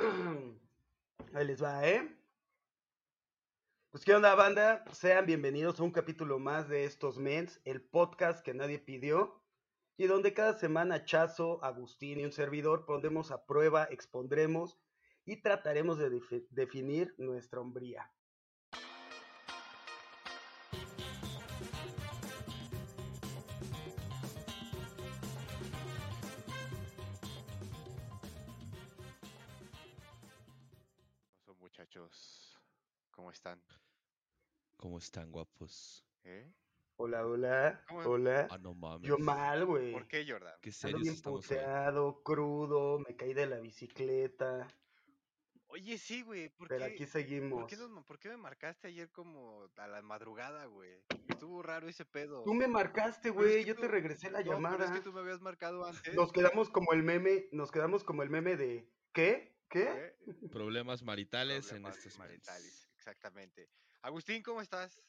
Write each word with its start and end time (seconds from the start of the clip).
Ahí 1.34 1.46
les 1.46 1.62
va, 1.62 1.86
¿eh? 1.86 2.16
Pues 3.90 4.04
qué 4.04 4.14
onda, 4.14 4.34
banda. 4.34 4.84
Sean 4.92 5.26
bienvenidos 5.26 5.78
a 5.78 5.82
un 5.82 5.90
capítulo 5.90 6.38
más 6.38 6.68
de 6.68 6.84
estos 6.84 7.18
Mens, 7.18 7.60
el 7.64 7.82
podcast 7.82 8.42
que 8.42 8.54
nadie 8.54 8.78
pidió 8.78 9.42
y 9.98 10.06
donde 10.06 10.32
cada 10.32 10.58
semana 10.58 11.04
Chazo, 11.04 11.62
Agustín 11.62 12.20
y 12.20 12.24
un 12.24 12.32
servidor 12.32 12.86
pondremos 12.86 13.30
a 13.30 13.44
prueba, 13.44 13.88
expondremos 13.90 14.78
y 15.26 15.42
trataremos 15.42 15.98
de 15.98 16.10
defi- 16.10 16.46
definir 16.50 17.14
nuestra 17.18 17.60
hombría. 17.60 18.10
¿Cómo 34.80 34.96
están, 34.96 35.30
guapos? 35.30 36.06
¿Eh? 36.24 36.50
Hola, 36.96 37.26
hola, 37.26 37.84
¿Cómo? 37.86 38.00
hola. 38.00 38.48
Ah, 38.50 38.56
no 38.56 38.74
mames. 38.74 39.06
Yo 39.06 39.18
mal, 39.18 39.66
güey. 39.66 39.92
¿Por 39.92 40.08
qué, 40.08 40.24
Jordan? 40.26 40.54
Qué 40.62 40.70
Ando 40.84 40.98
bien 41.00 41.12
estamos 41.14 41.40
hoy. 41.50 41.56
puteado, 41.58 42.22
crudo, 42.22 42.98
me 42.98 43.14
caí 43.14 43.34
de 43.34 43.46
la 43.46 43.58
bicicleta, 43.60 44.66
Oye, 45.72 45.98
sí, 45.98 46.22
güey, 46.22 46.48
¿por 46.48 46.66
pero 46.66 46.86
qué? 46.86 46.92
aquí 46.92 47.04
¿Por 47.04 47.08
seguimos. 47.08 47.66
qué, 47.68 47.76
nos- 47.76 48.04
por 48.04 48.18
qué 48.18 48.28
me 48.30 48.36
marcaste 48.38 48.88
ayer 48.88 49.08
como 49.12 49.68
a 49.76 49.86
la 49.86 50.00
madrugada, 50.02 50.64
güey? 50.64 51.04
Estuvo 51.28 51.62
raro 51.62 51.86
ese 51.88 52.04
pedo. 52.06 52.42
Tú 52.42 52.54
me 52.54 52.66
marcaste, 52.66 53.28
es 53.28 53.34
güey, 53.34 53.58
que 53.62 53.64
yo 53.66 53.74
tú- 53.76 53.82
te 53.82 53.88
regresé 53.88 54.30
la 54.32 54.38
No, 54.40 54.44
pero 54.46 54.54
llamada. 54.56 54.84
es 54.86 54.90
que 54.90 55.00
tú 55.00 55.12
me 55.12 55.20
habías 55.20 55.40
marcado 55.42 55.84
antes. 55.84 56.12
Nos 56.14 56.32
quedamos 56.32 56.70
como 56.70 56.92
el 56.92 57.02
meme, 57.04 57.48
nos 57.52 57.70
quedamos 57.70 58.02
como 58.02 58.22
el 58.24 58.30
meme 58.30 58.56
de 58.56 58.90
¿qué? 59.12 59.60
¿Qué? 59.68 60.16
Problemas 60.50 61.04
maritales 61.04 61.66
Problemas 61.68 61.94
en 61.94 61.98
estos 61.98 62.18
maritales. 62.18 62.88
exactamente. 62.96 63.68
Agustín, 64.02 64.42
¿cómo 64.42 64.60
estás? 64.60 65.00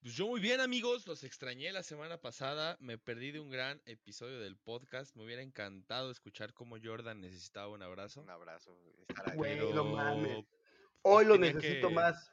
Pues 0.00 0.14
yo 0.14 0.28
muy 0.28 0.40
bien, 0.40 0.60
amigos. 0.60 1.06
Los 1.06 1.24
extrañé 1.24 1.72
la 1.72 1.82
semana 1.82 2.18
pasada. 2.18 2.76
Me 2.80 2.98
perdí 2.98 3.32
de 3.32 3.40
un 3.40 3.50
gran 3.50 3.82
episodio 3.84 4.38
del 4.38 4.56
podcast. 4.56 5.14
Me 5.16 5.24
hubiera 5.24 5.42
encantado 5.42 6.10
escuchar 6.10 6.52
cómo 6.54 6.76
Jordan 6.82 7.20
necesitaba 7.20 7.68
un 7.68 7.82
abrazo. 7.82 8.20
Un 8.20 8.30
abrazo. 8.30 8.78
estar 9.08 9.30
ahí. 9.30 9.36
Güey, 9.36 9.54
Pero 9.58 9.74
no 9.74 9.84
mames. 9.84 10.44
Hoy 11.02 11.24
lo 11.24 11.34
tenía 11.34 11.52
necesito 11.54 11.88
que- 11.88 11.94
más. 11.94 12.32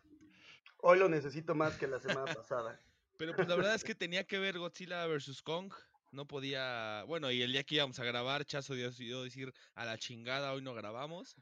Hoy 0.77 0.99
lo 0.99 1.09
necesito 1.09 1.55
más 1.55 1.75
que 1.77 1.87
la 1.87 1.99
semana 1.99 2.31
pasada. 2.33 2.79
Pero 3.17 3.35
pues 3.35 3.47
la 3.47 3.55
verdad 3.55 3.73
es 3.73 3.83
que 3.83 3.95
tenía 3.95 4.25
que 4.25 4.37
ver 4.37 4.59
Godzilla 4.59 5.07
vs. 5.07 5.41
Kong. 5.41 5.73
No 6.15 6.25
podía. 6.27 7.03
Bueno, 7.07 7.29
y 7.31 7.41
el 7.41 7.51
día 7.51 7.63
que 7.63 7.75
íbamos 7.75 7.99
a 7.99 8.05
grabar, 8.05 8.45
Chazo 8.45 8.73
decidió 8.73 9.21
decir 9.21 9.51
a 9.75 9.85
la 9.85 9.97
chingada, 9.97 10.53
hoy 10.53 10.61
no 10.61 10.73
grabamos. 10.73 11.35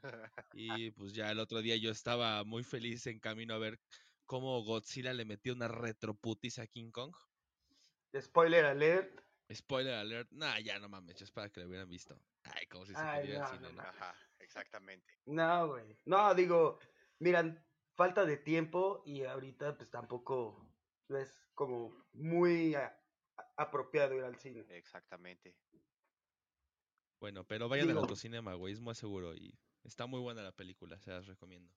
Y 0.52 0.90
pues 0.92 1.14
ya 1.14 1.30
el 1.30 1.38
otro 1.38 1.60
día 1.62 1.76
yo 1.76 1.90
estaba 1.90 2.44
muy 2.44 2.64
feliz 2.64 3.06
en 3.06 3.20
camino 3.20 3.54
a 3.54 3.58
ver 3.58 3.78
cómo 4.26 4.62
Godzilla 4.64 5.12
le 5.12 5.24
metió 5.24 5.52
una 5.52 5.68
retroputiza 5.68 6.62
a 6.62 6.66
King 6.66 6.90
Kong. 6.90 7.14
Spoiler 8.20 8.64
alert. 8.64 9.20
Spoiler 9.52 9.94
alert. 9.94 10.28
Nah, 10.32 10.58
ya 10.58 10.78
no 10.78 10.88
mames, 10.88 11.20
es 11.22 11.30
para 11.30 11.50
que 11.50 11.60
lo 11.60 11.68
hubieran 11.68 11.88
visto. 11.88 12.16
Ay, 12.44 12.66
como 12.66 12.84
si 12.86 12.94
se 12.94 13.00
Ay, 13.00 13.22
pudiera 13.22 13.40
no, 13.40 13.52
el 13.52 13.58
cine, 13.58 13.72
no 13.72 13.82
¿no? 13.82 13.82
Ajá, 13.82 14.14
exactamente. 14.38 15.14
No, 15.26 15.68
güey. 15.68 15.98
No, 16.04 16.34
digo, 16.34 16.78
miran, 17.18 17.64
falta 17.96 18.24
de 18.24 18.38
tiempo 18.38 19.02
y 19.06 19.22
ahorita 19.24 19.76
pues 19.76 19.90
tampoco 19.90 20.66
es 21.08 21.50
como 21.54 22.08
muy 22.12 22.74
a- 22.74 22.86
a- 22.86 23.03
apropiado 23.56 24.14
ir 24.14 24.24
al 24.24 24.36
cine. 24.36 24.64
Exactamente. 24.70 25.54
Bueno, 27.20 27.44
pero 27.44 27.68
vayan 27.68 27.88
al 27.88 27.94
Digo- 27.94 28.00
autocinema, 28.00 28.54
güey, 28.54 28.72
es 28.74 28.80
más 28.80 28.98
seguro 28.98 29.34
y 29.34 29.58
está 29.82 30.06
muy 30.06 30.20
buena 30.20 30.42
la 30.42 30.52
película, 30.52 30.98
se 30.98 31.10
las 31.10 31.26
recomiendo. 31.26 31.72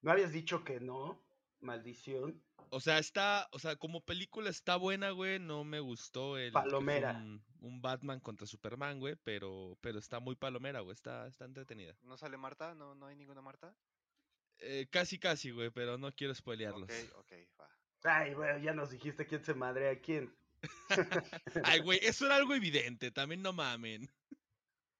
¿No 0.00 0.10
habías 0.10 0.32
dicho 0.32 0.64
que 0.64 0.80
no? 0.80 1.22
Maldición. 1.60 2.40
O 2.70 2.80
sea, 2.80 2.98
está, 2.98 3.48
o 3.52 3.58
sea, 3.58 3.76
como 3.76 4.00
película 4.04 4.48
está 4.48 4.76
buena, 4.76 5.10
güey, 5.10 5.38
no 5.40 5.64
me 5.64 5.80
gustó 5.80 6.38
el 6.38 6.52
Palomera. 6.52 7.12
un, 7.16 7.42
un 7.60 7.82
Batman 7.82 8.20
contra 8.20 8.46
Superman, 8.46 9.00
güey, 9.00 9.16
pero, 9.24 9.76
pero 9.80 9.98
está 9.98 10.20
muy 10.20 10.36
palomera, 10.36 10.80
güey, 10.80 10.92
está, 10.94 11.26
está 11.26 11.44
entretenida. 11.44 11.96
¿No 12.02 12.16
sale 12.16 12.36
Marta? 12.36 12.74
¿No, 12.74 12.94
no 12.94 13.06
hay 13.06 13.16
ninguna 13.16 13.42
Marta? 13.42 13.74
Eh, 14.58 14.86
casi, 14.90 15.18
casi, 15.18 15.50
güey, 15.50 15.70
pero 15.70 15.98
no 15.98 16.12
quiero 16.14 16.34
spoilearlos. 16.34 16.84
Ok, 16.90 17.16
ok, 17.16 17.32
va. 17.60 17.68
Ay, 18.04 18.34
güey, 18.34 18.62
ya 18.62 18.72
nos 18.72 18.90
dijiste 18.90 19.26
quién 19.26 19.44
se 19.44 19.54
madrea 19.54 19.90
a 19.92 19.98
quién. 20.00 20.32
Ay, 21.64 21.80
güey, 21.80 21.98
eso 22.02 22.26
era 22.26 22.36
algo 22.36 22.54
evidente, 22.54 23.10
también 23.10 23.42
no 23.42 23.52
mamen. 23.52 24.08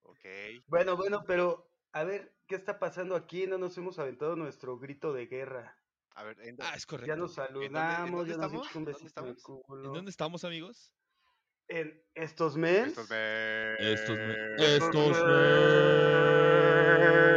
Ok. 0.03 0.25
Bueno, 0.67 0.97
bueno, 0.97 1.25
pero 1.27 1.71
a 1.93 2.05
ver, 2.05 2.35
¿qué 2.47 2.55
está 2.55 2.79
pasando 2.79 3.15
aquí? 3.17 3.47
No 3.47 3.59
nos 3.59 3.77
hemos 3.79 3.99
aventado 3.99 4.37
nuestro 4.37 4.79
grito 4.79 5.13
de 5.13 5.27
guerra. 5.27 5.77
A 6.15 6.25
ver, 6.25 6.41
¿en, 6.41 6.57
Ah, 6.61 6.75
es 6.75 6.83
Ya 6.83 6.87
correcto. 6.89 7.17
nos 7.17 7.37
dónde- 7.37 7.67
en 7.67 7.73
saludamos, 7.73 8.11
dónde 8.19 8.31
ya 8.33 8.37
nos 8.37 8.45
estamos? 8.47 8.53
dimos 8.53 8.77
un 8.77 8.85
¿Dónde 8.85 8.93
besito 8.93 9.27
en 9.27 9.35
culo. 9.37 9.85
¿En 9.87 9.93
dónde 9.93 10.11
estamos, 10.11 10.45
amigos? 10.45 10.93
En 11.69 12.03
estos 12.15 12.57
mens. 12.57 12.89
Estos 12.89 13.09
de... 13.11 13.77
Estos 13.79 14.17
me- 14.17 14.55
Estos 14.57 15.17
Estos 15.17 15.23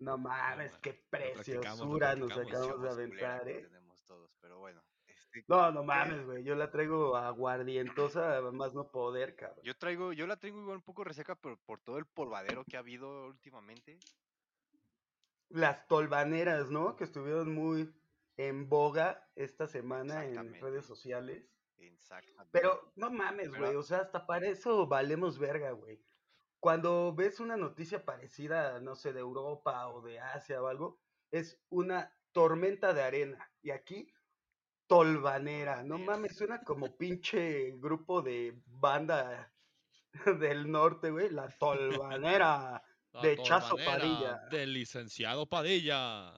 No 0.00 0.16
mames, 0.18 0.72
ma- 0.72 0.80
qué 0.80 0.94
preciosura 1.10 2.16
nos 2.16 2.36
acabamos 2.36 2.82
de 2.82 2.88
aventar, 2.90 3.48
eh. 3.48 3.62
tenemos 3.62 4.04
todos, 4.06 4.34
pero 4.40 4.58
bueno. 4.58 4.82
este, 5.06 5.44
No, 5.46 5.70
no 5.70 5.82
¿qué? 5.82 5.86
mames, 5.86 6.24
güey. 6.26 6.42
Yo 6.42 6.54
la 6.54 6.70
traigo 6.70 7.16
aguardientosa, 7.16 8.40
más 8.52 8.74
no 8.74 8.90
poder, 8.90 9.36
cabrón. 9.36 9.62
Yo 9.62 9.76
traigo, 9.76 10.12
yo 10.12 10.26
la 10.26 10.38
traigo 10.38 10.60
igual 10.60 10.78
un 10.78 10.82
poco 10.82 11.04
reseca, 11.04 11.34
pero 11.36 11.58
por 11.66 11.80
todo 11.80 11.98
el 11.98 12.06
polvadero 12.06 12.64
que 12.64 12.76
ha 12.76 12.80
habido 12.80 13.26
últimamente. 13.26 13.98
Las 15.50 15.86
tolvaneras, 15.86 16.70
¿no? 16.70 16.96
Que 16.96 17.04
estuvieron 17.04 17.52
muy 17.54 17.92
en 18.36 18.68
boga 18.68 19.28
esta 19.34 19.66
semana 19.66 20.24
en 20.24 20.54
redes 20.60 20.86
sociales. 20.86 21.44
Exactamente. 21.76 22.48
Pero 22.52 22.92
no 22.96 23.10
mames, 23.10 23.54
güey. 23.54 23.74
O 23.76 23.82
sea, 23.82 23.98
hasta 23.98 24.26
para 24.26 24.46
eso 24.46 24.86
valemos 24.86 25.38
verga, 25.38 25.72
güey. 25.72 26.02
Cuando 26.60 27.14
ves 27.14 27.40
una 27.40 27.56
noticia 27.56 28.04
parecida, 28.04 28.80
no 28.80 28.94
sé, 28.94 29.12
de 29.12 29.20
Europa 29.20 29.88
o 29.88 30.02
de 30.02 30.20
Asia 30.20 30.62
o 30.62 30.68
algo, 30.68 31.00
es 31.30 31.58
una 31.70 32.14
tormenta 32.32 32.92
de 32.92 33.02
arena. 33.02 33.50
Y 33.62 33.70
aquí, 33.70 34.12
tolvanera. 34.86 35.82
No 35.82 35.98
mames, 35.98 36.36
suena 36.36 36.62
como 36.62 36.96
pinche 36.96 37.72
grupo 37.78 38.22
de 38.22 38.60
banda 38.66 39.52
del 40.40 40.70
norte, 40.70 41.10
güey. 41.10 41.30
La 41.30 41.48
tolvanera. 41.48 42.82
La 43.12 43.22
De 43.22 43.42
Chazo 43.42 43.76
Padilla. 43.76 44.42
Del 44.50 44.72
licenciado 44.72 45.48
Padilla. 45.48 46.32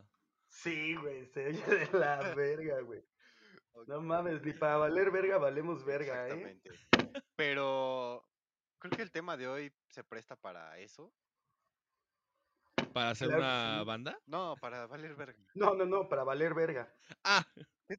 Sí, 0.49 0.94
güey, 0.97 1.27
se 1.27 1.49
oye 1.49 1.62
de 1.66 1.99
la 1.99 2.34
verga, 2.34 2.81
güey. 2.81 3.03
No 3.87 4.00
mames, 4.00 4.43
ni 4.43 4.53
para 4.53 4.77
valer 4.77 5.11
verga 5.11 5.38
valemos 5.38 5.84
verga, 5.84 6.28
¿eh? 6.28 6.61
Exactamente. 6.62 6.71
Pero 7.34 8.28
creo 8.82 8.97
que 8.97 9.03
el 9.03 9.12
tema 9.12 9.37
de 9.37 9.47
hoy 9.47 9.72
se 9.91 10.03
presta 10.03 10.34
para 10.34 10.76
eso. 10.81 11.12
¿Para 12.93 13.10
hacer 13.10 13.28
Claro 13.28 13.41
que 13.43 13.47
una 13.47 13.78
sí. 13.78 13.84
banda? 13.87 14.19
No, 14.26 14.56
para 14.60 14.87
valer 14.87 15.15
verga. 15.15 15.38
No, 15.54 15.75
no, 15.75 15.84
no, 15.87 16.09
para 16.09 16.25
valer 16.25 16.53
verga. 16.53 16.93
Ah, 17.22 17.47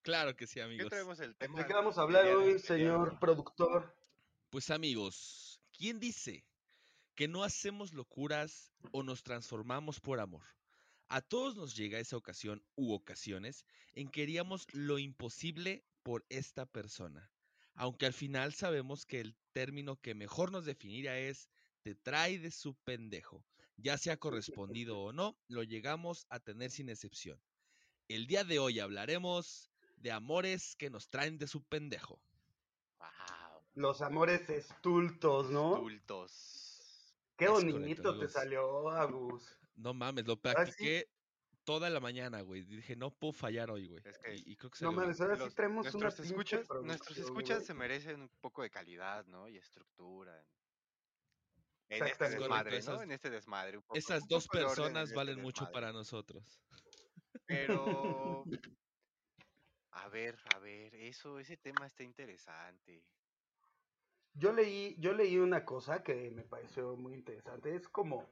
claro 0.02 0.36
que 0.36 0.46
sí, 0.46 0.56
¿Qué 0.56 0.64
amigos. 0.64 0.90
traemos 0.90 1.20
el 1.22 1.36
tema? 1.38 1.58
¿De 1.60 1.66
qué 1.66 1.74
vamos 1.74 1.98
a 1.98 2.02
hablar 2.02 2.26
hoy, 2.28 2.60
señor 2.60 3.18
productor? 3.20 3.96
Pues 4.50 4.70
amigos, 4.70 5.62
¿quién 5.72 6.00
dice 6.00 6.46
que 7.16 7.28
no 7.28 7.44
hacemos 7.44 7.94
locuras 7.94 8.72
o 8.92 9.04
nos 9.04 9.24
transformamos 9.24 10.00
por 10.02 10.20
amor? 10.20 10.44
A 11.08 11.22
todos 11.22 11.56
nos 11.56 11.76
llega 11.76 12.00
esa 12.00 12.18
ocasión 12.18 12.64
u 12.76 12.94
ocasiones 12.94 13.66
en 13.94 14.10
que 14.10 14.24
haríamos 14.24 14.68
lo 14.74 15.00
imposible 15.00 15.86
por 16.04 16.26
esta 16.30 16.66
persona, 16.66 17.32
aunque 17.76 18.06
al 18.06 18.14
final 18.14 18.54
sabemos 18.54 19.06
que 19.06 19.22
el 19.22 19.36
término 19.54 19.96
que 20.02 20.16
mejor 20.16 20.52
nos 20.52 20.66
definiría 20.66 21.18
es 21.18 21.50
te 21.82 21.96
trae 21.96 22.40
de 22.40 22.52
su 22.52 22.76
pendejo. 22.84 23.46
Ya 23.78 23.98
sea 23.98 24.18
correspondido 24.18 25.00
o 25.00 25.14
no, 25.14 25.38
lo 25.48 25.64
llegamos 25.64 26.26
a 26.30 26.40
tener 26.40 26.72
sin 26.72 26.90
excepción. 26.90 27.40
El 28.08 28.28
día 28.28 28.44
de 28.44 28.60
hoy 28.60 28.80
hablaremos 28.80 29.72
de 29.98 30.12
amores 30.12 30.76
que 30.76 30.90
nos 30.90 31.10
traen 31.10 31.38
de 31.38 31.48
su 31.48 31.64
pendejo. 31.64 32.22
Wow. 33.00 33.62
Los 33.76 34.02
amores 34.02 34.50
estultos, 34.50 35.50
¿no? 35.50 35.76
Adultos. 35.78 37.16
Qué 37.38 37.46
Es 37.46 37.52
correcto, 37.52 37.80
bonito 37.80 38.20
te 38.20 38.28
salió, 38.28 38.90
Agus. 38.92 39.58
No 39.76 39.94
mames, 39.94 40.26
lo 40.26 40.40
practiqué 40.40 41.08
toda 41.64 41.90
la 41.90 42.00
mañana, 42.00 42.42
güey. 42.42 42.64
Dije, 42.64 42.96
no 42.96 43.12
puedo 43.12 43.34
fallar 43.34 43.72
hoy, 43.72 43.88
güey. 43.88 44.02
Es 44.06 44.18
que- 44.20 44.36
y, 44.36 44.44
y 44.52 44.56
creo 44.56 44.70
que 44.72 44.84
No 44.86 44.92
mames, 44.92 45.20
ahora 45.22 45.38
sí 45.38 45.54
traemos 45.56 45.94
una 45.94 46.04
nuestros 46.06 46.28
pinche 46.32 46.56
escuchas, 46.58 46.84
nuestros 46.84 47.18
escuchas 47.18 47.58
güey. 47.58 47.68
se 47.68 47.74
merecen 47.74 48.22
un 48.22 48.30
poco 48.42 48.62
de 48.64 48.70
calidad, 48.70 49.26
¿no? 49.26 49.48
Y 49.48 49.58
estructura. 49.58 50.44
En, 51.90 51.98
en 52.02 52.08
este 52.08 52.26
Exactamente. 52.26 52.40
desmadre, 52.44 52.72
¿no? 52.72 52.78
esas- 52.78 53.02
En 53.02 53.12
este 53.12 53.30
desmadre. 53.30 53.78
Un 53.78 53.84
poco, 53.84 53.98
Esas 53.98 54.22
un 54.24 54.28
dos 54.30 54.48
de 54.48 54.60
personas 54.60 55.04
este 55.06 55.16
valen 55.16 55.42
mucho 55.42 55.70
para 55.72 55.92
nosotros. 55.92 56.62
Pero. 57.46 58.44
A 59.96 60.10
ver, 60.10 60.40
a 60.56 60.58
ver, 60.58 60.96
eso, 60.96 61.38
ese 61.38 61.56
tema 61.56 61.86
está 61.86 62.02
interesante. 62.04 63.06
yo 64.34 64.52
leí, 64.52 64.96
yo 64.98 65.14
leí 65.14 65.38
una 65.38 65.64
cosa 65.64 66.02
que 66.02 66.32
me 66.32 66.42
pareció 66.42 66.96
muy 66.98 67.14
interesante. 67.14 67.76
Es 67.76 67.88
como, 67.90 68.28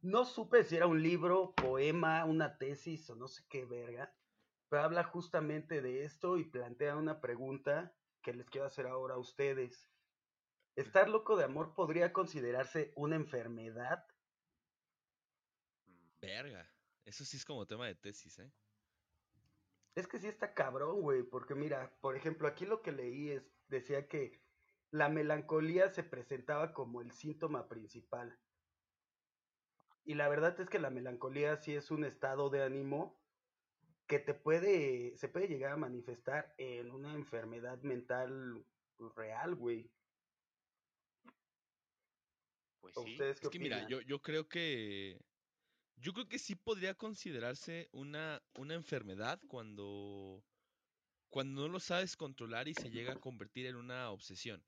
no 0.00 0.24
supe 0.24 0.64
si 0.64 0.76
era 0.76 0.86
un 0.86 1.02
libro, 1.02 1.54
poema, 1.54 2.24
una 2.24 2.56
tesis 2.58 3.08
o 3.10 3.16
no 3.16 3.28
sé 3.28 3.44
qué 3.48 3.64
verga, 3.64 4.14
pero 4.68 4.82
habla 4.82 5.04
justamente 5.04 5.82
de 5.82 6.04
esto 6.04 6.38
y 6.38 6.44
plantea 6.44 6.96
una 6.96 7.20
pregunta 7.20 7.94
que 8.22 8.32
les 8.32 8.48
quiero 8.50 8.66
hacer 8.66 8.86
ahora 8.86 9.14
a 9.14 9.18
ustedes. 9.18 9.90
¿Estar 10.76 11.08
loco 11.08 11.36
de 11.36 11.44
amor 11.44 11.74
podría 11.74 12.12
considerarse 12.12 12.92
una 12.94 13.16
enfermedad? 13.16 14.06
Mm, 15.86 16.20
Verga. 16.20 16.70
Eso 17.04 17.24
sí 17.24 17.36
es 17.38 17.44
como 17.44 17.66
tema 17.66 17.86
de 17.86 17.94
tesis, 17.94 18.38
¿eh? 18.38 18.52
Es 19.94 20.06
que 20.06 20.18
sí 20.18 20.28
está 20.28 20.54
cabrón, 20.54 21.00
güey, 21.00 21.24
porque 21.24 21.54
mira, 21.56 21.96
por 22.00 22.14
ejemplo, 22.14 22.46
aquí 22.46 22.66
lo 22.66 22.82
que 22.82 22.92
leí 22.92 23.30
es, 23.30 23.50
decía 23.66 24.06
que 24.06 24.40
la 24.90 25.08
melancolía 25.08 25.88
se 25.88 26.04
presentaba 26.04 26.72
como 26.72 27.00
el 27.00 27.10
síntoma 27.10 27.68
principal. 27.68 28.38
Y 30.08 30.14
la 30.14 30.26
verdad 30.30 30.58
es 30.58 30.70
que 30.70 30.78
la 30.78 30.88
melancolía 30.88 31.58
sí 31.58 31.74
es 31.74 31.90
un 31.90 32.02
estado 32.02 32.48
de 32.48 32.62
ánimo 32.62 33.20
que 34.06 34.18
te 34.18 34.32
puede, 34.32 35.14
se 35.18 35.28
puede 35.28 35.48
llegar 35.48 35.72
a 35.72 35.76
manifestar 35.76 36.54
en 36.56 36.90
una 36.90 37.12
enfermedad 37.12 37.82
mental 37.82 38.64
real, 39.14 39.54
güey. 39.54 39.92
Pues 42.80 42.96
¿O 42.96 43.02
sí. 43.04 43.12
ustedes 43.12 43.38
qué 43.38 43.48
Es 43.48 43.50
que 43.50 43.58
mira, 43.58 43.86
yo, 43.86 44.00
yo 44.00 44.22
creo 44.22 44.48
que. 44.48 45.20
Yo 45.96 46.14
creo 46.14 46.26
que 46.26 46.38
sí 46.38 46.54
podría 46.54 46.94
considerarse 46.94 47.90
una, 47.92 48.42
una 48.54 48.72
enfermedad 48.72 49.38
cuando. 49.46 50.42
Cuando 51.28 51.60
no 51.60 51.68
lo 51.68 51.80
sabes 51.80 52.16
controlar 52.16 52.66
y 52.66 52.72
se 52.72 52.88
llega 52.88 53.12
a 53.12 53.20
convertir 53.20 53.66
en 53.66 53.76
una 53.76 54.10
obsesión. 54.10 54.64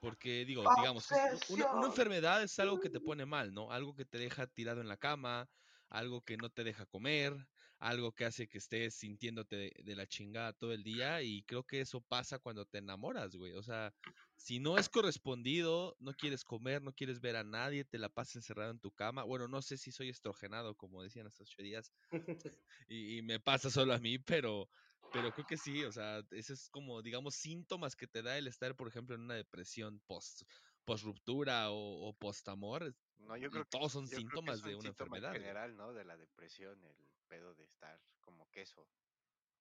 Porque, 0.00 0.44
digo, 0.46 0.64
digamos, 0.76 1.06
una, 1.50 1.86
enfermedad 1.86 2.42
es 2.42 2.58
algo 2.58 2.80
que 2.80 2.88
te 2.88 3.00
pone 3.00 3.26
mal, 3.26 3.52
¿no? 3.52 3.70
Algo 3.70 3.94
que 3.94 4.06
te 4.06 4.18
deja 4.18 4.46
tirado 4.46 4.80
en 4.80 4.88
la 4.88 4.96
cama, 4.96 5.48
algo 5.90 6.22
que 6.22 6.38
no 6.38 6.48
te 6.48 6.64
deja 6.64 6.86
comer, 6.86 7.34
algo 7.78 8.12
que 8.12 8.24
hace 8.24 8.48
que 8.48 8.58
estés 8.58 8.94
sintiéndote 8.94 9.56
de, 9.56 9.72
de 9.84 9.96
la 9.96 10.06
chingada 10.06 10.54
todo 10.54 10.72
el 10.72 10.82
día. 10.82 11.20
Y 11.22 11.42
creo 11.42 11.64
que 11.64 11.82
eso 11.82 12.00
pasa 12.00 12.38
cuando 12.38 12.64
te 12.64 12.78
enamoras, 12.78 13.36
güey. 13.36 13.52
O 13.52 13.62
sea, 13.62 13.92
si 14.36 14.58
no 14.58 14.78
es 14.78 14.88
correspondido, 14.88 15.96
no 15.98 16.14
quieres 16.14 16.44
comer, 16.44 16.80
no 16.80 16.94
quieres 16.94 17.20
ver 17.20 17.36
a 17.36 17.44
nadie, 17.44 17.84
te 17.84 17.98
la 17.98 18.08
pasas 18.08 18.36
encerrado 18.36 18.70
en 18.70 18.80
tu 18.80 18.90
cama. 18.90 19.22
Bueno, 19.24 19.48
no 19.48 19.60
sé 19.60 19.76
si 19.76 19.92
soy 19.92 20.08
estrogenado, 20.08 20.74
como 20.74 21.02
decían 21.02 21.26
estos 21.26 21.50
ocho 21.50 21.62
días, 21.62 21.92
y, 22.88 23.18
y 23.18 23.22
me 23.22 23.38
pasa 23.38 23.68
solo 23.68 23.92
a 23.92 23.98
mí, 23.98 24.18
pero, 24.18 24.70
pero 25.12 25.32
creo 25.32 25.46
que 25.46 25.56
sí, 25.56 25.84
o 25.84 25.92
sea, 25.92 26.22
ese 26.30 26.52
es 26.52 26.68
como, 26.68 27.02
digamos, 27.02 27.34
síntomas 27.34 27.96
que 27.96 28.06
te 28.06 28.22
da 28.22 28.38
el 28.38 28.46
estar, 28.46 28.74
por 28.76 28.88
ejemplo, 28.88 29.14
en 29.14 29.22
una 29.22 29.34
depresión 29.34 30.00
post, 30.06 30.42
post 30.84 31.04
ruptura 31.04 31.70
o, 31.70 32.08
o 32.08 32.12
post 32.14 32.48
amor, 32.48 32.94
No, 33.18 33.36
yo 33.36 33.50
creo, 33.50 33.64
todos 33.64 33.92
son 33.92 34.08
que 34.08 34.16
síntomas 34.16 34.62
de 34.62 34.70
un 34.70 34.80
una 34.80 34.82
síntoma 34.82 35.18
en 35.18 35.24
enfermedad. 35.24 35.30
güey. 35.30 35.40
general, 35.40 35.76
¿no? 35.76 35.92
De 35.92 36.04
la 36.04 36.16
depresión, 36.16 36.82
el 36.84 36.94
pedo 37.28 37.54
de 37.54 37.64
estar 37.64 38.00
como 38.20 38.50
queso, 38.50 38.86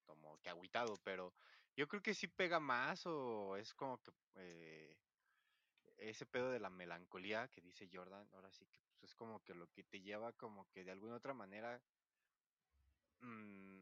como 0.06 0.38
que 0.42 0.50
agüitado, 0.50 0.96
pero 1.04 1.34
yo 1.76 1.88
creo 1.88 2.02
que 2.02 2.14
sí 2.14 2.28
pega 2.28 2.60
más 2.60 3.06
o 3.06 3.56
es 3.58 3.74
como 3.74 4.02
que 4.02 4.12
eh, 4.36 4.98
ese 5.98 6.26
pedo 6.26 6.52
de 6.52 6.60
la 6.60 6.70
melancolía 6.70 7.48
que 7.50 7.62
dice 7.62 7.90
Jordan, 7.92 8.28
ahora 8.34 8.52
sí 8.52 8.66
que 8.68 8.80
pues, 9.00 9.12
es 9.12 9.16
como 9.16 9.44
que 9.44 9.54
lo 9.54 9.68
que 9.68 9.84
te 9.84 10.02
lleva 10.02 10.34
como 10.34 10.68
que 10.72 10.84
de 10.84 10.92
alguna 10.92 11.16
otra 11.16 11.34
manera 11.34 11.82
mm, 13.22 13.80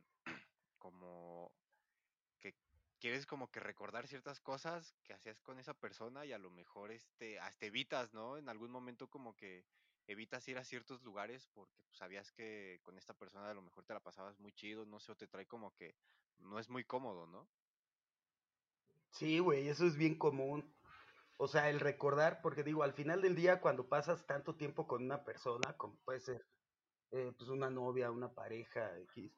como 0.77 1.51
que 2.39 2.55
quieres 2.99 3.25
como 3.25 3.51
que 3.51 3.59
recordar 3.59 4.07
ciertas 4.07 4.39
cosas 4.39 4.95
que 5.03 5.13
hacías 5.13 5.41
con 5.41 5.59
esa 5.59 5.73
persona 5.73 6.25
y 6.25 6.33
a 6.33 6.39
lo 6.39 6.49
mejor 6.49 6.91
este 6.91 7.39
hasta 7.39 7.65
evitas, 7.65 8.13
¿no? 8.13 8.37
En 8.37 8.49
algún 8.49 8.71
momento 8.71 9.09
como 9.09 9.35
que 9.35 9.65
evitas 10.07 10.47
ir 10.47 10.57
a 10.57 10.63
ciertos 10.63 11.03
lugares 11.03 11.47
porque 11.53 11.81
pues, 11.83 11.97
sabías 11.97 12.31
que 12.31 12.79
con 12.83 12.97
esta 12.97 13.13
persona 13.13 13.49
a 13.49 13.53
lo 13.53 13.61
mejor 13.61 13.85
te 13.85 13.93
la 13.93 13.99
pasabas 13.99 14.39
muy 14.39 14.53
chido, 14.53 14.85
no 14.85 14.99
sé, 14.99 15.11
o 15.11 15.17
te 15.17 15.27
trae 15.27 15.45
como 15.45 15.73
que 15.75 15.95
no 16.39 16.59
es 16.59 16.69
muy 16.69 16.83
cómodo, 16.83 17.27
¿no? 17.27 17.47
Sí, 19.11 19.39
güey, 19.39 19.67
eso 19.67 19.85
es 19.85 19.97
bien 19.97 20.17
común. 20.17 20.73
O 21.37 21.47
sea, 21.47 21.69
el 21.69 21.79
recordar, 21.79 22.41
porque 22.41 22.63
digo, 22.63 22.83
al 22.83 22.93
final 22.93 23.21
del 23.21 23.35
día, 23.35 23.61
cuando 23.61 23.87
pasas 23.87 24.25
tanto 24.25 24.55
tiempo 24.55 24.87
con 24.87 25.03
una 25.03 25.23
persona, 25.23 25.75
como 25.77 25.95
puede 25.97 26.19
ser 26.19 26.45
eh, 27.11 27.31
pues 27.37 27.49
una 27.49 27.69
novia, 27.69 28.11
una 28.11 28.33
pareja, 28.33 28.97
X, 28.99 29.31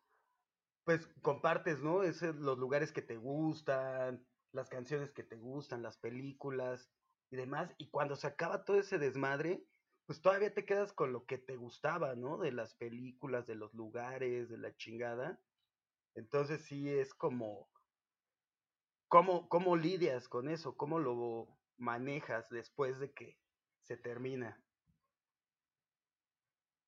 pues 0.84 1.08
compartes, 1.22 1.82
¿no? 1.82 2.04
Ese, 2.04 2.34
los 2.34 2.58
lugares 2.58 2.92
que 2.92 3.02
te 3.02 3.18
gustan, 3.18 4.28
las 4.52 4.70
canciones 4.70 5.12
que 5.12 5.24
te 5.24 5.38
gustan, 5.38 5.84
las 5.84 5.98
películas 5.98 6.92
y 7.32 7.36
demás. 7.36 7.74
Y 7.78 7.90
cuando 7.90 8.16
se 8.16 8.28
acaba 8.28 8.66
todo 8.66 8.80
ese 8.80 8.98
desmadre, 8.98 9.68
pues 10.06 10.22
todavía 10.22 10.54
te 10.54 10.66
quedas 10.66 10.94
con 10.94 11.14
lo 11.14 11.26
que 11.26 11.38
te 11.38 11.56
gustaba, 11.56 12.16
¿no? 12.16 12.38
De 12.40 12.52
las 12.52 12.74
películas, 12.76 13.46
de 13.46 13.56
los 13.56 13.74
lugares, 13.74 14.50
de 14.50 14.58
la 14.58 14.76
chingada. 14.76 15.40
Entonces 16.16 16.66
sí 16.66 16.90
es 16.90 17.14
como, 17.14 17.72
¿cómo, 19.08 19.48
cómo 19.50 19.76
lidias 19.76 20.28
con 20.28 20.50
eso? 20.50 20.76
¿Cómo 20.76 21.00
lo 21.00 21.60
manejas 21.78 22.50
después 22.50 23.00
de 23.00 23.14
que 23.14 23.40
se 23.84 23.98
termina? 23.98 24.64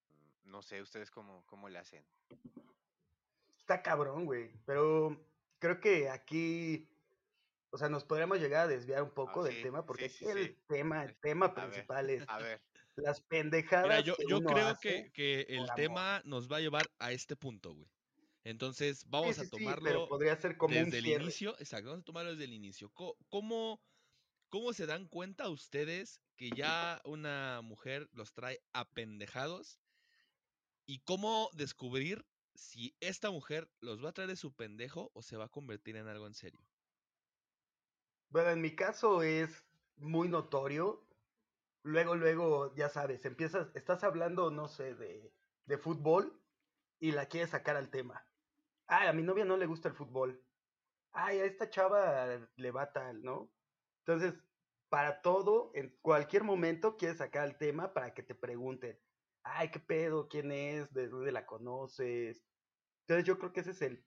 Mm, 0.08 0.52
No 0.52 0.62
sé, 0.62 0.82
ustedes 0.82 1.12
cómo, 1.12 1.46
cómo 1.46 1.70
le 1.70 1.80
hacen. 1.80 2.08
Está 3.62 3.82
cabrón, 3.84 4.26
güey. 4.26 4.52
Pero 4.66 5.28
creo 5.60 5.80
que 5.80 6.10
aquí, 6.10 6.90
o 7.72 7.78
sea, 7.78 7.90
nos 7.90 8.06
podríamos 8.06 8.40
llegar 8.40 8.64
a 8.66 8.68
desviar 8.68 9.04
un 9.04 9.14
Ah, 9.14 9.14
poco 9.14 9.44
del 9.44 9.60
sí, 9.60 9.62
tema, 9.62 9.86
porque 9.86 10.10
sí, 10.10 10.26
sí, 10.26 10.26
el 10.26 10.64
tema, 10.68 11.04
el 11.06 11.20
tema 11.20 11.56
A 11.56 11.68
ver, 11.68 11.86
principal 11.86 12.10
es 12.10 12.28
a 12.28 12.40
ver, 12.40 12.62
las 12.96 13.22
Mira, 13.82 14.02
pendejadas 14.02 14.02
yo, 14.02 14.16
que 14.16 14.26
yo 14.26 14.38
uno 14.38 14.46
creo 14.46 14.76
hace 14.76 15.10
que, 15.12 15.12
que 15.14 15.42
el 15.50 15.70
amor. 15.70 15.76
tema 15.76 16.22
nos 16.26 16.52
va 16.52 16.58
a 16.58 16.62
llevar 16.62 16.92
a 17.00 17.12
este 17.12 17.36
punto, 17.36 17.74
güey. 17.74 17.92
Entonces, 18.44 19.06
vamos 19.08 19.40
a 19.40 19.46
sí, 19.50 19.80
pero 19.84 20.00
tomarlo 20.00 20.08
podría 20.08 20.36
ser 20.36 20.58
como 20.58 20.80
un 20.80 20.92
desde 20.92 21.00
el 21.00 21.08
cierre. 21.08 21.10
inicio. 21.10 21.58
Exacto, 21.60 21.90
vamos 21.90 22.02
a 22.04 22.06
tomarlo 22.06 22.32
desde 22.32 22.46
el 22.46 22.54
inicio. 22.54 22.92
¿Cómo, 23.30 23.82
cómo 24.50 24.74
se 24.74 24.86
dan 24.88 25.08
cuenta 25.08 25.50
ustedes 25.50 26.22
que 26.38 26.54
ya 26.54 27.02
una 27.06 27.62
mujer 27.64 28.10
los 28.14 28.34
trae 28.34 28.62
apendejados? 28.74 29.82
¿Y 30.86 31.00
cómo 31.00 31.50
descubrir 31.54 32.26
si 32.56 32.96
esta 33.00 33.32
mujer 33.32 33.70
los 33.80 34.04
va 34.04 34.10
a 34.10 34.14
traer 34.14 34.30
de 34.30 34.36
su 34.36 34.54
pendejo 34.54 35.12
o 35.14 35.22
se 35.22 35.38
va 35.38 35.46
a 35.46 35.50
convertir 35.50 35.96
en 35.96 36.08
algo 36.08 36.28
en 36.28 36.34
serio? 36.34 36.66
Bueno, 38.30 38.52
en 38.52 38.62
mi 38.62 38.76
caso 38.76 39.24
es 39.24 39.66
muy 39.98 40.30
notorio. 40.30 41.06
Luego, 41.84 42.16
luego, 42.16 42.74
ya 42.76 42.90
sabes, 42.90 43.26
empiezas, 43.26 43.76
estás 43.76 44.04
hablando, 44.04 44.52
no 44.52 44.68
sé, 44.68 44.96
de, 44.96 45.34
fútbol 45.78 46.42
y 47.00 47.12
la 47.12 47.28
quieres 47.28 47.52
sacar 47.52 47.76
al 47.78 47.90
tema. 47.90 48.26
Ay, 48.88 49.08
a 49.08 49.14
mi 49.14 49.24
novia 49.24 49.46
no 49.46 49.58
le 49.58 49.66
gusta 49.66 49.88
el 49.88 49.96
fútbol. 49.96 50.44
Ay, 51.14 51.40
a 51.40 51.46
esta 51.46 51.70
chava 51.70 52.28
le 52.56 52.72
va 52.72 52.92
tal, 52.92 53.22
¿no? 53.24 53.52
Entonces, 54.06 54.34
para 54.90 55.22
todo, 55.22 55.72
en 55.74 55.98
cualquier 56.02 56.44
momento 56.44 56.98
quieres 56.98 57.18
sacar 57.18 57.48
el 57.48 57.58
tema 57.58 57.94
para 57.94 58.14
que 58.14 58.24
te 58.24 58.36
pregunten, 58.36 59.00
ay, 59.44 59.72
¿qué 59.72 59.80
pedo? 59.80 60.28
¿Quién 60.28 60.52
es? 60.52 60.92
¿De 60.94 61.08
dónde 61.08 61.32
la 61.32 61.46
conoces? 61.46 62.44
Entonces 63.12 63.28
yo 63.28 63.38
creo 63.38 63.52
que 63.52 63.60
ese 63.60 63.72
es 63.72 63.82
el 63.82 64.02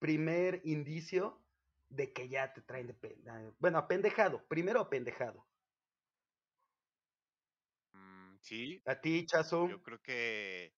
primer 0.00 0.60
indicio 0.64 1.40
de 1.88 2.12
que 2.12 2.28
ya 2.28 2.52
te 2.52 2.60
traen 2.60 2.88
de 2.88 2.94
pena. 2.94 3.54
Bueno, 3.60 3.78
apendejado, 3.78 4.44
primero 4.48 4.80
apendejado. 4.80 5.46
mm, 7.92 8.36
sí, 8.40 8.82
A 8.84 9.00
ti, 9.00 9.24
Chazo, 9.26 9.68
yo 9.68 9.80
creo 9.80 10.02
que 10.02 10.74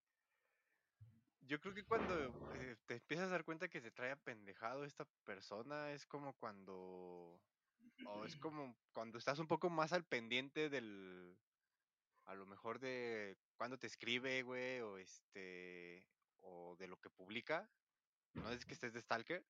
Yo 1.48 1.58
creo 1.58 1.74
que 1.74 1.84
cuando 1.84 2.12
eh, 2.52 2.76
te 2.84 2.96
empiezas 2.96 3.28
a 3.28 3.30
dar 3.30 3.44
cuenta 3.44 3.68
que 3.68 3.80
te 3.80 3.90
trae 3.92 4.10
apendejado 4.10 4.84
esta 4.84 5.06
persona, 5.24 5.92
es 5.92 6.04
como 6.04 6.34
cuando, 6.34 7.40
o 8.04 8.24
es 8.26 8.36
como 8.42 8.76
cuando 8.92 9.16
estás 9.16 9.38
un 9.38 9.46
poco 9.46 9.70
más 9.70 9.94
al 9.94 10.04
pendiente 10.04 10.68
del, 10.68 11.38
a 12.26 12.34
lo 12.34 12.44
mejor 12.44 12.78
de 12.78 13.38
cuando 13.56 13.78
te 13.78 13.86
escribe, 13.86 14.42
güey, 14.42 14.80
o 14.80 14.98
este, 14.98 16.04
o 16.42 16.76
de 16.76 16.86
lo 16.86 17.00
que 17.00 17.10
publica. 17.10 17.70
No 18.34 18.50
es 18.50 18.66
que 18.66 18.74
estés 18.74 18.92
de 18.92 19.00
stalker, 19.00 19.44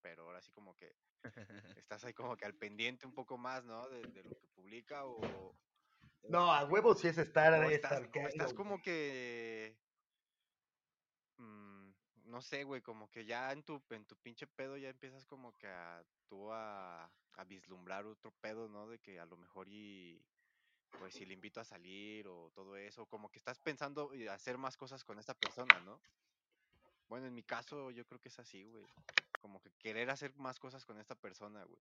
pero 0.00 0.24
ahora 0.24 0.40
sí 0.40 0.52
como 0.52 0.76
que 0.76 0.94
estás 1.76 2.04
ahí 2.04 2.14
como 2.14 2.36
que 2.36 2.44
al 2.44 2.54
pendiente 2.54 3.06
un 3.06 3.14
poco 3.14 3.38
más, 3.38 3.64
¿no? 3.64 3.88
De, 3.88 4.02
de 4.02 4.22
lo 4.22 4.38
que 4.38 4.46
publica 4.48 5.04
o, 5.04 5.20
o 5.20 5.56
no, 6.28 6.52
a 6.52 6.64
huevo 6.64 6.94
sí 6.94 7.08
es 7.08 7.18
estar 7.18 7.52
o 7.54 7.70
estás, 7.70 7.92
stalkeando, 7.92 8.28
estás 8.28 8.54
como 8.54 8.80
que 8.80 9.76
mm, 11.38 11.90
no 12.26 12.40
sé, 12.40 12.64
güey, 12.64 12.82
como 12.82 13.10
que 13.10 13.24
ya 13.24 13.52
en 13.52 13.62
tu, 13.62 13.82
en 13.90 14.04
tu 14.04 14.16
pinche 14.16 14.46
pedo 14.46 14.76
ya 14.76 14.90
empiezas 14.90 15.24
como 15.24 15.56
que 15.56 15.66
a 15.66 16.04
tú 16.28 16.52
a, 16.52 17.10
a 17.34 17.44
vislumbrar 17.44 18.06
otro 18.06 18.32
pedo, 18.40 18.68
¿no? 18.68 18.86
De 18.86 18.98
que 19.00 19.18
a 19.18 19.26
lo 19.26 19.36
mejor 19.36 19.68
y 19.68 20.24
pues 20.96 21.14
si 21.14 21.24
le 21.26 21.34
invito 21.34 21.60
a 21.60 21.64
salir 21.64 22.28
o 22.28 22.50
todo 22.52 22.76
eso, 22.76 23.06
como 23.08 23.30
que 23.30 23.38
estás 23.38 23.58
pensando 23.60 24.14
y 24.14 24.26
hacer 24.28 24.58
más 24.58 24.76
cosas 24.76 25.04
con 25.04 25.18
esta 25.18 25.34
persona, 25.38 25.80
¿no? 25.80 26.02
Bueno, 27.08 27.26
en 27.26 27.34
mi 27.34 27.42
caso 27.42 27.90
yo 27.90 28.06
creo 28.06 28.20
que 28.20 28.28
es 28.30 28.38
así, 28.38 28.64
güey. 28.64 28.90
Como 29.38 29.60
que 29.60 29.70
querer 29.72 30.08
hacer 30.10 30.34
más 30.36 30.58
cosas 30.58 30.86
con 30.86 30.98
esta 30.98 31.14
persona, 31.20 31.64
güey. 31.64 31.82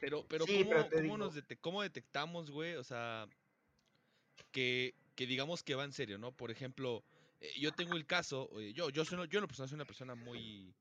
Pero, 0.00 0.26
pero, 0.28 0.44
Sí, 0.44 0.52
¿cómo, 0.52 0.70
pero 0.70 0.90
cómo 0.92 1.18
nos 1.18 1.34
dete- 1.34 1.58
cómo 1.60 1.82
detectamos, 1.82 2.50
güey? 2.50 2.74
O 2.76 2.84
sea, 2.84 3.28
que, 4.50 4.94
que 5.14 5.26
digamos 5.26 5.62
que 5.62 5.74
va 5.74 5.84
en 5.84 5.92
serio, 5.92 6.18
¿no? 6.18 6.36
Por 6.36 6.50
ejemplo, 6.50 7.04
eh, 7.40 7.52
yo 7.60 7.74
tengo 7.74 7.96
el 7.96 8.06
caso, 8.06 8.48
eh, 8.60 8.72
yo, 8.72 8.90
yo, 8.90 9.04
soy, 9.04 9.28
yo 9.28 9.38
en 9.38 9.42
lo 9.42 9.48
personal 9.48 9.68
soy 9.68 9.76
una 9.76 9.86
persona 9.86 10.14
muy, 10.14 10.76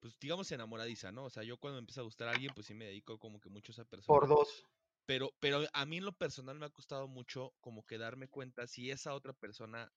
pues 0.00 0.18
digamos 0.20 0.52
enamoradiza, 0.52 1.12
¿no? 1.12 1.24
O 1.26 1.30
sea, 1.30 1.42
yo 1.44 1.58
cuando 1.58 1.76
me 1.76 1.80
empieza 1.80 2.00
a 2.02 2.04
gustar 2.04 2.28
a 2.28 2.32
alguien, 2.32 2.54
pues 2.54 2.66
sí 2.68 2.74
me 2.74 2.86
dedico 2.86 3.18
como 3.18 3.40
que 3.40 3.50
mucho 3.50 3.72
a 3.72 3.74
esa 3.74 3.84
persona. 3.86 4.08
Por 4.08 4.28
dos. 4.28 4.50
Pero, 5.06 5.36
pero 5.40 5.62
a 5.72 5.86
mí 5.86 5.98
en 5.98 6.04
lo 6.04 6.12
personal 6.16 6.58
me 6.58 6.66
ha 6.66 6.70
costado 6.70 7.08
mucho 7.08 7.56
como 7.60 7.84
que 7.84 7.98
darme 7.98 8.28
cuenta 8.28 8.66
si 8.66 8.90
esa 8.90 9.14
otra 9.14 9.32
persona 9.34 9.92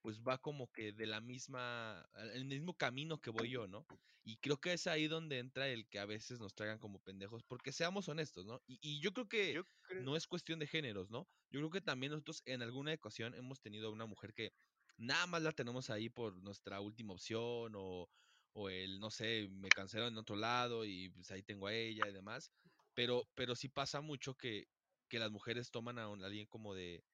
pues 0.00 0.20
va 0.22 0.38
como 0.38 0.70
que 0.70 0.92
de 0.92 1.06
la 1.06 1.20
misma, 1.20 2.06
el 2.34 2.44
mismo 2.46 2.76
camino 2.76 3.20
que 3.20 3.30
voy 3.30 3.50
yo, 3.50 3.66
¿no? 3.68 3.86
Y 4.22 4.38
creo 4.38 4.58
que 4.60 4.72
es 4.74 4.86
ahí 4.86 5.08
donde 5.08 5.38
entra 5.38 5.68
el 5.68 5.88
que 5.88 5.98
a 5.98 6.06
veces 6.06 6.40
nos 6.40 6.54
traigan 6.54 6.78
como 6.78 7.00
pendejos, 7.00 7.42
porque 7.44 7.72
seamos 7.72 8.08
honestos, 8.08 8.44
¿no? 8.46 8.62
Y, 8.66 8.78
y 8.82 9.00
yo 9.00 9.12
creo 9.12 9.28
que 9.28 9.56
Yo 9.56 9.64
creo. 9.82 10.04
no 10.04 10.16
es 10.16 10.26
cuestión 10.26 10.58
de 10.58 10.66
géneros, 10.66 11.10
¿no? 11.10 11.28
Yo 11.50 11.60
creo 11.60 11.70
que 11.70 11.80
también 11.80 12.12
nosotros 12.12 12.42
en 12.46 12.62
alguna 12.62 12.92
ocasión 12.94 13.34
hemos 13.34 13.60
tenido 13.60 13.92
una 13.92 14.06
mujer 14.06 14.34
que 14.34 14.52
nada 14.96 15.26
más 15.26 15.42
la 15.42 15.52
tenemos 15.52 15.90
ahí 15.90 16.10
por 16.10 16.36
nuestra 16.42 16.80
última 16.80 17.14
opción 17.14 17.72
o, 17.76 18.08
o 18.52 18.68
el, 18.70 19.00
no 19.00 19.10
sé, 19.10 19.48
me 19.50 19.72
cancelaron 19.72 20.14
en 20.14 20.18
otro 20.18 20.36
lado 20.36 20.84
y 20.84 21.10
pues 21.10 21.30
ahí 21.30 21.42
tengo 21.42 21.66
a 21.66 21.74
ella 21.74 22.08
y 22.08 22.12
demás. 22.12 22.52
Pero, 22.94 23.24
pero 23.34 23.54
sí 23.56 23.68
pasa 23.68 24.00
mucho 24.00 24.34
que, 24.36 24.68
que 25.08 25.18
las 25.18 25.30
mujeres 25.30 25.70
toman 25.70 25.98
a 25.98 26.08
un- 26.08 26.24
alguien 26.24 26.46
como 26.46 26.74
de, 26.74 27.04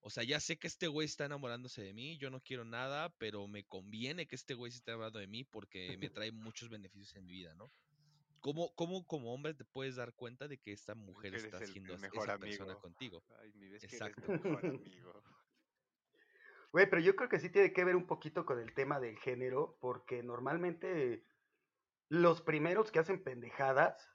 o 0.00 0.10
sea, 0.10 0.22
ya 0.24 0.40
sé 0.40 0.58
que 0.58 0.66
este 0.66 0.86
güey 0.88 1.06
está 1.06 1.24
enamorándose 1.26 1.82
de 1.82 1.92
mí, 1.92 2.16
yo 2.18 2.30
no 2.30 2.40
quiero 2.40 2.64
nada, 2.64 3.10
pero 3.18 3.46
me 3.48 3.64
conviene 3.64 4.26
que 4.26 4.36
este 4.36 4.54
güey 4.54 4.70
se 4.72 4.78
esté 4.78 4.90
enamorando 4.92 5.18
de 5.18 5.26
mí 5.26 5.44
porque 5.44 5.96
me 5.98 6.10
trae 6.10 6.30
muchos 6.32 6.68
beneficios 6.68 7.14
en 7.16 7.24
mi 7.26 7.32
vida, 7.32 7.54
¿no? 7.54 7.70
¿Cómo, 8.40 8.74
cómo 8.74 9.04
como 9.06 9.34
hombre 9.34 9.52
te 9.52 9.66
puedes 9.66 9.96
dar 9.96 10.14
cuenta 10.14 10.48
de 10.48 10.56
que 10.56 10.72
esta 10.72 10.94
mujer 10.94 11.34
eres 11.34 11.44
está 11.44 11.58
el- 11.58 11.64
el 11.64 11.68
siendo 11.72 11.98
mejor 11.98 12.22
esa 12.22 12.38
persona 12.38 12.74
contigo? 12.76 13.22
Ay, 13.38 13.52
mi 13.52 13.68
vez 13.68 13.80
que 13.82 13.96
eres 13.96 14.00
Exacto. 14.00 14.22
tu 14.26 14.32
mejor 14.32 14.64
amigo. 14.66 15.22
Güey, 16.72 16.88
pero 16.88 17.02
yo 17.02 17.16
creo 17.16 17.28
que 17.28 17.40
sí 17.40 17.50
tiene 17.50 17.72
que 17.72 17.84
ver 17.84 17.96
un 17.96 18.06
poquito 18.06 18.46
con 18.46 18.60
el 18.60 18.72
tema 18.74 19.00
del 19.00 19.18
género, 19.18 19.76
porque 19.80 20.22
normalmente 20.22 21.24
los 22.08 22.42
primeros 22.42 22.92
que 22.92 23.00
hacen 23.00 23.22
pendejadas 23.24 24.08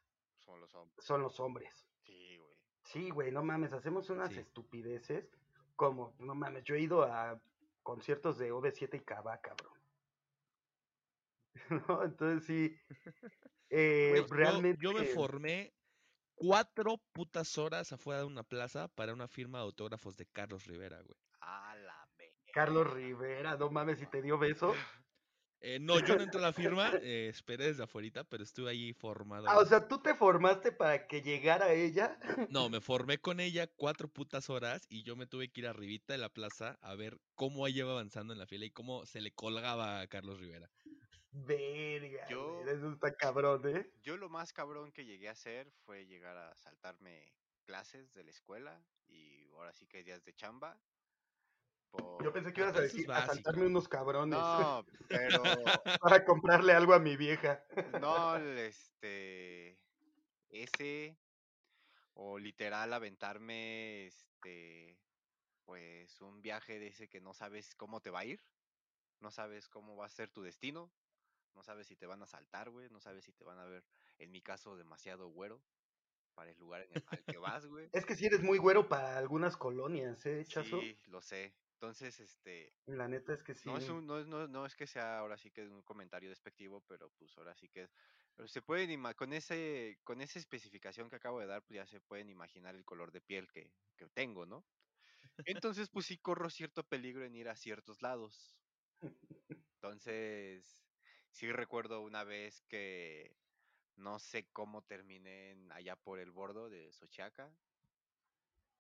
Son 0.46 0.60
los 0.60 0.76
hombres. 0.76 1.06
son 1.06 1.22
los 1.22 1.40
hombres. 1.40 1.88
Sí, 2.04 2.38
güey. 2.38 2.56
Sí, 2.84 3.10
güey, 3.10 3.32
no 3.32 3.44
mames, 3.44 3.74
hacemos 3.74 4.10
unas 4.10 4.32
Sí. 4.32 4.40
estupideces 4.40 5.30
como, 5.76 6.16
no 6.20 6.36
mames, 6.36 6.64
yo 6.64 6.76
he 6.76 6.82
ido 6.82 7.04
a 7.04 7.42
conciertos 7.84 8.38
de 8.38 8.52
OV7 8.54 8.96
y 8.98 9.00
Cava, 9.02 9.40
cabrón. 9.42 9.74
¿No? 11.90 12.04
Entonces 12.04 12.46
sí, 12.46 12.78
eh, 13.70 14.26
realmente... 14.30 14.82
yo, 14.82 14.94
me 14.94 15.06
formé 15.06 15.74
cuatro 16.36 16.98
putas 17.14 17.58
horas 17.58 17.92
afuera 17.92 18.22
de 18.22 18.26
una 18.28 18.44
plaza 18.44 18.88
para 18.90 19.14
una 19.14 19.28
firma 19.28 19.60
de 19.60 19.66
autógrafos 19.66 20.18
de 20.18 20.26
Carlos 20.28 20.66
Rivera, 20.66 21.02
güey. 21.02 21.20
A 21.42 21.76
la 21.76 22.08
verga. 22.18 22.36
Carlos 22.54 22.94
Rivera, 22.94 23.58
no 23.58 23.70
mames, 23.70 24.00
si 24.00 24.06
te 24.08 24.22
dio 24.22 24.38
beso. 24.38 24.74
Eh, 25.62 25.80
no, 25.80 26.00
yo 26.00 26.16
no 26.16 26.24
entré 26.24 26.40
a 26.40 26.44
la 26.44 26.54
firma, 26.54 26.92
eh, 27.02 27.28
esperé 27.30 27.66
desde 27.68 27.84
afuera, 27.84 28.24
pero 28.24 28.44
estuve 28.44 28.70
ahí 28.72 28.94
formado. 28.94 29.48
Ah, 29.50 29.58
o 29.58 29.66
sea, 29.66 29.88
tú 29.88 30.00
te 30.00 30.14
formaste 30.14 30.72
para 30.72 31.08
que 31.08 31.22
llegara 31.22 31.74
ella. 31.74 32.18
No, 32.50 32.70
me 32.70 32.82
formé 32.82 33.18
con 33.18 33.40
ella 33.40 33.68
cuatro 33.68 34.08
putas 34.08 34.50
horas 34.50 34.86
y 34.90 35.04
yo 35.04 35.16
me 35.16 35.26
tuve 35.28 35.50
que 35.50 35.62
ir 35.62 35.68
arribita 35.68 36.14
de 36.14 36.20
la 36.20 36.30
plaza 36.30 36.78
a 36.82 36.96
ver 36.96 37.20
cómo 37.36 37.66
ella 37.68 37.80
iba 37.80 37.92
avanzando 37.92 38.34
en 38.34 38.40
la 38.40 38.46
fila 38.46 38.66
y 38.66 38.72
cómo 38.72 39.06
se 39.06 39.22
le 39.22 39.34
colgaba 39.34 40.02
a 40.02 40.08
Carlos 40.08 40.40
Rivera. 40.40 40.70
Verga, 41.32 42.28
Yo- 42.30 42.62
eso 42.62 42.92
está 42.92 43.14
cabrón, 43.14 43.62
¿eh? 43.66 43.90
Yo 44.04 44.18
lo 44.18 44.30
más 44.30 44.54
cabrón 44.54 44.92
que 44.92 45.06
llegué 45.06 45.28
a 45.28 45.32
hacer 45.32 45.70
fue 45.86 46.06
llegar 46.06 46.38
a 46.38 46.56
saltarme 46.56 47.34
clases 47.66 48.14
de 48.14 48.24
la 48.24 48.32
escuela 48.32 48.80
y 49.08 49.48
ahora 49.50 49.74
sí 49.74 49.86
que 49.88 50.04
días 50.04 50.24
de 50.24 50.34
chamba. 50.34 50.80
Yo 52.24 52.34
pensé 52.34 52.54
que 52.54 52.62
ibas 52.62 52.76
a 52.76 52.82
decir, 52.82 53.12
a 53.12 53.26
saltarme 53.26 53.68
unos 53.68 53.88
cabrones 53.88 54.40
No, 54.40 54.84
pero 55.08 55.44
para 56.02 56.26
comprarle 56.26 56.74
algo 56.74 56.94
a 56.94 57.00
mi 57.00 57.16
vieja. 57.18 57.64
no, 58.02 58.38
este, 58.38 59.80
ese 60.50 61.18
o 62.16 62.40
literal 62.40 62.94
aventarme, 62.94 64.08
este, 64.08 64.98
pues 65.66 66.22
un 66.22 66.42
viaje 66.42 66.80
de 66.80 66.88
ese 66.88 67.10
que 67.10 67.22
no 67.22 67.34
sabes 67.34 67.76
cómo 67.76 68.02
te 68.02 68.10
va 68.10 68.20
a 68.20 68.26
ir, 68.26 68.42
no 69.20 69.32
sabes 69.32 69.68
cómo 69.68 69.96
va 69.96 70.06
a 70.06 70.10
ser 70.10 70.30
tu 70.30 70.42
destino, 70.42 70.92
no 71.54 71.64
sabes 71.64 71.88
si 71.88 71.96
te 71.96 72.06
van 72.06 72.22
a 72.22 72.28
saltar, 72.28 72.70
güey, 72.70 72.90
no 72.90 73.00
sabes 73.00 73.26
si 73.26 73.34
te 73.34 73.44
van 73.44 73.60
a 73.60 73.66
ver, 73.66 73.84
en 74.18 74.32
mi 74.32 74.42
caso, 74.42 74.78
demasiado 74.78 75.30
güero 75.30 75.62
para 76.34 76.52
el 76.52 76.58
lugar 76.58 76.82
en 76.84 76.92
el, 76.94 77.04
al 77.08 77.24
que 77.24 77.38
vas, 77.38 77.66
güey. 77.66 77.90
Es 77.94 78.06
que 78.06 78.16
si 78.16 78.26
eres 78.26 78.42
muy 78.42 78.58
güero 78.58 78.88
para 78.88 79.18
algunas 79.18 79.58
colonias, 79.58 80.26
¿eh, 80.26 80.44
Chazo? 80.46 80.80
Sí, 80.80 80.98
lo 81.08 81.22
sé. 81.22 81.54
Entonces, 81.76 82.20
este, 82.20 82.78
La 82.88 83.08
neta 83.08 83.34
es 83.34 83.44
que 83.44 83.54
sí. 83.54 83.70
no 83.70 83.78
es 83.78 83.90
un, 83.90 84.06
no, 84.08 84.20
es- 84.20 84.28
no, 84.28 84.48
no 84.48 84.66
es 84.66 84.76
que 84.76 84.88
sea 84.88 85.20
ahora 85.20 85.38
sí 85.38 85.52
que 85.52 85.68
un 85.68 85.84
comentario 85.84 86.30
despectivo, 86.30 86.84
pero 86.88 87.12
pues 87.12 87.38
ahora 87.38 87.56
sí 87.56 87.70
que 87.70 87.90
pero 88.36 88.48
se 88.50 88.62
pueden 88.64 88.92
ima- 88.92 89.16
con 89.16 89.34
ese, 89.34 90.00
con 90.06 90.22
esa 90.22 90.40
especificación 90.40 91.10
que 91.10 91.18
acabo 91.18 91.40
de 91.42 91.48
dar, 91.48 91.64
pues 91.66 91.78
ya 91.78 91.88
se 91.88 92.02
pueden 92.02 92.30
imaginar 92.30 92.76
el 92.76 92.86
color 92.86 93.12
de 93.14 93.22
piel 93.22 93.48
que, 93.54 93.74
que 93.98 94.08
tengo, 94.10 94.46
¿no? 94.48 94.68
Entonces, 95.46 95.90
pues 95.92 96.08
sí 96.08 96.20
corro 96.20 96.50
cierto 96.52 96.88
peligro 96.88 97.26
en 97.26 97.36
ir 97.36 97.50
a 97.50 97.56
ciertos 97.58 98.02
lados. 98.04 98.62
Entonces, 99.82 100.90
sí 101.30 101.52
recuerdo 101.52 102.02
una 102.02 102.24
vez 102.24 102.62
que 102.64 103.38
no 103.96 104.20
sé 104.20 104.52
cómo 104.52 104.84
terminé 104.86 105.52
en- 105.52 105.72
allá 105.72 105.96
por 105.98 106.20
el 106.20 106.32
bordo 106.32 106.70
de 106.70 106.92
Sochiaca, 106.94 107.58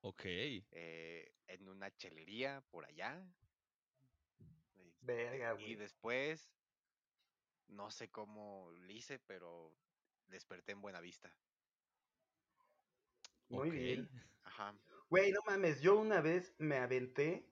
Ok. 0.01 0.23
eh, 0.25 1.31
en 1.47 1.67
una 1.67 1.91
chelería 1.97 2.61
por 2.71 2.85
allá. 2.85 3.21
este, 4.75 5.01
Verga, 5.01 5.53
y 5.59 5.75
güey. 5.75 5.75
después, 5.75 6.51
no 7.67 7.89
sé 7.91 8.09
cómo 8.09 8.71
lo 8.71 8.91
hice, 8.91 9.19
pero 9.19 9.73
desperté 10.27 10.71
en 10.73 10.81
Buena 10.81 10.99
Vista. 11.01 11.33
Muy 13.49 13.69
bien. 13.69 14.09
Ajá. 14.43 14.75
Güey, 15.09 15.31
no 15.31 15.39
mames, 15.45 15.81
yo 15.81 15.97
una 15.97 16.21
vez 16.21 16.53
me 16.57 16.77
aventé 16.77 17.47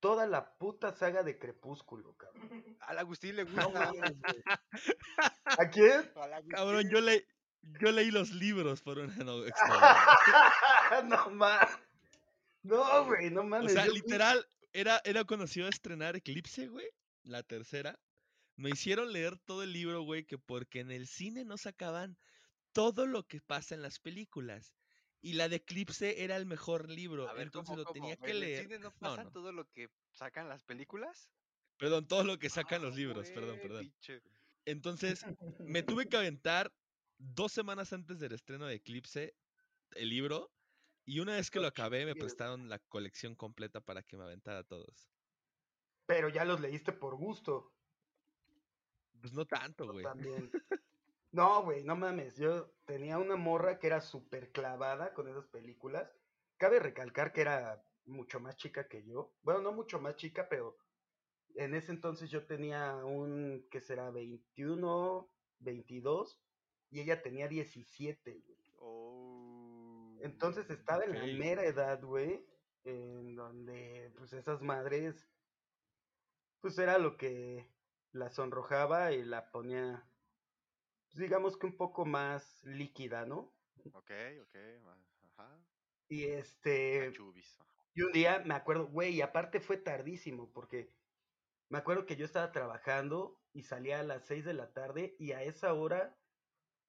toda 0.00 0.26
la 0.26 0.56
puta 0.58 0.92
saga 0.92 1.22
de 1.22 1.38
Crepúsculo, 1.38 2.14
cabrón. 2.16 2.76
Al 2.80 2.98
Agustín 2.98 3.36
le 3.36 3.44
No 3.44 3.70
gusta. 3.70 3.92
mames, 3.92 4.20
güey. 4.20 4.42
¿A 5.44 5.70
quién? 5.70 6.10
Agustín 6.14 6.50
Cabrón, 6.50 6.90
yo, 6.90 7.00
le, 7.00 7.26
yo 7.80 7.92
leí 7.92 8.10
los 8.10 8.30
libros 8.32 8.82
por 8.82 8.98
una 8.98 9.14
no, 9.16 9.44
exnovia. 9.46 9.96
no 11.04 11.30
mames. 11.30 11.68
No, 12.62 13.04
güey, 13.06 13.30
no 13.30 13.42
O 13.42 13.44
mames. 13.44 13.72
sea, 13.72 13.84
yo 13.86 13.90
fui- 13.92 14.00
literal, 14.00 14.46
era, 14.72 15.00
era 15.04 15.24
cuando 15.24 15.46
se 15.46 15.60
iba 15.60 15.66
a 15.68 15.70
estrenar 15.70 16.16
Eclipse, 16.16 16.68
güey, 16.68 16.86
la 17.24 17.42
tercera. 17.42 17.98
Me 18.56 18.70
hicieron 18.70 19.12
leer 19.12 19.36
todo 19.38 19.62
el 19.62 19.72
libro, 19.72 20.02
güey, 20.02 20.24
que 20.24 20.38
porque 20.38 20.80
en 20.80 20.90
el 20.90 21.06
cine 21.06 21.44
no 21.44 21.58
sacaban 21.58 22.16
todo 22.72 23.06
lo 23.06 23.24
que 23.26 23.40
pasa 23.40 23.74
en 23.74 23.82
las 23.82 23.98
películas. 23.98 24.72
Y 25.20 25.32
la 25.34 25.48
de 25.48 25.56
Eclipse 25.56 26.22
era 26.22 26.36
el 26.36 26.46
mejor 26.46 26.88
libro, 26.90 27.28
A 27.28 27.32
ver, 27.32 27.44
entonces 27.44 27.70
¿cómo, 27.70 27.78
lo 27.78 27.84
cómo? 27.84 27.94
tenía 27.94 28.16
que 28.16 28.26
¿En 28.26 28.30
el 28.36 28.40
leer. 28.40 28.62
cine 28.64 28.78
no 28.78 28.92
pasa 28.92 29.24
no. 29.24 29.32
todo 29.32 29.52
lo 29.52 29.66
que 29.70 29.88
sacan 30.12 30.48
las 30.48 30.62
películas? 30.64 31.30
Perdón, 31.78 32.06
todo 32.06 32.24
lo 32.24 32.38
que 32.38 32.50
sacan 32.50 32.82
los 32.82 32.92
Ah, 32.92 32.96
libros, 32.96 33.30
perdón, 33.30 33.56
güey, 33.58 33.62
perdón. 33.68 33.92
Entonces, 34.66 35.24
me 35.58 35.82
tuve 35.82 36.08
que 36.08 36.16
aventar 36.16 36.72
dos 37.18 37.52
semanas 37.52 37.92
antes 37.92 38.18
del 38.18 38.32
estreno 38.32 38.66
de 38.66 38.76
Eclipse 38.76 39.34
el 39.92 40.08
libro. 40.08 40.50
Y 41.06 41.20
una 41.20 41.36
vez 41.36 41.50
que 41.50 41.60
lo 41.60 41.66
acabé, 41.66 42.06
me 42.06 42.14
prestaron 42.14 42.68
la 42.68 42.78
colección 42.78 43.34
completa 43.34 43.80
para 43.80 44.02
que 44.02 44.16
me 44.16 44.24
aventara 44.24 44.64
todos. 44.64 45.10
Pero 46.06 46.28
ya 46.28 46.44
los 46.44 46.60
leíste 46.60 46.92
por 46.92 47.16
gusto. 47.16 47.72
Pues 49.20 49.32
no 49.32 49.46
tanto, 49.46 49.86
güey. 49.86 50.02
También. 50.02 50.50
No, 51.32 51.64
güey, 51.64 51.82
no 51.82 51.96
mames. 51.96 52.36
Yo 52.36 52.72
tenía 52.84 53.18
una 53.18 53.34
morra 53.34 53.80
que 53.80 53.88
era 53.88 54.00
súper 54.00 54.52
clavada 54.52 55.12
con 55.14 55.26
esas 55.26 55.48
películas. 55.48 56.08
Cabe 56.58 56.78
recalcar 56.78 57.32
que 57.32 57.40
era 57.40 57.84
mucho 58.04 58.38
más 58.38 58.56
chica 58.56 58.86
que 58.86 59.04
yo. 59.04 59.34
Bueno, 59.42 59.60
no 59.60 59.72
mucho 59.72 60.00
más 60.00 60.14
chica, 60.14 60.48
pero 60.48 60.78
en 61.56 61.74
ese 61.74 61.90
entonces 61.90 62.30
yo 62.30 62.46
tenía 62.46 62.94
un, 63.04 63.66
que 63.68 63.80
será? 63.80 64.12
21, 64.12 65.28
22. 65.58 66.40
Y 66.94 67.00
ella 67.00 67.20
tenía 67.22 67.48
17, 67.48 68.38
güey. 68.38 68.56
Oh, 68.78 70.16
Entonces 70.20 70.70
estaba 70.70 71.02
en 71.02 71.10
Ok. 71.10 71.16
la 71.16 71.26
mera 71.26 71.64
edad, 71.64 72.00
güey, 72.04 72.46
en 72.84 73.34
donde 73.34 74.12
pues 74.16 74.32
esas 74.32 74.62
madres, 74.62 75.28
pues 76.60 76.78
era 76.78 76.98
lo 76.98 77.16
que 77.16 77.66
la 78.12 78.30
sonrojaba 78.30 79.10
y 79.10 79.24
la 79.24 79.50
ponía, 79.50 80.08
pues, 81.06 81.16
digamos 81.16 81.56
que 81.56 81.66
un 81.66 81.76
poco 81.76 82.06
más 82.06 82.62
líquida, 82.62 83.26
¿no? 83.26 83.50
Ok, 83.92 84.12
ok. 84.42 84.56
Ajá. 85.36 85.58
Y 86.08 86.26
este, 86.26 87.12
y 87.92 88.02
un 88.02 88.12
día 88.12 88.40
me 88.46 88.54
acuerdo, 88.54 88.86
güey, 88.86 89.14
y 89.14 89.20
aparte 89.20 89.58
fue 89.58 89.78
tardísimo, 89.78 90.52
porque 90.52 90.94
me 91.68 91.78
acuerdo 91.78 92.06
que 92.06 92.14
yo 92.14 92.24
estaba 92.24 92.52
trabajando 92.52 93.40
y 93.52 93.64
salía 93.64 93.98
a 93.98 94.04
las 94.04 94.26
6 94.26 94.44
de 94.44 94.54
la 94.54 94.72
tarde 94.72 95.16
y 95.18 95.32
a 95.32 95.42
esa 95.42 95.74
hora 95.74 96.20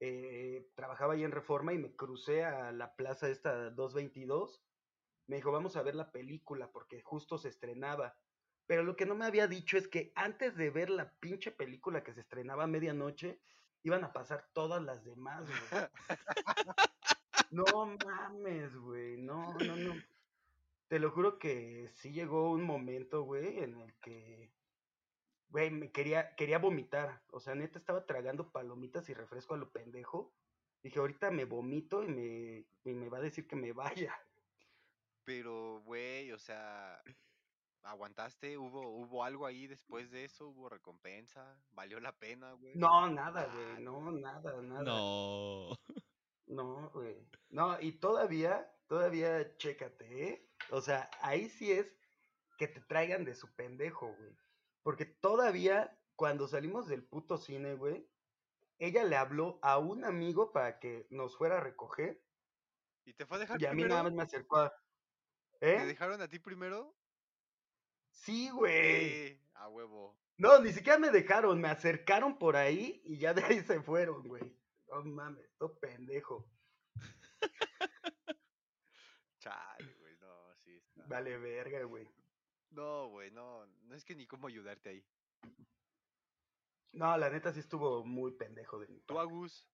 eh, 0.07 0.71
trabajaba 0.75 1.13
ahí 1.13 1.23
en 1.23 1.31
Reforma 1.31 1.73
y 1.73 1.77
me 1.77 1.95
crucé 1.95 2.45
a 2.45 2.71
la 2.71 2.95
plaza 2.95 3.29
esta 3.29 3.71
222. 3.71 4.63
Me 5.27 5.37
dijo, 5.37 5.51
vamos 5.51 5.75
a 5.75 5.83
ver 5.83 5.95
la 5.95 6.11
película 6.11 6.71
porque 6.71 7.01
justo 7.01 7.37
se 7.37 7.49
estrenaba. 7.49 8.15
Pero 8.67 8.83
lo 8.83 8.95
que 8.95 9.05
no 9.05 9.15
me 9.15 9.25
había 9.25 9.47
dicho 9.47 9.77
es 9.77 9.87
que 9.87 10.11
antes 10.15 10.55
de 10.55 10.69
ver 10.69 10.89
la 10.89 11.11
pinche 11.19 11.51
película 11.51 12.03
que 12.03 12.13
se 12.13 12.21
estrenaba 12.21 12.63
a 12.63 12.67
medianoche, 12.67 13.41
iban 13.83 14.03
a 14.03 14.13
pasar 14.13 14.49
todas 14.53 14.81
las 14.83 15.03
demás, 15.03 15.47
güey. 15.47 15.59
No 17.51 17.63
mames, 18.03 18.75
güey. 18.75 19.17
No, 19.17 19.53
no, 19.53 19.75
no. 19.77 19.93
Te 20.87 20.99
lo 20.99 21.11
juro 21.11 21.39
que 21.39 21.89
sí 21.93 22.11
llegó 22.11 22.51
un 22.51 22.63
momento, 22.63 23.23
güey, 23.23 23.59
en 23.59 23.79
el 23.79 23.95
que, 24.01 24.51
güey, 25.55 25.71
me 25.71 25.89
quería, 25.89 26.35
quería 26.35 26.59
vomitar. 26.59 27.23
O 27.31 27.39
sea, 27.39 27.55
neta 27.55 27.79
estaba 27.79 28.05
tragando 28.05 28.51
palomitas 28.51 29.07
y 29.07 29.13
refresco 29.13 29.53
a 29.53 29.57
lo 29.57 29.71
pendejo. 29.71 30.33
Dije, 30.83 30.99
ahorita 30.99 31.31
me 31.31 31.45
vomito 31.45 32.03
y 32.03 32.09
me, 32.09 32.65
y 32.83 32.93
me 32.93 33.07
va 33.07 33.19
a 33.19 33.21
decir 33.21 33.47
que 33.47 33.55
me 33.55 33.71
vaya. 33.71 34.13
Pero, 35.23 35.81
güey, 35.85 36.33
o 36.33 36.37
sea, 36.39 37.01
¿aguantaste? 37.83 38.57
¿Hubo, 38.57 38.81
¿Hubo 38.81 39.23
algo 39.23 39.45
ahí 39.45 39.65
después 39.65 40.11
de 40.11 40.25
eso? 40.25 40.49
¿Hubo 40.49 40.67
recompensa? 40.67 41.57
¿Valió 41.71 42.01
la 42.01 42.11
pena, 42.19 42.51
güey? 42.51 42.75
No, 42.75 43.09
nada, 43.09 43.47
Ah, 43.49 43.55
güey. 43.55 43.81
No, 43.81 44.11
nada, 44.11 44.61
nada. 44.61 44.83
No. 44.83 45.69
No, 46.47 46.89
güey. 46.89 47.15
No, 47.47 47.79
y 47.79 47.93
todavía, 47.93 48.69
todavía, 48.87 49.55
chécate, 49.55 50.27
¿eh? 50.27 50.49
O 50.71 50.81
sea, 50.81 51.09
ahí 51.21 51.47
sí 51.47 51.71
es 51.71 51.87
que 52.57 52.67
te 52.67 52.81
traigan 52.81 53.23
de 53.23 53.35
su 53.35 53.55
pendejo, 53.55 54.13
güey. 54.13 54.35
Porque 54.85 55.05
todavía, 55.05 55.99
cuando 56.15 56.47
salimos 56.47 56.87
del 56.87 57.03
puto 57.03 57.39
cine, 57.39 57.73
güey, 57.73 58.07
ella 58.77 59.03
le 59.03 59.15
habló 59.15 59.57
a 59.63 59.79
un 59.79 60.05
amigo 60.05 60.51
para 60.51 60.77
que 60.79 61.07
nos 61.09 61.35
fuera 61.35 61.57
a 61.57 61.59
recoger. 61.59 62.23
¿Y 63.03 63.13
te 63.15 63.25
fue 63.25 63.37
a 63.37 63.39
dejar 63.39 63.59
Y 63.59 63.65
a 63.65 63.73
mí 63.73 63.83
nada 63.83 64.03
más 64.03 64.13
me 64.13 64.21
acercó 64.21 64.57
a... 64.57 64.71
¿Te 65.59 65.73
¿Eh? 65.75 65.85
dejaron 65.87 66.21
a 66.21 66.27
ti 66.27 66.37
primero? 66.37 66.95
Sí, 68.11 68.51
güey. 68.51 68.73
Eh, 68.75 69.41
a 69.55 69.69
huevo. 69.69 70.21
No, 70.37 70.59
ni 70.59 70.71
siquiera 70.71 70.99
me 70.99 71.09
dejaron, 71.09 71.59
me 71.59 71.69
acercaron 71.69 72.37
por 72.37 72.55
ahí 72.55 73.01
y 73.05 73.17
ya 73.17 73.33
de 73.33 73.43
ahí 73.43 73.61
se 73.61 73.81
fueron, 73.81 74.27
güey. 74.27 74.55
No 74.89 75.03
mames, 75.03 75.49
todo 75.57 75.79
pendejo. 75.79 76.47
Chale, 79.39 79.95
güey, 79.95 80.15
no, 80.19 80.55
sí 80.63 80.75
está. 80.75 81.07
Vale 81.07 81.39
verga, 81.39 81.83
güey. 81.85 82.07
No, 82.75 83.07
güey, 83.07 83.31
no, 83.31 83.65
no 83.65 83.95
es 83.95 84.03
que 84.03 84.15
ni 84.15 84.27
cómo 84.27 84.47
ayudarte 84.47 84.89
ahí. 84.89 85.03
No, 86.91 87.17
la 87.17 87.29
neta 87.29 87.53
sí 87.53 87.61
estuvo 87.61 88.03
muy 88.03 88.31
pendejo 88.33 88.79
de 88.79 88.87
mi 88.87 88.99
Tú. 89.01 89.17
Agus, 89.17 89.65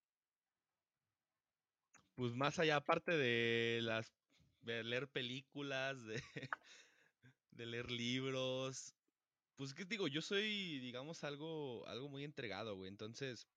Pues 2.16 2.34
más 2.34 2.60
allá, 2.60 2.76
aparte 2.76 3.12
de 3.12 3.82
las 3.82 4.14
de 4.62 4.84
leer 4.84 5.08
películas, 5.08 5.98
de, 6.06 6.22
de 7.52 7.66
leer 7.66 7.90
libros, 7.90 8.94
pues 9.56 9.74
qué 9.74 9.84
te 9.84 9.96
digo, 9.96 10.08
yo 10.08 10.22
soy, 10.22 10.80
digamos, 10.80 11.24
algo, 11.24 11.88
algo 11.88 12.08
muy 12.08 12.24
entregado, 12.24 12.76
güey. 12.76 12.90
Entonces, 12.90 13.48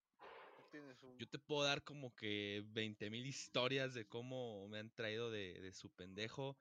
un... 0.73 1.19
yo 1.19 1.29
te 1.29 1.39
puedo 1.39 1.65
dar 1.65 1.85
como 1.85 2.15
que 2.15 2.65
20 2.69 3.11
mil 3.11 3.27
historias 3.27 3.93
de 3.93 4.07
cómo 4.07 4.69
me 4.69 4.79
han 4.79 4.91
traído 4.91 5.31
de, 5.31 5.61
de 5.61 5.73
su 5.73 5.91
pendejo. 5.91 6.57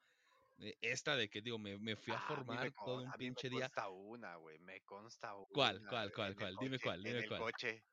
Eh, 0.60 0.78
Esta 0.82 1.16
de 1.16 1.30
que 1.30 1.42
digo, 1.42 1.58
me, 1.58 1.78
me 1.78 1.96
fui 1.96 2.14
a 2.14 2.18
Ah, 2.18 2.28
me 2.30 2.36
formar 2.36 2.74
con- 2.74 2.86
todo 2.86 2.98
un 3.04 3.08
a 3.08 3.12
me 3.12 3.18
pinche 3.18 3.50
día. 3.50 3.70
consta 3.70 3.90
una, 3.90 4.36
güey, 4.38 4.60
me 4.60 4.82
consta 4.82 5.36
una. 5.36 5.48
¿Cuál, 5.54 5.80
cuál, 5.88 6.12
cuál, 6.14 6.36
cuál? 6.36 6.58
Dime 6.58 6.78
coche, 6.78 6.86
cuál, 6.86 7.04
dime 7.04 7.18
En 7.18 7.24
el 7.24 7.30
cuál. 7.30 7.42
coche, 7.42 7.84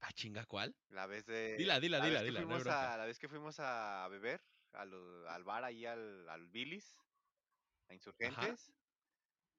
Ah, 0.00 0.12
chinga, 0.12 0.44
¿cuál? 0.44 0.74
la 0.90 1.06
vez 1.06 1.24
de... 1.26 1.56
Dila, 1.58 1.80
dila, 1.80 1.98
la 1.98 2.04
dila, 2.06 2.22
dila, 2.22 2.40
no 2.42 2.56
a, 2.56 2.96
la 2.96 3.04
vez 3.06 3.18
que 3.18 3.28
fuimos 3.28 3.58
a 3.58 4.06
beber 4.08 4.40
a 4.72 4.84
lo- 4.84 5.28
al 5.30 5.44
bar 5.44 5.64
ahí 5.64 5.86
al, 5.86 6.28
al 6.28 6.46
Billy's, 6.48 6.96
a 7.88 7.94
Insurgentes, 7.94 8.70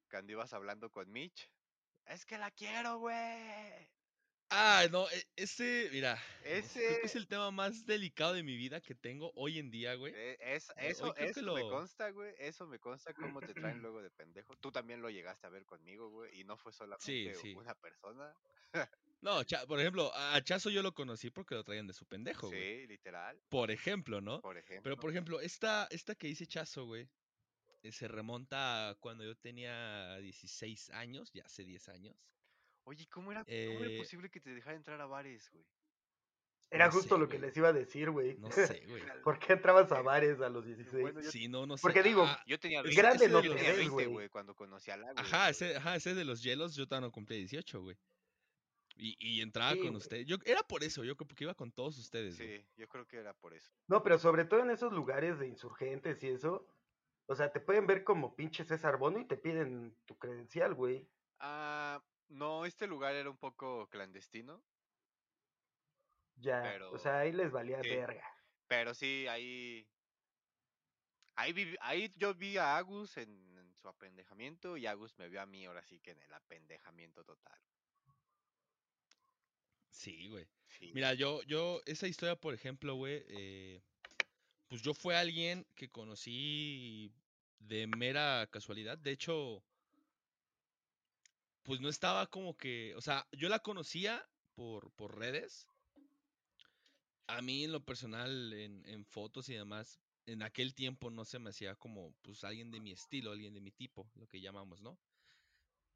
cuando 0.09 0.31
ibas 0.33 0.53
hablando 0.53 0.89
con 0.91 1.11
Mitch, 1.11 1.49
es 2.05 2.25
que 2.25 2.37
la 2.37 2.51
quiero, 2.51 2.99
güey. 2.99 3.94
Ah, 4.57 4.87
no, 4.89 5.09
e- 5.09 5.27
ese, 5.35 5.89
mira, 5.91 6.17
ese 6.45 6.79
creo 6.79 7.01
que 7.01 7.07
es 7.07 7.15
el 7.17 7.27
tema 7.27 7.51
más 7.51 7.85
delicado 7.85 8.33
de 8.33 8.41
mi 8.41 8.55
vida 8.55 8.79
que 8.79 8.95
tengo 8.95 9.33
hoy 9.35 9.59
en 9.59 9.69
día, 9.69 9.95
güey. 9.95 10.13
Eh, 10.15 10.37
es, 10.39 10.69
hoy 10.69 10.75
eso 10.77 11.13
que 11.13 11.25
eso 11.25 11.53
me 11.53 11.61
consta, 11.61 12.09
güey. 12.11 12.33
Eso 12.39 12.65
me 12.65 12.79
consta 12.79 13.13
cómo 13.13 13.41
te 13.41 13.53
traen 13.53 13.81
luego 13.81 14.01
de 14.01 14.09
pendejo. 14.11 14.55
Tú 14.55 14.71
también 14.71 15.01
lo 15.01 15.09
llegaste 15.09 15.45
a 15.45 15.49
ver 15.49 15.65
conmigo, 15.65 16.09
güey. 16.09 16.39
Y 16.39 16.45
no 16.45 16.55
fue 16.55 16.71
solamente 16.71 17.35
sí. 17.35 17.53
una 17.53 17.75
persona. 17.75 18.33
No, 19.21 19.43
Cha- 19.43 19.65
por 19.65 19.79
ejemplo, 19.79 20.11
a 20.13 20.41
Chazo 20.41 20.69
yo 20.69 20.83
lo 20.83 20.93
conocí 20.93 21.31
porque 21.31 21.55
lo 21.55 21.63
traían 21.63 21.87
de 21.87 21.93
su 21.93 22.05
pendejo, 22.05 22.47
güey. 22.47 22.81
Sí, 22.81 22.87
literal. 22.87 23.41
Por 23.49 23.71
ejemplo, 23.71 24.21
¿no? 24.21 24.39
Por 24.39 24.57
ejemplo. 24.57 24.83
Pero 24.83 24.97
por 24.97 25.09
ejemplo, 25.09 25.41
esta, 25.41 25.87
esta 25.89 26.15
que 26.15 26.27
dice 26.27 26.45
Chazo, 26.45 26.85
güey, 26.85 27.09
eh, 27.83 27.91
se 27.91 28.07
remonta 28.07 28.89
a 28.89 28.95
cuando 28.95 29.23
yo 29.23 29.35
tenía 29.35 30.17
16 30.17 30.91
años, 30.91 31.31
ya 31.33 31.43
hace 31.43 31.63
10 31.65 31.89
años. 31.89 32.15
Oye, 32.85 33.07
¿cómo 33.11 33.31
era, 33.31 33.43
cómo 33.43 33.53
era 33.55 33.87
eh, 33.89 33.97
posible 33.97 34.29
que 34.29 34.39
te 34.39 34.53
dejara 34.53 34.75
entrar 34.77 34.99
a 35.01 35.05
bares, 35.05 35.49
güey? 35.51 35.65
Era 36.71 36.87
no 36.87 36.93
justo 36.93 37.15
sé, 37.15 37.21
lo 37.21 37.27
que 37.27 37.37
güey. 37.37 37.47
les 37.49 37.57
iba 37.57 37.67
a 37.69 37.73
decir, 37.73 38.09
güey. 38.11 38.37
No 38.37 38.49
sé, 38.79 38.85
güey. 38.87 39.03
¿Por 39.23 39.39
qué 39.39 39.53
entrabas 39.53 39.91
a 39.91 40.01
bares 40.01 40.41
a 40.41 40.49
los 40.49 40.65
16? 40.65 41.01
Bueno, 41.01 41.21
yo- 41.21 41.31
Sí, 41.31 41.47
no, 41.47 41.65
no 41.65 41.77
sé. 41.77 41.81
Porque 41.81 42.01
digo, 42.03 42.23
Ah, 42.25 42.41
Yo 42.47 42.59
tenía 42.59 42.79
Ese- 42.79 42.87
20, 42.89 43.01
grande 43.01 43.29
no 43.29 43.37
de 43.37 43.43
yo 43.43 43.49
los- 43.53 43.57
te 43.57 43.63
tenía 43.63 43.69
ves, 43.71 43.77
20, 43.79 43.93
güey. 43.93 44.07
güey, 44.07 44.29
cuando 44.29 44.55
conocí 44.55 44.91
al 44.91 45.03
agua. 45.03 45.21
Ajá, 45.21 45.49
ese, 45.49 45.75
ajá, 45.77 45.95
ese 45.95 46.15
de 46.15 46.25
los 46.25 46.41
hielos, 46.43 46.75
yo 46.75 46.87
todavía 46.87 47.07
no 47.07 47.11
cumplía 47.11 47.37
18, 47.39 47.81
güey. 47.81 47.97
Y, 48.97 49.15
y 49.19 49.41
entraba 49.41 49.71
Sí, 49.73 49.79
con 49.79 49.87
güey. 49.89 49.97
usted. 49.97 50.21
Yo, 50.25 50.37
era 50.45 50.63
por 50.63 50.83
eso, 50.83 51.03
yo 51.03 51.15
creo 51.17 51.27
porque 51.27 51.43
iba 51.43 51.53
con 51.53 51.71
todos 51.71 51.97
ustedes, 51.97 52.37
güey. 52.37 52.59
Sí, 52.59 52.65
yo 52.77 52.87
creo 52.87 53.05
que 53.07 53.17
era 53.17 53.33
por 53.33 53.53
eso. 53.53 53.71
No, 53.87 54.01
pero 54.03 54.17
sobre 54.17 54.45
todo 54.45 54.61
en 54.61 54.69
esos 54.69 54.93
lugares 54.93 55.37
de 55.39 55.47
insurgentes 55.47 56.23
y 56.23 56.27
eso. 56.29 56.67
O 57.27 57.35
sea, 57.35 57.51
te 57.51 57.59
pueden 57.59 57.87
ver 57.87 58.03
como 58.03 58.35
pinche 58.35 58.63
César 58.63 58.97
Bono 58.97 59.19
y 59.19 59.25
te 59.25 59.35
piden 59.37 59.95
tu 60.05 60.17
credencial, 60.17 60.73
güey. 60.75 61.07
Ah, 61.39 62.01
no, 62.29 62.65
este 62.65 62.87
lugar 62.87 63.15
era 63.15 63.29
un 63.29 63.37
poco 63.37 63.87
clandestino. 63.89 64.63
Ya. 66.35 66.61
Pero- 66.61 66.91
O 66.91 66.97
sea, 66.99 67.19
ahí 67.19 67.31
les 67.31 67.51
valía 67.51 67.81
sí. 67.81 67.89
verga. 67.89 68.29
Pero 68.67 68.93
sí, 68.93 69.27
ahí. 69.27 69.87
Ahí, 71.37 71.53
vi- 71.53 71.75
ahí 71.81 72.11
yo 72.17 72.33
vi 72.33 72.57
a 72.57 72.77
Agus 72.77 73.17
en, 73.17 73.57
en 73.57 73.75
su 73.75 73.87
apendejamiento 73.87 74.77
y 74.77 74.85
Agus 74.85 75.17
me 75.17 75.27
vio 75.29 75.41
a 75.41 75.45
mí 75.45 75.65
ahora 75.65 75.83
sí 75.83 75.99
que 75.99 76.11
en 76.11 76.21
el 76.21 76.33
apendejamiento 76.33 77.23
total. 77.25 77.59
Sí, 79.89 80.27
güey. 80.29 80.47
Sí. 80.67 80.91
Mira, 80.93 81.13
yo, 81.13 81.41
yo, 81.43 81.81
esa 81.85 82.07
historia, 82.07 82.35
por 82.35 82.53
ejemplo, 82.53 82.95
güey, 82.95 83.23
eh, 83.27 83.81
pues 84.67 84.81
yo 84.81 84.93
fue 84.93 85.15
alguien 85.15 85.65
que 85.75 85.89
conocí 85.89 87.13
de 87.59 87.87
mera 87.87 88.47
casualidad. 88.51 88.97
De 88.97 89.11
hecho, 89.11 89.63
pues 91.65 91.81
no 91.81 91.89
estaba 91.89 92.27
como 92.27 92.55
que, 92.55 92.93
o 92.95 93.01
sea, 93.01 93.27
yo 93.31 93.49
la 93.49 93.59
conocía 93.59 94.23
por, 94.53 94.91
por 94.91 95.17
redes. 95.17 95.67
A 97.27 97.41
mí 97.41 97.63
en 97.63 97.71
lo 97.71 97.83
personal, 97.83 98.53
en, 98.53 98.85
en 98.85 99.03
fotos 99.03 99.49
y 99.49 99.55
demás, 99.55 99.99
en 100.27 100.43
aquel 100.43 100.75
tiempo 100.75 101.09
no 101.09 101.25
se 101.25 101.39
me 101.39 101.49
hacía 101.49 101.75
como, 101.75 102.13
pues, 102.21 102.43
alguien 102.43 102.69
de 102.69 102.79
mi 102.79 102.91
estilo, 102.91 103.31
alguien 103.31 103.55
de 103.55 103.61
mi 103.61 103.71
tipo, 103.71 104.09
lo 104.13 104.27
que 104.27 104.41
llamamos, 104.41 104.81
¿no? 104.83 104.99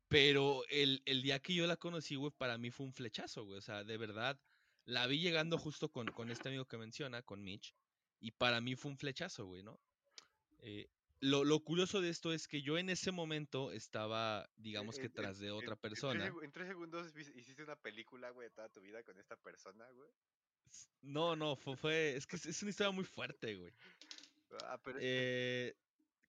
Pero 0.08 0.64
el, 0.70 1.04
el 1.06 1.22
día 1.22 1.40
que 1.40 1.54
yo 1.54 1.68
la 1.68 1.78
conocí, 1.78 2.16
güey, 2.16 2.32
para 2.32 2.58
mí 2.58 2.72
fue 2.72 2.88
un 2.88 2.94
flechazo, 2.94 3.46
güey. 3.46 3.60
O 3.60 3.62
sea, 3.62 3.84
de 3.84 3.98
verdad, 3.98 4.40
la 4.86 5.06
vi 5.06 5.20
llegando 5.20 5.60
justo 5.60 5.92
con, 5.92 6.08
con 6.08 6.32
este 6.32 6.50
amigo 6.50 6.66
que 6.66 6.78
menciona, 6.78 7.22
con 7.22 7.44
Mitch, 7.44 7.76
y 8.20 8.32
para 8.32 8.60
mí 8.60 8.76
fue 8.76 8.90
un 8.90 8.98
flechazo, 8.98 9.46
güey, 9.46 9.62
¿no? 9.62 9.80
Eh, 10.62 10.90
lo, 11.22 11.44
lo 11.44 11.60
curioso 11.60 12.02
de 12.02 12.10
esto 12.10 12.32
es 12.34 12.48
que 12.48 12.62
yo 12.62 12.78
en 12.78 12.90
ese 12.90 13.12
momento 13.12 13.72
estaba, 13.72 14.50
digamos 14.56 14.98
que 14.98 15.06
En- 15.08 15.14
tras 15.14 15.40
de 15.40 15.48
en- 15.48 15.54
otra 15.54 15.74
en 15.74 15.80
tres 15.80 15.92
persona. 15.92 16.26
En 16.42 16.52
tres, 16.52 16.68
segundos 16.68 17.12
hiciste 17.18 17.64
una 17.64 17.76
película, 17.76 18.30
güey, 18.32 18.48
de 18.50 18.56
toda 18.56 18.70
tu 18.70 18.80
vida 18.82 19.04
con 19.04 19.18
esta 19.20 19.36
persona, 19.36 19.86
güey. 19.92 20.10
No, 21.02 21.36
no, 21.36 21.56
fue, 21.56 21.76
fue 21.76 22.16
es 22.16 22.28
que 22.28 22.36
es, 22.36 22.46
es 22.46 22.62
una 22.62 22.70
historia 22.72 22.92
muy 22.92 23.04
fuerte, 23.06 23.56
güey. 23.56 23.74
Ah, 24.66 24.80
pero 24.84 24.98
es- 25.00 25.04
Eh, 25.06 25.76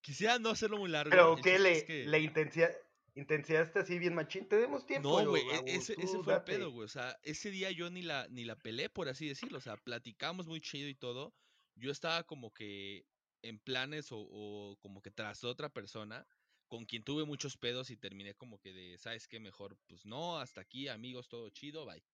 quisiera 0.01 0.39
no 0.39 0.51
hacerlo 0.51 0.79
muy 0.79 0.91
largo. 0.91 1.11
Pero 1.11 1.37
el 1.37 1.43
¿qué 1.43 1.59
le, 1.59 1.73
es 1.79 1.85
que- 1.85 2.07
le 2.07 2.19
intensia- 2.21 2.75
intensiaste 3.15 3.79
así 3.81 3.99
bien 3.99 4.15
machín? 4.15 4.49
Tenemos 4.49 4.87
tiempo. 4.87 5.23
No, 5.23 5.29
güey, 5.31 5.43
e- 5.51 5.77
ese, 5.77 5.95
fue 5.95 6.05
el 6.05 6.25
date. 6.25 6.53
pedo, 6.53 6.71
güey. 6.71 6.87
O 6.87 6.89
sea, 6.89 7.19
ese 7.23 7.51
día 7.51 7.71
yo 7.71 7.91
ni 7.91 8.03
la, 8.03 8.27
ni 8.29 8.45
la 8.45 8.57
pelé, 8.57 8.89
por 8.89 9.09
así 9.09 9.29
decirlo. 9.29 9.59
O 9.59 9.61
sea, 9.61 9.77
platicamos 9.77 10.47
muy 10.47 10.61
chido 10.61 10.89
y 10.89 10.95
todo. 10.95 11.35
Yo 11.77 11.91
estaba 11.91 12.23
como 12.25 12.53
que 12.53 13.05
en 13.43 13.59
planes 13.59 14.13
o, 14.13 14.19
o 14.19 14.77
como 14.81 15.03
que 15.03 15.11
tras 15.11 15.45
otra 15.45 15.69
persona 15.69 16.27
con 16.69 16.87
quien 16.87 17.03
tuve 17.03 17.25
muchos 17.25 17.57
pedos 17.57 17.91
y 17.91 17.97
terminé 17.97 18.35
como 18.35 18.61
que 18.61 18.73
de, 18.73 18.97
¿sabes 18.99 19.27
qué? 19.27 19.41
Mejor, 19.41 19.77
pues 19.89 20.07
no, 20.07 20.39
hasta 20.39 20.61
aquí, 20.61 20.89
amigos, 20.89 21.29
todo 21.29 21.51
chido, 21.51 21.85
bye. 21.85 22.05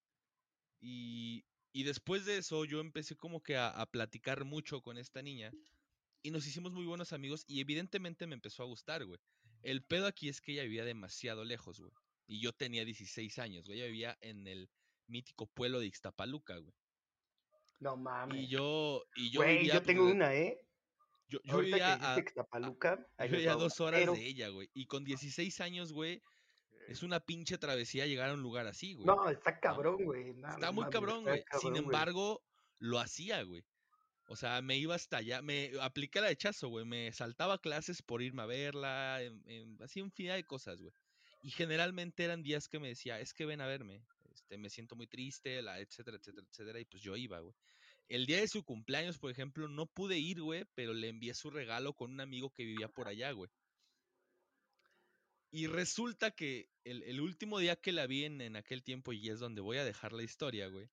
Y, 0.80 1.44
y 1.72 1.84
después 1.84 2.24
de 2.24 2.38
eso 2.38 2.64
yo 2.64 2.80
empecé 2.80 3.16
como 3.16 3.42
que 3.42 3.56
a, 3.56 3.68
a 3.68 3.86
platicar 3.86 4.44
mucho 4.44 4.80
con 4.82 4.96
esta 4.98 5.22
niña 5.22 5.52
y 6.22 6.30
nos 6.30 6.46
hicimos 6.46 6.72
muy 6.72 6.86
buenos 6.86 7.12
amigos 7.12 7.44
y 7.46 7.60
evidentemente 7.60 8.26
me 8.26 8.34
empezó 8.34 8.62
a 8.62 8.66
gustar, 8.66 9.04
güey. 9.04 9.20
El 9.62 9.84
pedo 9.84 10.06
aquí 10.06 10.28
es 10.28 10.40
que 10.40 10.52
ella 10.52 10.62
vivía 10.62 10.84
demasiado 10.84 11.44
lejos, 11.44 11.80
güey. 11.80 11.92
Y 12.26 12.40
yo 12.40 12.52
tenía 12.52 12.84
16 12.84 13.38
años, 13.38 13.66
güey. 13.66 13.78
Ella 13.78 13.86
vivía 13.88 14.18
en 14.20 14.46
el 14.46 14.70
mítico 15.06 15.46
pueblo 15.46 15.80
de 15.80 15.86
Ixtapaluca, 15.86 16.56
güey. 16.56 16.74
No 17.78 17.96
mames. 17.96 18.42
Y 18.42 18.48
yo, 18.48 19.04
y 19.14 19.30
yo 19.30 19.40
Güey, 19.40 19.58
vivía, 19.58 19.74
yo 19.74 19.80
pues, 19.80 19.86
tengo 19.86 20.10
una, 20.10 20.34
¿eh? 20.34 20.65
Yo, 21.28 21.40
yo 21.42 21.58
vivía 21.58 21.94
a, 21.94 22.16
yo 22.16 22.22
les 23.18 23.30
vivía 23.30 23.48
va 23.48 23.52
a 23.52 23.56
una, 23.56 23.64
dos 23.64 23.80
horas 23.80 24.00
pero- 24.00 24.12
de 24.14 24.26
ella, 24.26 24.48
güey. 24.48 24.70
Y 24.74 24.86
con 24.86 25.04
16 25.04 25.60
años, 25.60 25.92
güey, 25.92 26.22
es 26.88 27.02
una 27.02 27.18
pinche 27.20 27.58
travesía 27.58 28.06
llegar 28.06 28.30
a 28.30 28.34
un 28.34 28.42
lugar 28.42 28.66
así, 28.66 28.94
güey. 28.94 29.06
No, 29.06 29.28
está 29.28 29.58
cabrón, 29.58 30.04
güey. 30.04 30.34
no, 30.34 30.48
Está 30.48 30.66
no 30.66 30.72
muy 30.72 30.88
cabrón, 30.90 31.24
güey. 31.24 31.42
Sin 31.60 31.74
embargo, 31.76 32.42
lo 32.78 32.98
hacía, 33.00 33.42
güey. 33.42 33.64
O 34.28 34.36
sea, 34.36 34.60
me 34.60 34.76
iba 34.76 34.94
hasta 34.94 35.18
allá, 35.18 35.40
me 35.42 35.70
apliqué 35.80 36.20
la 36.20 36.28
de 36.28 36.36
Chazo, 36.36 36.68
güey. 36.68 36.84
Me 36.84 37.12
saltaba 37.12 37.58
clases 37.60 38.02
por 38.02 38.22
irme 38.22 38.42
a 38.42 38.46
verla, 38.46 39.22
en, 39.22 39.42
en- 39.46 39.82
así 39.82 40.00
infinidad 40.00 40.34
de 40.36 40.44
cosas, 40.44 40.80
güey. 40.80 40.92
Y 41.42 41.50
generalmente 41.50 42.24
eran 42.24 42.42
días 42.42 42.68
que 42.68 42.80
me 42.80 42.88
decía, 42.88 43.20
es 43.20 43.32
que 43.32 43.46
ven 43.46 43.60
a 43.60 43.66
verme, 43.66 44.02
este, 44.32 44.58
me 44.58 44.68
siento 44.68 44.96
muy 44.96 45.06
triste, 45.06 45.62
la, 45.62 45.78
etcétera, 45.80 46.16
etcétera, 46.16 46.46
etcétera. 46.50 46.80
Y 46.80 46.84
pues 46.86 47.02
yo 47.02 47.16
iba, 47.16 47.38
güey. 47.38 47.54
El 48.08 48.26
día 48.26 48.40
de 48.40 48.48
su 48.48 48.64
cumpleaños, 48.64 49.18
por 49.18 49.30
ejemplo, 49.30 49.68
no 49.68 49.86
pude 49.86 50.18
ir, 50.18 50.40
güey, 50.40 50.64
pero 50.74 50.94
le 50.94 51.08
envié 51.08 51.34
su 51.34 51.50
regalo 51.50 51.94
con 51.94 52.12
un 52.12 52.20
amigo 52.20 52.50
que 52.50 52.64
vivía 52.64 52.88
por 52.88 53.08
allá, 53.08 53.32
güey. 53.32 53.50
Y 55.50 55.66
resulta 55.66 56.30
que 56.30 56.68
el, 56.84 57.20
último 57.20 57.58
día 57.58 57.76
que 57.76 57.92
la 57.92 58.06
vi 58.06 58.24
en, 58.24 58.40
en 58.40 58.56
aquel 58.56 58.82
tiempo, 58.82 59.12
y 59.12 59.28
es 59.28 59.40
donde 59.40 59.60
voy 59.60 59.78
a 59.78 59.84
dejar 59.84 60.12
la 60.12 60.22
historia, 60.22 60.68
güey, 60.68 60.88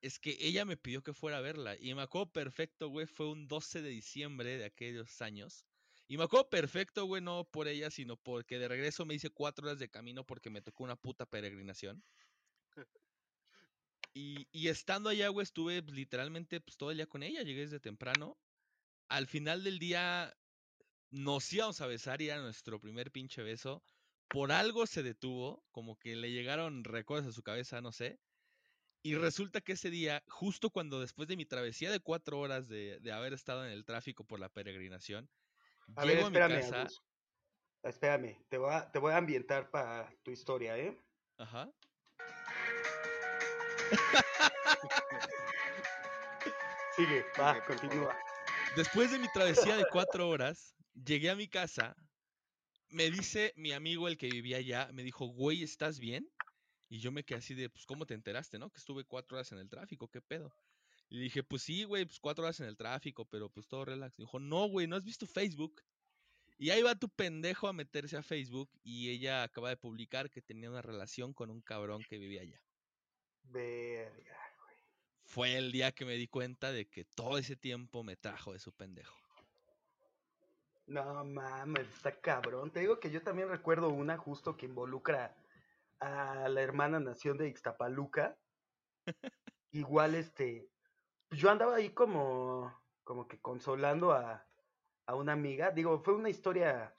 es 0.00 0.18
que 0.18 0.36
ella 0.40 0.64
me 0.64 0.76
pidió 0.76 1.02
que 1.02 1.14
fuera 1.14 1.38
a 1.38 1.40
verla. 1.40 1.76
Y 1.78 1.94
me 1.94 2.02
acuerdo 2.02 2.32
perfecto, 2.32 2.88
güey, 2.88 3.06
fue 3.06 3.28
un 3.28 3.46
12 3.48 3.82
de 3.82 3.90
diciembre 3.90 4.58
de 4.58 4.64
aquellos 4.64 5.22
años. 5.22 5.64
Y 6.08 6.16
me 6.16 6.24
acuerdo 6.24 6.50
perfecto, 6.50 7.06
güey, 7.06 7.22
no 7.22 7.44
por 7.44 7.68
ella, 7.68 7.90
sino 7.90 8.16
porque 8.16 8.58
de 8.58 8.68
regreso 8.68 9.06
me 9.06 9.14
hice 9.14 9.30
cuatro 9.30 9.66
horas 9.66 9.78
de 9.78 9.88
camino 9.88 10.24
porque 10.24 10.50
me 10.50 10.60
tocó 10.60 10.84
una 10.84 10.96
puta 10.96 11.24
peregrinación. 11.24 12.02
Y, 14.14 14.48
y 14.52 14.68
estando 14.68 15.08
allá, 15.10 15.28
güey, 15.28 15.44
estuve 15.44 15.82
pues, 15.82 15.94
literalmente 15.96 16.60
pues, 16.60 16.76
todo 16.76 16.90
el 16.90 16.98
día 16.98 17.06
con 17.06 17.22
ella, 17.22 17.42
llegué 17.42 17.62
desde 17.62 17.80
temprano. 17.80 18.38
Al 19.08 19.26
final 19.28 19.64
del 19.64 19.78
día 19.78 20.34
nos 21.10 21.52
íbamos 21.52 21.80
a 21.82 21.86
besar 21.88 22.22
y 22.22 22.28
era 22.28 22.40
nuestro 22.42 22.80
primer 22.80 23.12
pinche 23.12 23.42
beso. 23.42 23.84
Por 24.28 24.52
algo 24.52 24.86
se 24.86 25.02
detuvo, 25.02 25.66
como 25.72 25.98
que 25.98 26.16
le 26.16 26.32
llegaron 26.32 26.84
recuerdos 26.84 27.28
a 27.30 27.32
su 27.32 27.42
cabeza, 27.42 27.80
no 27.82 27.92
sé. 27.92 28.20
Y 29.02 29.16
resulta 29.16 29.60
que 29.60 29.72
ese 29.72 29.90
día, 29.90 30.24
justo 30.28 30.70
cuando 30.70 31.00
después 31.00 31.28
de 31.28 31.36
mi 31.36 31.46
travesía 31.46 31.90
de 31.90 32.00
cuatro 32.00 32.38
horas 32.40 32.68
de, 32.68 33.00
de 33.00 33.12
haber 33.12 33.32
estado 33.34 33.64
en 33.66 33.72
el 33.72 33.84
tráfico 33.84 34.26
por 34.26 34.40
la 34.40 34.50
peregrinación, 34.50 35.30
A 35.94 36.04
ver, 36.04 36.18
llego 36.18 36.26
a 36.26 36.30
mi 36.30 36.42
espérame, 36.42 36.60
casa. 36.60 36.88
Espérame, 37.82 38.44
te 38.48 38.58
voy, 38.58 38.70
a, 38.72 38.90
te 38.90 38.98
voy 38.98 39.12
a 39.12 39.16
ambientar 39.18 39.70
para 39.70 40.16
tu 40.24 40.30
historia, 40.32 40.78
¿eh? 40.78 40.98
Ajá. 41.38 41.72
Sigue, 46.96 47.24
va, 47.38 47.64
continúa. 47.64 48.16
Después 48.76 49.10
de 49.10 49.18
mi 49.18 49.28
travesía 49.32 49.76
de 49.76 49.84
cuatro 49.90 50.28
horas, 50.28 50.74
llegué 50.94 51.30
a 51.30 51.36
mi 51.36 51.48
casa. 51.48 51.96
Me 52.88 53.10
dice 53.10 53.52
mi 53.56 53.72
amigo, 53.72 54.08
el 54.08 54.18
que 54.18 54.28
vivía 54.28 54.58
allá, 54.58 54.90
me 54.92 55.02
dijo, 55.02 55.26
güey, 55.26 55.62
¿estás 55.62 55.98
bien? 55.98 56.28
Y 56.88 57.00
yo 57.00 57.10
me 57.10 57.24
quedé 57.24 57.38
así 57.38 57.54
de, 57.54 57.70
pues, 57.70 57.86
¿cómo 57.86 58.04
te 58.04 58.14
enteraste, 58.14 58.58
no? 58.58 58.70
Que 58.70 58.78
estuve 58.78 59.04
cuatro 59.04 59.36
horas 59.36 59.50
en 59.52 59.58
el 59.58 59.68
tráfico, 59.68 60.08
¿qué 60.08 60.20
pedo? 60.20 60.54
Y 61.08 61.18
dije, 61.18 61.42
pues 61.42 61.62
sí, 61.62 61.84
güey, 61.84 62.06
pues 62.06 62.20
cuatro 62.20 62.44
horas 62.44 62.60
en 62.60 62.66
el 62.66 62.76
tráfico, 62.76 63.24
pero 63.26 63.50
pues 63.50 63.68
todo 63.68 63.84
relax. 63.84 64.16
Dijo, 64.16 64.38
no, 64.38 64.68
güey, 64.68 64.86
¿no 64.86 64.96
has 64.96 65.04
visto 65.04 65.26
Facebook? 65.26 65.82
Y 66.58 66.70
ahí 66.70 66.82
va 66.82 66.94
tu 66.94 67.08
pendejo 67.08 67.68
a 67.68 67.72
meterse 67.72 68.16
a 68.16 68.22
Facebook 68.22 68.70
y 68.82 69.10
ella 69.10 69.42
acaba 69.42 69.68
de 69.68 69.76
publicar 69.76 70.30
que 70.30 70.40
tenía 70.40 70.70
una 70.70 70.80
relación 70.80 71.34
con 71.34 71.50
un 71.50 71.60
cabrón 71.60 72.02
que 72.08 72.18
vivía 72.18 72.42
allá. 72.42 72.62
Verga. 73.52 74.38
Fue 75.24 75.56
el 75.56 75.72
día 75.72 75.92
que 75.92 76.04
me 76.04 76.14
di 76.14 76.28
cuenta 76.28 76.72
de 76.72 76.86
que 76.88 77.04
todo 77.04 77.38
ese 77.38 77.56
tiempo 77.56 78.02
me 78.02 78.16
trajo 78.16 78.52
de 78.52 78.58
su 78.58 78.72
pendejo. 78.72 79.16
No 80.86 81.24
mames, 81.24 81.88
está 81.88 82.20
cabrón. 82.20 82.70
Te 82.70 82.80
digo 82.80 83.00
que 83.00 83.10
yo 83.10 83.22
también 83.22 83.48
recuerdo 83.48 83.88
una 83.88 84.18
justo 84.18 84.56
que 84.56 84.66
involucra 84.66 85.34
a 86.00 86.48
la 86.48 86.60
hermana 86.60 87.00
nación 87.00 87.38
de 87.38 87.48
Ixtapaluca. 87.48 88.36
Igual, 89.70 90.16
este, 90.16 90.68
yo 91.30 91.50
andaba 91.50 91.76
ahí 91.76 91.90
como, 91.90 92.78
como 93.04 93.26
que 93.26 93.40
consolando 93.40 94.12
a, 94.12 94.46
a 95.06 95.14
una 95.14 95.32
amiga. 95.32 95.70
Digo, 95.70 95.98
fue 96.00 96.14
una 96.14 96.28
historia 96.28 96.94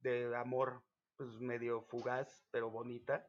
de 0.00 0.36
amor, 0.36 0.84
pues 1.16 1.40
medio 1.40 1.82
fugaz, 1.82 2.46
pero 2.50 2.70
bonita. 2.70 3.28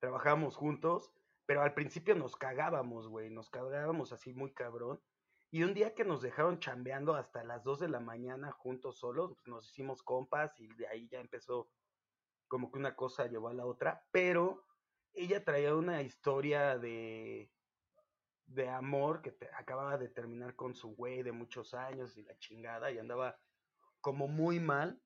Trabajábamos 0.00 0.56
juntos, 0.56 1.12
pero 1.50 1.62
al 1.62 1.74
principio 1.74 2.14
nos 2.14 2.36
cagábamos, 2.36 3.08
güey, 3.08 3.28
nos 3.28 3.50
cagábamos 3.50 4.12
así 4.12 4.32
muy 4.32 4.52
cabrón. 4.52 5.02
Y 5.50 5.64
un 5.64 5.74
día 5.74 5.96
que 5.96 6.04
nos 6.04 6.22
dejaron 6.22 6.60
chambeando 6.60 7.16
hasta 7.16 7.42
las 7.42 7.64
2 7.64 7.80
de 7.80 7.88
la 7.88 7.98
mañana 7.98 8.52
juntos 8.52 9.00
solos, 9.00 9.32
pues 9.34 9.48
nos 9.48 9.68
hicimos 9.68 10.00
compas 10.04 10.60
y 10.60 10.68
de 10.74 10.86
ahí 10.86 11.08
ya 11.08 11.18
empezó 11.18 11.68
como 12.46 12.70
que 12.70 12.78
una 12.78 12.94
cosa 12.94 13.26
llevó 13.26 13.48
a 13.48 13.54
la 13.54 13.66
otra, 13.66 14.06
pero 14.12 14.64
ella 15.12 15.44
traía 15.44 15.74
una 15.74 16.02
historia 16.02 16.78
de 16.78 17.50
de 18.46 18.68
amor 18.68 19.20
que 19.20 19.36
acababa 19.58 19.98
de 19.98 20.08
terminar 20.08 20.54
con 20.54 20.76
su 20.76 20.94
güey 20.94 21.24
de 21.24 21.32
muchos 21.32 21.74
años 21.74 22.16
y 22.16 22.22
la 22.22 22.38
chingada 22.38 22.92
y 22.92 22.98
andaba 22.98 23.40
como 24.00 24.28
muy 24.28 24.60
mal. 24.60 25.02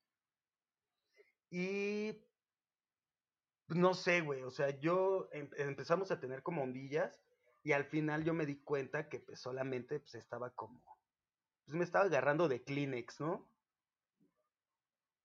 Y 1.49 2.23
no 3.67 3.93
sé, 3.93 4.21
güey, 4.21 4.43
o 4.43 4.51
sea, 4.51 4.69
yo 4.79 5.29
em- 5.31 5.49
empezamos 5.57 6.11
a 6.11 6.19
tener 6.19 6.43
como 6.43 6.63
ondillas 6.63 7.23
y 7.63 7.71
al 7.71 7.85
final 7.85 8.23
yo 8.23 8.33
me 8.33 8.45
di 8.45 8.61
cuenta 8.63 9.09
que 9.09 9.19
pues 9.19 9.39
solamente 9.39 9.99
pues 9.99 10.15
estaba 10.15 10.51
como, 10.51 10.83
pues 11.65 11.75
me 11.75 11.83
estaba 11.83 12.05
agarrando 12.05 12.47
de 12.47 12.63
Kleenex, 12.63 13.21
¿no? 13.21 13.49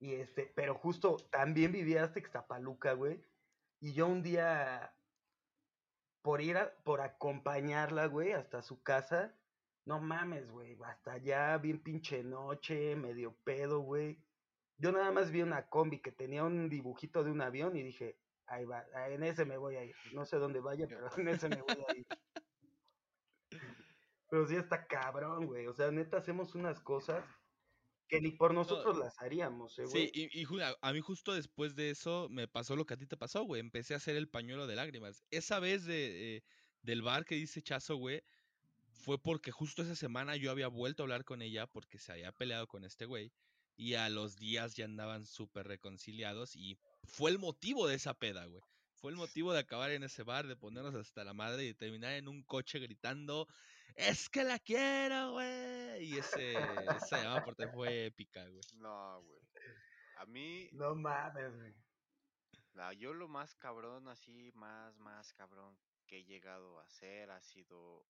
Y 0.00 0.14
este, 0.14 0.50
pero 0.56 0.74
justo 0.74 1.16
también 1.30 1.72
vivía 1.72 2.04
hasta 2.04 2.18
Ixtapaluca, 2.18 2.94
güey. 2.94 3.22
Y 3.80 3.92
yo 3.92 4.06
un 4.06 4.22
día, 4.22 4.96
por 6.22 6.40
ir 6.40 6.56
a, 6.56 6.74
por 6.82 7.02
acompañarla, 7.02 8.06
güey, 8.06 8.32
hasta 8.32 8.62
su 8.62 8.82
casa, 8.82 9.38
no 9.84 10.00
mames, 10.00 10.50
güey, 10.50 10.78
hasta 10.82 11.12
allá, 11.12 11.58
bien 11.58 11.82
pinche 11.82 12.22
noche, 12.24 12.96
medio 12.96 13.36
pedo, 13.44 13.80
güey. 13.80 14.24
Yo 14.78 14.92
nada 14.92 15.12
más 15.12 15.30
vi 15.30 15.42
una 15.42 15.68
combi 15.68 16.00
que 16.00 16.12
tenía 16.12 16.44
un 16.44 16.70
dibujito 16.70 17.22
de 17.22 17.30
un 17.30 17.42
avión 17.42 17.76
y 17.76 17.82
dije, 17.82 18.18
ahí 18.50 18.64
va, 18.64 18.84
en 19.08 19.22
ese 19.22 19.44
me 19.44 19.56
voy 19.56 19.76
a 19.76 19.84
ir. 19.84 19.94
No 20.12 20.26
sé 20.26 20.36
dónde 20.36 20.60
vaya, 20.60 20.86
pero 20.88 21.08
en 21.16 21.28
ese 21.28 21.48
me 21.48 21.62
voy 21.62 21.84
a 21.88 21.96
ir. 21.96 22.06
Pero 24.28 24.46
sí 24.46 24.56
está 24.56 24.86
cabrón, 24.86 25.46
güey. 25.46 25.66
O 25.66 25.72
sea, 25.72 25.90
neta, 25.90 26.18
hacemos 26.18 26.54
unas 26.54 26.80
cosas 26.80 27.24
que 28.08 28.20
ni 28.20 28.32
por 28.32 28.52
nosotros 28.52 28.98
las 28.98 29.20
haríamos, 29.22 29.78
eh, 29.78 29.84
güey. 29.84 30.10
Sí, 30.12 30.28
y, 30.32 30.46
a 30.80 30.92
mí 30.92 31.00
justo 31.00 31.32
después 31.32 31.76
de 31.76 31.90
eso 31.90 32.28
me 32.28 32.48
pasó 32.48 32.74
lo 32.76 32.84
que 32.84 32.94
a 32.94 32.96
ti 32.96 33.06
te 33.06 33.16
pasó, 33.16 33.44
güey. 33.44 33.60
Empecé 33.60 33.94
a 33.94 33.98
hacer 33.98 34.16
el 34.16 34.28
pañuelo 34.28 34.66
de 34.66 34.76
lágrimas. 34.76 35.24
Esa 35.30 35.60
vez 35.60 35.84
de, 35.84 36.36
eh, 36.36 36.42
del 36.82 37.02
bar 37.02 37.24
que 37.24 37.36
dice 37.36 37.62
Chazo, 37.62 37.96
güey, 37.96 38.22
fue 38.92 39.18
porque 39.18 39.52
justo 39.52 39.82
esa 39.82 39.94
semana 39.94 40.36
yo 40.36 40.50
había 40.50 40.68
vuelto 40.68 41.02
a 41.02 41.04
hablar 41.04 41.24
con 41.24 41.40
ella 41.40 41.66
porque 41.66 41.98
se 41.98 42.12
había 42.12 42.32
peleado 42.32 42.66
con 42.66 42.84
este 42.84 43.06
güey. 43.06 43.32
Y 43.76 43.94
a 43.94 44.08
los 44.08 44.36
días 44.36 44.74
ya 44.74 44.84
andaban 44.84 45.24
súper 45.24 45.66
reconciliados 45.66 46.54
y 46.54 46.78
fue 47.04 47.30
el 47.30 47.38
motivo 47.38 47.86
de 47.86 47.96
esa 47.96 48.14
peda, 48.14 48.44
güey. 48.46 48.62
Fue 48.94 49.10
el 49.10 49.16
motivo 49.16 49.52
de 49.52 49.60
acabar 49.60 49.90
en 49.90 50.02
ese 50.02 50.22
bar, 50.22 50.46
de 50.46 50.56
ponernos 50.56 50.94
hasta 50.94 51.24
la 51.24 51.32
madre 51.32 51.64
y 51.64 51.68
de 51.68 51.74
terminar 51.74 52.12
en 52.14 52.28
un 52.28 52.42
coche 52.42 52.78
gritando, 52.78 53.46
es 53.94 54.28
que 54.28 54.44
la 54.44 54.58
quiero, 54.58 55.32
güey. 55.32 56.04
Y 56.04 56.18
ese, 56.18 56.52
esa 56.96 57.18
llamada 57.22 57.44
por 57.44 57.54
teléfono 57.54 57.82
fue 57.82 58.06
épica, 58.06 58.46
güey. 58.48 58.62
No, 58.72 59.22
güey. 59.22 59.40
A 60.16 60.26
mí, 60.26 60.68
No 60.72 60.94
mames, 60.94 61.54
güey. 61.54 61.74
no, 62.74 62.92
yo 62.92 63.14
lo 63.14 63.28
más 63.28 63.54
cabrón, 63.54 64.08
así, 64.08 64.50
más, 64.54 64.98
más 64.98 65.32
cabrón 65.34 65.78
que 66.06 66.18
he 66.18 66.24
llegado 66.24 66.78
a 66.80 66.84
hacer 66.84 67.30
ha 67.30 67.40
sido 67.42 68.06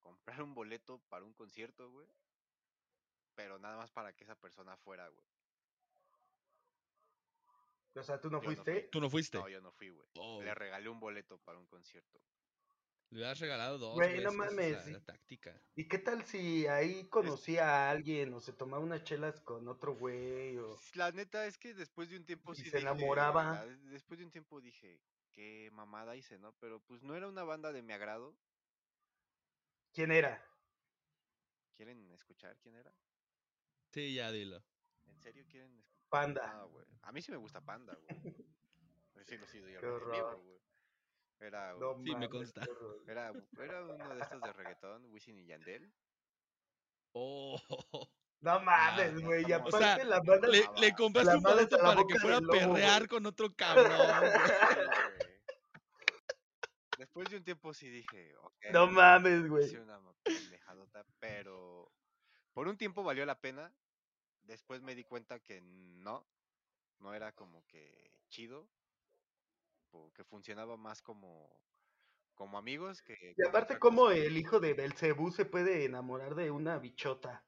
comprar 0.00 0.42
un 0.42 0.54
boleto 0.54 1.00
para 1.08 1.24
un 1.24 1.34
concierto, 1.34 1.90
güey. 1.90 2.08
Pero 3.34 3.58
nada 3.58 3.76
más 3.76 3.90
para 3.92 4.12
que 4.12 4.24
esa 4.24 4.34
persona 4.36 4.76
fuera, 4.76 5.08
güey. 5.08 5.26
O 7.98 8.02
sea, 8.02 8.20
¿tú 8.20 8.30
no 8.30 8.38
Yo 8.42 8.42
no 8.42 8.44
fuiste? 8.54 8.72
fui. 8.80 8.90
¿Tú 8.90 9.00
no 9.00 9.10
fuiste? 9.10 9.38
No, 9.38 9.48
yo 9.48 9.60
no 9.60 9.72
fui, 9.72 9.90
güey. 9.90 10.08
Oh, 10.18 10.42
Le 10.42 10.54
regalé 10.54 10.88
un 10.88 11.00
boleto 11.00 11.38
para 11.38 11.58
un 11.58 11.66
concierto. 11.66 12.20
le 13.10 13.16
hubieras 13.18 13.38
regalado 13.40 13.78
dos, 13.78 13.94
Güey, 13.94 14.22
no 14.22 14.32
mames, 14.32 14.72
la- 14.72 14.82
sí. 14.82 14.92
la 14.92 15.00
táctica. 15.00 15.62
¿Y 15.74 15.88
qué 15.88 15.98
tal 15.98 16.24
si 16.24 16.66
ahí 16.66 17.08
conocía 17.08 17.64
a 17.88 17.90
alguien 17.90 18.34
o 18.34 18.40
se 18.40 18.52
tomaba 18.52 18.82
unas 18.84 19.02
chelas 19.04 19.40
con 19.40 19.66
otro 19.68 19.94
güey? 19.96 20.56
O... 20.58 20.76
La 20.94 21.10
neta 21.12 21.46
es 21.46 21.56
que 21.58 21.72
después 21.74 22.10
de 22.10 22.16
un 22.18 22.26
tiempo 22.26 22.52
Y 22.52 22.56
sí 22.56 22.64
se 22.64 22.76
dije, 22.78 22.80
enamoraba. 22.80 23.64
después 23.66 24.18
de 24.18 24.26
un 24.26 24.30
tiempo 24.30 24.60
dije, 24.60 25.00
qué 25.32 25.70
mamada 25.72 26.16
hice, 26.16 26.38
¿no? 26.38 26.52
Pero 26.58 26.82
pues 26.84 27.02
no 27.02 27.14
era 27.16 27.28
una 27.28 27.44
banda 27.44 27.72
de 27.72 27.82
mi 27.82 27.92
agrado. 27.94 28.38
¿Quién 29.92 30.12
era? 30.12 30.44
¿Quieren 31.76 32.10
escuchar 32.10 32.58
quién 32.60 32.74
era? 32.76 32.94
Sí, 33.92 34.14
ya 34.14 34.30
dilo. 34.32 34.64
¿En 35.06 35.18
serio 35.18 35.44
quieren 35.48 35.76
escuchar? 35.80 35.97
Panda. 36.08 36.62
Güey. 36.70 36.86
A 37.02 37.12
mí 37.12 37.22
sí 37.22 37.30
me 37.30 37.36
gusta 37.38 37.60
Panda, 37.60 37.96
güey. 38.02 38.34
Sí 39.24 39.36
lo 39.36 39.68
yo 39.80 40.00
güey. 40.38 40.58
Era, 41.40 41.72
No 41.74 41.92
un- 41.92 42.04
Sí, 42.04 42.14
me 42.16 42.28
consta. 42.28 42.66
era, 43.06 43.32
era 43.58 43.84
uno 43.84 44.14
de 44.14 44.20
estos 44.22 44.40
de 44.40 44.52
reggaetón, 44.52 45.04
Wisin 45.12 45.38
y 45.38 45.46
Yandel. 45.46 45.92
Oh, 47.12 47.60
No 48.40 48.60
mames, 48.60 49.20
güey. 49.22 49.44
Y 49.48 49.52
O 49.52 49.70
sea, 49.70 50.02
la 50.04 50.20
banda. 50.20 50.48
le, 50.48 50.64
Ah, 50.64 50.94
compraste 50.96 51.36
un 51.36 51.42
boleto 51.42 51.78
para 51.78 52.02
que 52.04 52.18
fuera 52.18 52.36
a 52.38 52.40
perrear 52.40 53.06
con 53.08 53.26
otro 53.26 53.54
cabrón. 53.56 53.90
Después 56.98 57.28
de 57.30 57.36
un 57.36 57.44
tiempo 57.44 57.72
sí 57.72 57.88
dije, 57.88 58.34
ok. 58.38 58.64
No 58.72 58.86
mames, 58.88 59.48
güey. 59.48 59.66
hice 59.66 59.80
una 59.80 60.00
pendejadota, 60.24 61.04
pero 61.20 61.92
por 62.52 62.66
un 62.68 62.76
tiempo 62.76 63.04
valió 63.04 63.24
la 63.24 63.40
pena. 63.40 63.72
Después 64.48 64.82
me 64.82 64.94
di 64.94 65.04
cuenta 65.04 65.40
que 65.40 65.60
no, 65.60 66.26
no 67.00 67.14
era 67.14 67.32
como 67.34 67.64
que 67.66 68.18
chido, 68.30 68.70
o 69.90 70.10
que 70.12 70.24
funcionaba 70.24 70.76
más 70.78 71.02
como, 71.02 71.62
como 72.34 72.58
amigos 72.58 73.02
que. 73.02 73.36
Y 73.36 73.42
como 73.42 73.48
aparte, 73.48 73.74
otra 73.74 73.78
¿cómo 73.78 74.02
cosa. 74.04 74.16
el 74.16 74.36
hijo 74.38 74.58
de 74.60 74.74
Belcebú 74.74 75.30
se 75.30 75.44
puede 75.44 75.84
enamorar 75.84 76.34
de 76.34 76.50
una 76.50 76.78
bichota? 76.78 77.46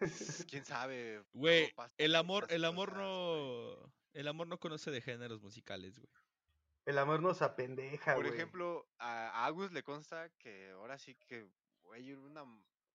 Quién 0.50 0.64
sabe. 0.64 1.24
Güey, 1.32 1.72
el 1.98 2.16
por 2.16 2.16
amor, 2.16 2.46
el 2.50 2.64
amor 2.64 2.92
cosas, 2.92 2.98
no. 2.98 3.94
El 4.12 4.28
amor 4.28 4.46
no 4.48 4.58
conoce 4.60 4.90
de 4.90 5.00
géneros 5.02 5.42
musicales, 5.42 5.98
güey. 5.98 6.12
El 6.86 6.98
amor 6.98 7.22
nos 7.22 7.42
apendeja, 7.42 8.14
Por 8.14 8.26
güey. 8.26 8.28
ejemplo, 8.28 8.88
a, 8.98 9.44
Agus 9.46 9.72
le 9.72 9.82
consta 9.82 10.30
que 10.38 10.70
ahora 10.70 10.98
sí 10.98 11.16
que, 11.16 11.48
güey, 11.82 12.12
una, 12.14 12.44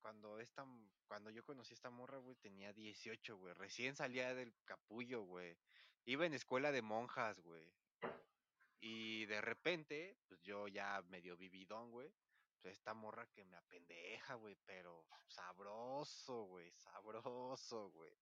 cuando 0.02 0.40
esta, 0.40 0.66
cuando 1.08 1.30
yo 1.30 1.44
conocí 1.44 1.74
a 1.74 1.76
esta 1.76 1.90
morra, 1.90 2.18
güey, 2.18 2.36
tenía 2.36 2.74
18, 2.74 3.38
güey. 3.38 3.54
Recién 3.54 3.96
salía 3.96 4.34
del 4.34 4.54
capullo, 4.66 5.22
güey. 5.24 5.58
Iba 6.06 6.26
en 6.26 6.34
escuela 6.34 6.72
de 6.72 6.82
monjas, 6.82 7.40
güey. 7.40 7.72
Y 8.80 9.26
de 9.28 9.42
repente, 9.42 10.18
pues 10.28 10.42
yo 10.42 10.68
ya 10.68 11.02
medio 11.04 11.38
vividón, 11.38 11.92
güey. 11.92 12.12
Pues 12.62 12.74
esta 12.74 12.94
morra 12.94 13.28
que 13.28 13.44
me 13.44 13.58
apendeja, 13.58 14.36
güey, 14.36 14.56
pero 14.66 15.06
sabroso, 15.28 16.44
güey, 16.44 16.72
sabroso, 16.72 17.90
güey. 17.92 18.14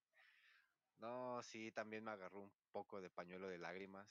No, 0.97 1.41
sí, 1.43 1.71
también 1.71 2.03
me 2.03 2.11
agarró 2.11 2.41
un 2.41 2.51
poco 2.71 3.01
de 3.01 3.09
pañuelo 3.09 3.47
de 3.47 3.57
lágrimas. 3.57 4.07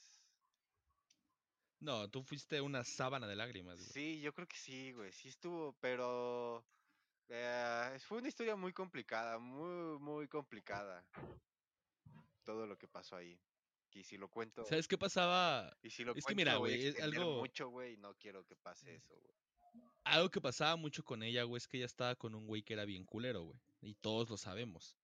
No, 1.79 2.09
tú 2.09 2.23
fuiste 2.23 2.61
una 2.61 2.83
sábana 2.83 3.27
de 3.27 3.35
lágrimas, 3.35 3.79
güey. 3.79 3.89
Sí, 3.89 4.21
yo 4.21 4.33
creo 4.33 4.47
que 4.47 4.57
sí, 4.57 4.91
güey, 4.91 5.11
sí 5.11 5.29
estuvo, 5.29 5.73
pero 5.79 6.65
eh, 7.29 7.97
fue 8.01 8.17
una 8.17 8.27
historia 8.27 8.55
muy 8.55 8.73
complicada, 8.73 9.37
muy, 9.39 9.99
muy 9.99 10.27
complicada. 10.27 11.05
Todo 12.43 12.65
lo 12.65 12.77
que 12.77 12.87
pasó 12.87 13.15
ahí. 13.15 13.39
Y 13.91 14.03
si 14.03 14.17
lo 14.17 14.29
cuento, 14.29 14.63
¿Sabes 14.65 14.87
qué 14.87 14.97
pasaba? 14.97 15.75
y 15.81 15.89
si 15.89 16.03
lo 16.03 16.13
es 16.15 16.25
que 16.25 16.35
mira, 16.35 16.57
güey, 16.57 16.87
es 16.87 16.99
algo- 17.01 17.39
mucho, 17.39 17.69
güey, 17.69 17.93
y 17.93 17.97
no 17.97 18.13
quiero 18.15 18.45
que 18.45 18.55
pase 18.55 18.95
eso, 18.95 19.15
güey. 19.19 19.35
Algo 20.03 20.29
que 20.29 20.41
pasaba 20.41 20.75
mucho 20.75 21.03
con 21.03 21.23
ella, 21.23 21.43
güey, 21.43 21.57
es 21.57 21.67
que 21.67 21.77
ella 21.77 21.85
estaba 21.85 22.15
con 22.15 22.33
un 22.35 22.47
güey 22.47 22.63
que 22.63 22.73
era 22.73 22.85
bien 22.85 23.05
culero, 23.05 23.43
güey. 23.43 23.59
Y 23.81 23.95
todos 23.95 24.29
lo 24.29 24.37
sabemos. 24.37 24.95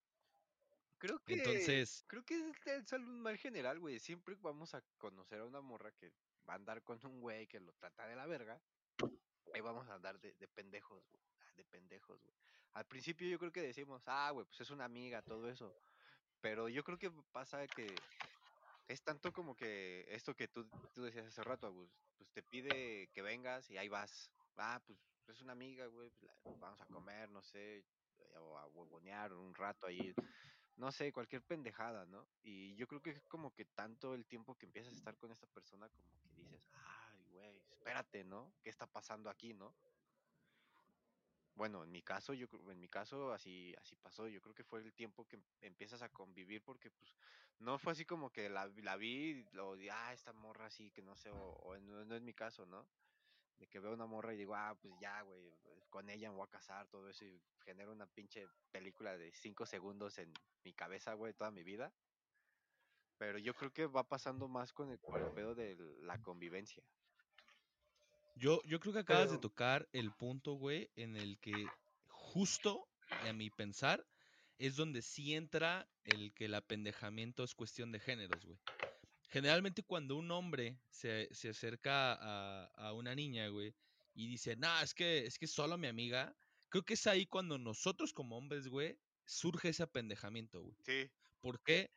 Creo 0.98 1.22
que, 1.24 1.34
Entonces, 1.34 2.04
creo 2.06 2.24
que 2.24 2.34
es 2.50 2.66
el 2.66 2.86
salud 2.86 3.06
mal 3.06 3.36
general, 3.36 3.78
güey. 3.78 3.98
Siempre 3.98 4.34
vamos 4.36 4.74
a 4.74 4.82
conocer 4.98 5.40
a 5.40 5.44
una 5.44 5.60
morra 5.60 5.92
que 5.92 6.12
va 6.48 6.54
a 6.54 6.56
andar 6.56 6.82
con 6.82 6.98
un 7.04 7.20
güey 7.20 7.46
que 7.46 7.60
lo 7.60 7.72
trata 7.74 8.06
de 8.06 8.16
la 8.16 8.26
verga. 8.26 8.60
Ahí 9.52 9.60
vamos 9.60 9.86
a 9.88 9.94
andar 9.94 10.18
de, 10.20 10.32
de 10.34 10.48
pendejos, 10.48 11.06
güey. 11.10 11.22
De 11.56 11.64
pendejos, 11.64 12.22
güey. 12.22 12.34
Al 12.74 12.84
principio 12.84 13.26
yo 13.26 13.38
creo 13.38 13.52
que 13.52 13.62
decimos, 13.62 14.02
ah, 14.06 14.30
güey, 14.30 14.44
pues 14.46 14.60
es 14.60 14.70
una 14.70 14.84
amiga, 14.84 15.22
todo 15.22 15.48
eso. 15.48 15.74
Pero 16.40 16.68
yo 16.68 16.84
creo 16.84 16.98
que 16.98 17.10
pasa 17.32 17.66
que 17.66 17.94
es 18.88 19.02
tanto 19.02 19.32
como 19.32 19.56
que 19.56 20.04
esto 20.08 20.34
que 20.34 20.48
tú, 20.48 20.68
tú 20.94 21.02
decías 21.02 21.26
hace 21.26 21.42
rato, 21.42 21.66
Agus, 21.66 21.90
pues 22.18 22.30
te 22.30 22.42
pide 22.42 23.08
que 23.08 23.22
vengas 23.22 23.70
y 23.70 23.78
ahí 23.78 23.88
vas. 23.88 24.30
Ah, 24.58 24.80
pues 24.86 24.98
es 25.28 25.40
una 25.40 25.52
amiga, 25.52 25.86
güey, 25.86 26.10
pues, 26.20 26.60
vamos 26.60 26.80
a 26.80 26.86
comer, 26.86 27.30
no 27.30 27.42
sé, 27.42 27.78
eh, 27.78 27.84
a 28.36 28.66
huevonear 28.66 29.32
un 29.32 29.54
rato 29.54 29.86
ahí, 29.86 30.14
no 30.76 30.92
sé, 30.92 31.12
cualquier 31.12 31.42
pendejada, 31.42 32.06
¿no? 32.06 32.28
Y 32.42 32.74
yo 32.76 32.86
creo 32.86 33.00
que 33.02 33.10
es 33.10 33.22
como 33.24 33.52
que 33.52 33.64
tanto 33.64 34.14
el 34.14 34.26
tiempo 34.26 34.54
que 34.56 34.66
empiezas 34.66 34.92
a 34.92 34.96
estar 34.96 35.16
con 35.16 35.32
esta 35.32 35.46
persona, 35.46 35.88
como 35.88 36.08
que 36.34 36.42
dices, 36.42 36.62
ay, 36.72 37.24
güey, 37.32 37.58
espérate, 37.70 38.24
¿no? 38.24 38.52
¿Qué 38.62 38.70
está 38.70 38.86
pasando 38.86 39.30
aquí, 39.30 39.52
no? 39.52 39.74
Bueno, 41.56 41.82
en 41.84 41.90
mi 41.90 42.02
caso, 42.02 42.34
yo 42.34 42.46
en 42.70 42.78
mi 42.80 42.88
caso 42.88 43.32
así, 43.32 43.74
así 43.80 43.96
pasó. 43.96 44.28
Yo 44.28 44.40
creo 44.42 44.54
que 44.54 44.62
fue 44.64 44.80
el 44.80 44.92
tiempo 44.94 45.26
que 45.26 45.36
em- 45.36 45.44
empiezas 45.62 46.02
a 46.02 46.10
convivir 46.10 46.62
porque, 46.62 46.90
pues, 46.90 47.16
no 47.58 47.78
fue 47.78 47.92
así 47.92 48.04
como 48.04 48.30
que 48.30 48.50
la, 48.50 48.66
la 48.76 48.96
vi, 48.96 49.46
o 49.58 49.74
di, 49.76 49.88
ah, 49.88 50.12
esta 50.12 50.32
morra 50.34 50.66
así, 50.66 50.90
que 50.92 51.02
no 51.02 51.16
sé, 51.16 51.30
o, 51.30 51.36
o 51.54 51.78
no, 51.78 52.04
no 52.04 52.14
es 52.14 52.22
mi 52.22 52.34
caso, 52.34 52.66
¿no? 52.66 52.86
De 53.58 53.68
que 53.68 53.80
veo 53.80 53.94
una 53.94 54.06
morra 54.06 54.34
y 54.34 54.38
digo, 54.38 54.54
ah, 54.56 54.76
pues 54.80 54.98
ya, 55.00 55.22
güey, 55.22 55.40
pues, 55.62 55.86
con 55.90 56.10
ella 56.10 56.30
me 56.30 56.36
voy 56.36 56.46
a 56.46 56.50
casar, 56.50 56.88
todo 56.88 57.08
eso, 57.10 57.24
y 57.24 57.40
genero 57.64 57.92
una 57.92 58.06
pinche 58.06 58.46
película 58.72 59.16
de 59.16 59.32
cinco 59.32 59.66
segundos 59.66 60.18
en 60.18 60.32
mi 60.64 60.74
cabeza, 60.74 61.14
güey, 61.14 61.34
toda 61.34 61.50
mi 61.52 61.64
vida. 61.64 61.94
Pero 63.18 63.38
yo 63.38 63.54
creo 63.54 63.72
que 63.72 63.86
va 63.86 64.04
pasando 64.08 64.48
más 64.48 64.72
con 64.72 64.90
el, 64.90 64.98
por 64.98 65.18
el 65.20 65.28
pedo 65.28 65.54
de 65.54 65.76
la 66.02 66.18
convivencia. 66.18 66.84
Yo, 68.36 68.62
yo 68.64 68.78
creo 68.80 68.92
que 68.92 69.00
acabas 69.00 69.30
de 69.30 69.38
tocar 69.38 69.88
el 69.92 70.12
punto, 70.12 70.52
güey, 70.52 70.90
en 70.94 71.16
el 71.16 71.38
que 71.38 71.66
justo, 72.08 72.86
a 73.28 73.32
mi 73.32 73.50
pensar, 73.50 74.06
es 74.58 74.76
donde 74.76 75.02
sí 75.02 75.34
entra 75.34 75.88
el 76.04 76.32
que 76.32 76.44
el 76.44 76.54
apendejamiento 76.54 77.44
es 77.44 77.54
cuestión 77.54 77.92
de 77.92 78.00
géneros, 78.00 78.44
güey. 78.44 78.58
Generalmente 79.28 79.82
cuando 79.82 80.16
un 80.16 80.30
hombre 80.30 80.78
se, 80.88 81.28
se 81.34 81.48
acerca 81.48 82.12
a, 82.14 82.66
a 82.76 82.92
una 82.92 83.14
niña, 83.14 83.48
güey, 83.48 83.74
y 84.14 84.28
dice, 84.28 84.56
no, 84.56 84.80
es 84.80 84.94
que, 84.94 85.26
es 85.26 85.38
que 85.38 85.46
es 85.46 85.50
solo 85.50 85.76
mi 85.76 85.88
amiga, 85.88 86.34
creo 86.68 86.84
que 86.84 86.94
es 86.94 87.06
ahí 87.06 87.26
cuando 87.26 87.58
nosotros 87.58 88.12
como 88.12 88.36
hombres, 88.36 88.68
güey, 88.68 88.98
surge 89.24 89.70
ese 89.70 89.82
apendejamiento, 89.82 90.62
güey. 90.62 90.76
Sí, 90.84 91.10
¿Por 91.40 91.60
qué? 91.62 91.90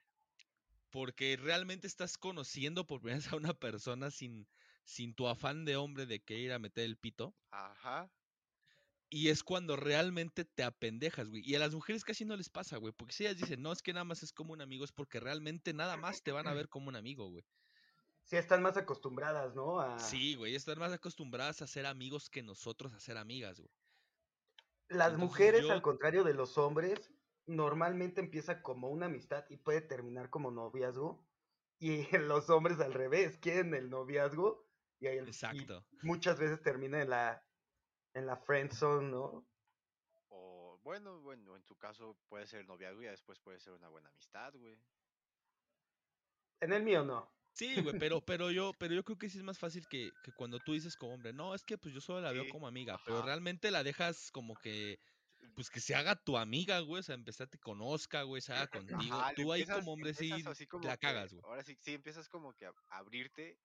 Porque 0.90 1.38
realmente 1.38 1.88
estás 1.88 2.18
conociendo 2.18 2.88
por 2.88 3.02
primera 3.02 3.20
vez 3.20 3.32
a 3.32 3.36
una 3.36 3.54
persona 3.54 4.10
sin, 4.12 4.48
sin 4.90 5.14
tu 5.14 5.28
afán 5.28 5.66
de 5.66 5.76
hombre 5.78 6.08
de 6.08 6.24
que 6.24 6.40
ir 6.40 6.52
a 6.52 6.58
meter 6.60 6.84
el 6.84 6.98
pito. 6.98 7.36
ajá. 7.52 8.12
Y 9.12 9.30
es 9.30 9.44
cuando 9.44 9.76
realmente 9.76 10.46
te 10.46 10.64
apendejas, 10.64 11.30
güey. 11.30 11.42
Y 11.46 11.56
a 11.56 11.60
las 11.60 11.74
mujeres 11.74 12.04
casi 12.04 12.26
no 12.26 12.36
les 12.36 12.50
pasa, 12.50 12.78
güey. 12.78 12.94
Porque 12.94 13.14
si 13.14 13.24
ellas 13.26 13.38
dicen, 13.38 13.62
no, 13.62 13.72
es 13.72 13.82
que 13.84 13.94
nada 13.94 14.04
más 14.04 14.24
es 14.24 14.34
como 14.34 14.54
un 14.54 14.62
amigo, 14.62 14.84
es 14.86 14.92
porque 14.92 15.20
realmente 15.20 15.74
nada 15.74 15.98
más 15.98 16.24
te 16.24 16.32
van 16.32 16.48
a 16.48 16.54
ver 16.54 16.70
como 16.70 16.90
un 16.90 16.96
amigo, 16.96 17.30
güey. 17.30 17.44
Sí, 18.24 18.36
están 18.36 18.62
más 18.62 18.78
acostumbradas, 18.78 19.56
¿no? 19.56 19.80
A... 19.80 19.98
Sí, 20.00 20.36
güey. 20.36 20.56
Están 20.56 20.80
más 20.80 20.92
acostumbradas 20.92 21.62
a 21.62 21.68
ser 21.68 21.86
amigos 21.86 22.30
que 22.30 22.44
nosotros 22.44 22.94
a 22.94 23.00
ser 23.00 23.18
amigas, 23.18 23.60
güey. 23.60 23.72
Las 24.90 25.14
Entonces 25.14 25.20
mujeres, 25.20 25.62
yo- 25.64 25.72
al 25.74 25.82
contrario 25.82 26.24
de 26.24 26.34
los 26.34 26.58
hombres, 26.58 27.12
normalmente 27.48 28.22
empieza 28.22 28.62
como 28.62 28.90
una 28.90 29.08
amistad 29.08 29.46
y 29.50 29.58
puede 29.58 29.82
terminar 29.82 30.30
como 30.30 30.52
noviazgo. 30.52 31.28
Y 31.80 32.06
los 32.18 32.50
hombres 32.50 32.80
al 32.80 32.94
revés, 32.94 33.38
quieren 33.38 33.74
el 33.74 33.90
noviazgo 33.90 34.69
y, 35.00 35.08
ahí 35.08 35.18
el- 35.18 35.26
y 35.26 35.30
Exacto. 35.30 35.86
muchas 36.04 36.40
veces 36.40 36.62
termina 36.62 37.02
en 37.02 37.10
la 37.10 37.46
en 38.14 38.26
la 38.26 38.38
friend 38.38 38.72
zone, 38.74 39.10
¿no? 39.12 39.48
O 40.30 40.80
bueno, 40.84 41.22
bueno, 41.22 41.56
en 41.56 41.64
tu 41.64 41.76
caso 41.78 42.18
puede 42.28 42.48
ser 42.48 42.66
noviazgo 42.66 43.02
y 43.04 43.06
después 43.08 43.40
puede 43.40 43.60
ser 43.60 43.74
una 43.74 43.88
buena 43.90 44.10
amistad, 44.10 44.54
güey. 44.56 44.78
En 46.62 46.74
el 46.74 46.84
mío 46.84 47.04
no. 47.04 47.32
Sí, 47.54 47.82
güey, 47.82 47.98
pero, 48.00 48.22
pero 48.26 48.52
yo, 48.52 48.74
pero 48.80 48.94
yo 48.94 49.04
creo 49.04 49.18
que 49.18 49.30
sí 49.30 49.38
es 49.38 49.44
más 49.44 49.60
fácil 49.60 49.88
que, 49.88 50.12
que 50.24 50.32
cuando 50.34 50.60
tú 50.60 50.74
dices 50.74 50.96
como 50.96 51.14
hombre, 51.14 51.34
no, 51.34 51.54
es 51.56 51.64
que 51.64 51.78
pues 51.78 51.94
yo 51.94 52.02
solo 52.02 52.22
la 52.22 52.32
veo 52.32 52.44
Sí, 52.44 52.50
como 52.50 52.68
amiga, 52.68 53.00
pero 53.06 53.22
realmente 53.22 53.72
la 53.72 53.84
dejas 53.84 54.32
como 54.32 54.56
que, 54.56 55.00
pues 55.56 55.70
que 55.70 55.80
se 55.80 55.96
haga 55.96 56.16
tu 56.16 56.38
amiga, 56.38 56.80
güey, 56.80 57.00
o 57.00 57.04
sea, 57.04 57.16
empezar 57.16 57.48
te 57.48 57.60
conozca, 57.60 58.24
güey, 58.24 58.42
se 58.42 58.54
haga 58.54 58.68
contigo. 59.12 59.16
Ajá, 59.20 59.34
Tú 59.36 59.52
ahí 59.52 59.66
como 59.66 59.94
hombre 59.94 60.14
sí 60.14 60.32
como 60.68 60.88
la 60.88 60.98
que- 60.98 61.08
cagas, 61.08 61.34
güey. 61.34 61.44
Ahora 61.46 61.64
sí, 61.64 61.76
sí 61.82 61.94
empiezas 61.94 62.28
como 62.30 62.54
que 62.56 62.66
a 62.66 62.74
abrirte 62.90 63.60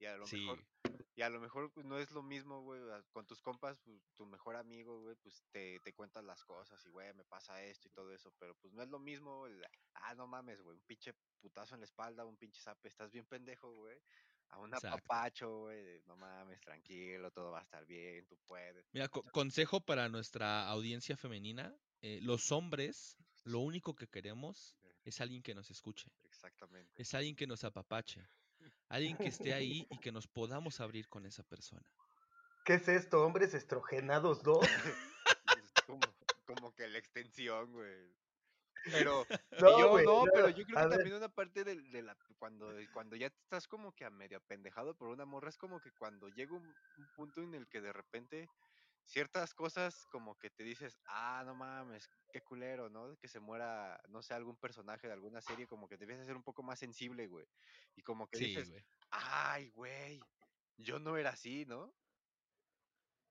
y 0.00 0.06
a 0.06 0.16
lo 0.18 0.26
Sí, 0.26 0.36
mejor 0.38 0.66
y 1.14 1.22
a 1.22 1.30
lo 1.30 1.40
mejor 1.40 1.72
pues, 1.72 1.86
no 1.86 1.98
es 1.98 2.10
lo 2.12 2.22
mismo, 2.22 2.62
güey, 2.62 2.80
con 3.12 3.26
tus 3.26 3.42
compas, 3.42 3.80
pues, 3.84 4.02
tu 4.16 4.26
mejor 4.26 4.56
amigo, 4.56 5.00
güey, 5.02 5.16
pues 5.22 5.46
te, 5.52 5.80
te 5.80 5.94
cuentas 5.94 6.24
las 6.24 6.44
cosas 6.44 6.84
y, 6.86 6.90
güey, 6.90 7.12
me 7.14 7.24
pasa 7.24 7.62
esto 7.64 7.88
y 7.88 7.92
todo 7.92 8.12
eso, 8.12 8.32
pero 8.38 8.56
pues 8.56 8.72
no 8.74 8.82
es 8.82 8.88
lo 8.90 8.98
mismo, 9.00 9.46
el, 9.46 9.62
ah, 9.94 10.14
no 10.14 10.26
mames, 10.28 10.62
güey, 10.62 10.76
un 10.76 10.82
pinche 10.84 11.14
putazo 11.40 11.74
en 11.74 11.82
la 11.82 11.86
espalda, 11.86 12.24
un 12.26 12.38
pinche 12.38 12.62
zape, 12.62 12.88
estás 12.88 13.12
bien 13.12 13.26
pendejo, 13.26 13.72
güey, 13.74 14.00
a 14.48 14.58
un 14.60 14.74
apapacho, 14.74 15.60
güey, 15.60 16.00
no 16.06 16.16
mames, 16.16 16.62
tranquilo, 16.62 17.30
todo 17.32 17.52
va 17.52 17.60
a 17.60 17.62
estar 17.62 17.86
bien, 17.86 18.26
tú 18.26 18.38
puedes. 18.46 18.88
Mira, 18.92 19.08
co- 19.08 19.24
consejo 19.32 19.80
para 19.80 20.08
nuestra 20.08 20.68
audiencia 20.68 21.16
femenina, 21.16 21.76
eh, 22.00 22.20
los 22.22 22.52
hombres, 22.52 23.16
lo 23.44 23.60
único 23.60 23.94
que 23.94 24.06
queremos 24.08 24.78
es 25.04 25.20
alguien 25.20 25.42
que 25.42 25.54
nos 25.54 25.70
escuche, 25.70 26.10
Exactamente. 26.24 26.92
es 26.94 27.14
alguien 27.14 27.36
que 27.36 27.46
nos 27.46 27.64
apapache, 27.64 28.28
alguien 28.88 29.16
que 29.18 29.28
esté 29.28 29.54
ahí 29.54 29.86
y 29.90 29.98
que 29.98 30.12
nos 30.12 30.26
podamos 30.28 30.80
abrir 30.80 31.08
con 31.08 31.26
esa 31.26 31.42
persona. 31.44 31.86
¿Qué 32.64 32.74
es 32.74 32.88
esto? 32.88 33.24
¿Hombres 33.24 33.54
estrogenados 33.54 34.42
dos? 34.42 34.60
Es 35.52 35.72
como, 35.86 36.16
como 36.46 36.74
que 36.74 36.88
la 36.88 36.98
extensión, 36.98 37.72
güey. 37.72 38.16
Pero 38.90 39.26
No, 39.58 39.78
yo 39.78 39.98
no, 40.02 40.02
no, 40.02 40.30
pero 40.32 40.48
yo 40.50 40.64
creo 40.64 40.78
que 40.80 40.86
ver. 40.86 40.98
también 40.98 41.16
una 41.16 41.28
parte 41.28 41.64
de, 41.64 41.76
de 41.82 42.02
la 42.02 42.16
cuando 42.38 42.72
cuando 42.92 43.16
ya 43.16 43.26
estás 43.26 43.68
como 43.68 43.94
que 43.94 44.04
a 44.04 44.10
medio 44.10 44.38
apendejado 44.38 44.96
por 44.96 45.08
una 45.08 45.26
morra 45.26 45.50
es 45.50 45.58
como 45.58 45.80
que 45.80 45.92
cuando 45.92 46.28
llega 46.28 46.54
un, 46.54 46.76
un 46.96 47.08
punto 47.08 47.42
en 47.42 47.54
el 47.54 47.68
que 47.68 47.80
de 47.80 47.92
repente 47.92 48.50
ciertas 49.10 49.54
cosas 49.54 50.06
como 50.10 50.36
que 50.38 50.50
te 50.50 50.64
dices, 50.64 50.98
ah, 51.06 51.42
no 51.46 51.54
mames, 51.54 52.08
qué 52.32 52.42
culero, 52.42 52.88
¿no? 52.90 53.16
Que 53.18 53.28
se 53.28 53.40
muera, 53.40 54.00
no 54.08 54.22
sé, 54.22 54.34
algún 54.34 54.56
personaje 54.58 55.06
de 55.08 55.12
alguna 55.14 55.40
serie, 55.42 55.66
como 55.66 55.88
que 55.88 55.96
a 55.96 55.98
ser 56.26 56.36
un 56.36 56.42
poco 56.44 56.62
más 56.62 56.78
sensible, 56.78 57.26
güey. 57.28 57.46
Y 57.96 58.02
como 58.02 58.28
que 58.28 58.38
Sí, 58.38 58.38
dices, 58.38 58.70
güey. 58.70 58.84
ay, 59.10 59.70
güey, 59.70 60.20
yo 60.76 60.98
no 60.98 61.16
era 61.16 61.30
así, 61.30 61.64
¿no? 61.66 61.94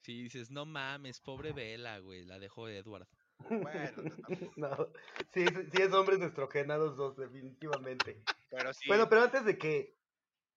Sí, 0.03 0.23
dices, 0.23 0.49
no 0.49 0.65
mames, 0.65 1.19
pobre 1.21 1.51
Vela, 1.53 1.99
güey, 1.99 2.25
la 2.25 2.39
dejó 2.39 2.67
Edward. 2.69 3.07
Bueno, 3.57 3.97
no, 4.55 4.91
sí, 5.33 5.45
sí, 5.71 5.81
es 5.81 5.93
hombres 5.93 6.21
estrogenados 6.21 6.95
dos, 6.97 7.17
definitivamente. 7.17 8.27
Pero 8.49 8.73
sí, 8.73 8.87
Bueno, 8.87 9.09
pero 9.09 9.23
antes 9.23 9.45
de 9.45 9.57
que, 9.57 9.99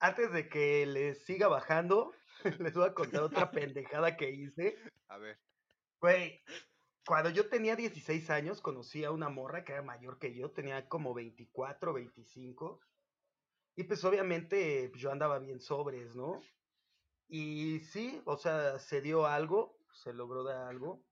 antes 0.01 0.33
de 0.33 0.49
que 0.49 0.87
les 0.87 1.25
siga 1.25 1.49
bajando, 1.49 2.13
les 2.61 2.75
voy 2.75 2.89
a 2.89 2.95
contar 2.95 3.23
otra 3.23 3.51
pendejada 3.51 4.17
que 4.17 4.31
hice. 4.31 4.77
a 5.09 5.19
ver, 5.19 5.39
Güey, 6.01 6.43
cuando 7.07 7.31
yo 7.31 7.49
tenía 7.49 7.77
16 7.77 8.31
años, 8.31 8.61
conocí 8.61 9.05
a 9.05 9.13
una 9.13 9.29
morra 9.29 9.65
que 9.65 9.73
era 9.73 9.83
mayor 9.83 10.19
que 10.19 10.35
yo, 10.35 10.51
tenía 10.51 10.89
como 10.89 11.15
24, 11.15 11.93
25. 11.93 12.81
Y 13.77 13.85
pues 13.85 14.05
obviamente 14.05 14.91
yo 14.97 15.11
andaba 15.11 15.39
bien 15.39 15.61
sobres, 15.61 16.15
¿no? 16.15 16.41
Y 17.29 17.81
sí, 17.81 18.21
o 18.25 18.37
sea, 18.37 18.79
se 18.79 19.01
dio 19.01 19.27
algo, 19.27 19.79
se 19.93 20.13
logró 20.13 20.45
dar 20.45 20.69
algo. 20.69 21.05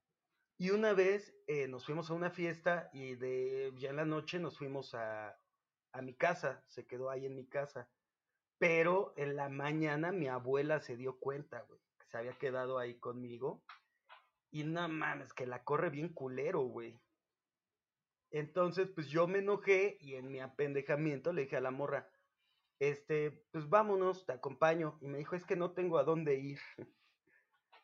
Y 0.59 0.71
una 0.71 0.93
vez 0.93 1.35
eh, 1.47 1.69
nos 1.69 1.87
fuimos 1.87 2.11
a 2.11 2.15
una 2.15 2.31
fiesta 2.31 2.91
y 2.93 3.15
de 3.15 3.73
ya 3.77 3.91
en 3.91 3.97
la 3.97 4.05
noche 4.05 4.39
nos 4.39 4.59
fuimos 4.59 4.95
a, 4.95 5.39
a 5.93 6.03
mi 6.03 6.15
casa, 6.15 6.63
se 6.67 6.87
quedó 6.87 7.11
ahí 7.11 7.27
en 7.27 7.35
mi 7.35 7.49
casa. 7.49 7.89
Pero 8.61 9.15
en 9.17 9.37
la 9.37 9.49
mañana 9.49 10.13
mi 10.13 10.29
abuela 10.29 10.81
se 10.81 10.99
dio 10.99 11.19
cuenta, 11.19 11.63
güey, 11.63 11.81
que 11.99 12.07
se 12.09 12.19
había 12.19 12.35
quedado 12.35 12.79
ahí 12.79 12.99
conmigo. 13.01 13.65
Y 14.51 14.65
no 14.65 14.87
mames, 14.87 15.33
que 15.33 15.47
la 15.47 15.65
corre 15.65 15.89
bien 15.89 16.11
culero, 16.11 16.61
güey. 16.61 17.01
Entonces, 18.31 18.91
pues 18.95 19.09
yo 19.09 19.27
me 19.27 19.39
enojé 19.39 19.97
y 19.99 20.17
en 20.17 20.31
mi 20.31 20.41
apendejamiento 20.41 21.33
le 21.33 21.43
dije 21.43 21.57
a 21.57 21.63
la 21.63 21.71
morra, 21.71 22.11
este, 22.79 23.31
pues 23.51 23.67
vámonos, 23.71 24.27
te 24.27 24.35
acompaño. 24.35 24.99
Y 25.01 25.09
me 25.09 25.17
dijo, 25.17 25.37
es 25.37 25.47
que 25.47 25.57
no 25.57 25.73
tengo 25.73 25.97
a 25.97 26.05
dónde 26.05 26.35
ir. 26.35 26.61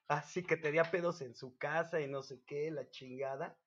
Así 0.09 0.43
que 0.43 0.59
tenía 0.59 0.91
pedos 0.91 1.23
en 1.23 1.35
su 1.35 1.57
casa 1.57 2.03
y 2.03 2.07
no 2.07 2.23
sé 2.23 2.43
qué, 2.45 2.71
la 2.71 2.91
chingada. 2.91 3.59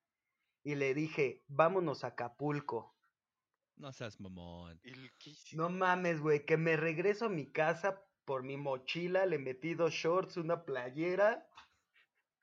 Y 0.62 0.76
le 0.76 0.94
dije, 0.94 1.42
vámonos 1.48 2.04
a 2.04 2.08
Acapulco. 2.08 2.94
No 3.80 3.94
seas 3.94 4.20
mamón. 4.20 4.78
No 5.52 5.70
mames, 5.70 6.20
güey, 6.20 6.44
que 6.44 6.58
me 6.58 6.76
regreso 6.76 7.24
a 7.24 7.28
mi 7.30 7.50
casa 7.50 8.04
por 8.26 8.42
mi 8.42 8.58
mochila, 8.58 9.24
le 9.24 9.38
metí 9.38 9.72
dos 9.72 9.94
shorts, 9.94 10.36
una 10.36 10.64
playera 10.64 11.48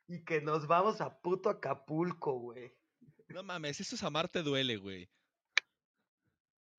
y 0.08 0.26
que 0.26 0.41
nos 0.41 0.65
vamos 0.65 1.00
a 1.00 1.21
puto 1.21 1.52
Acapulco, 1.52 2.39
güey. 2.39 2.73
No 3.28 3.43
mames, 3.43 3.80
eso 3.80 3.95
es 3.95 4.04
amarte 4.04 4.41
duele, 4.41 4.78
güey. 4.78 5.08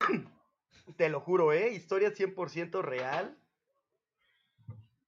Te 0.97 1.09
lo 1.09 1.21
juro, 1.21 1.53
¿eh? 1.53 1.73
Historia 1.73 2.13
100% 2.13 2.83
real. 2.83 3.39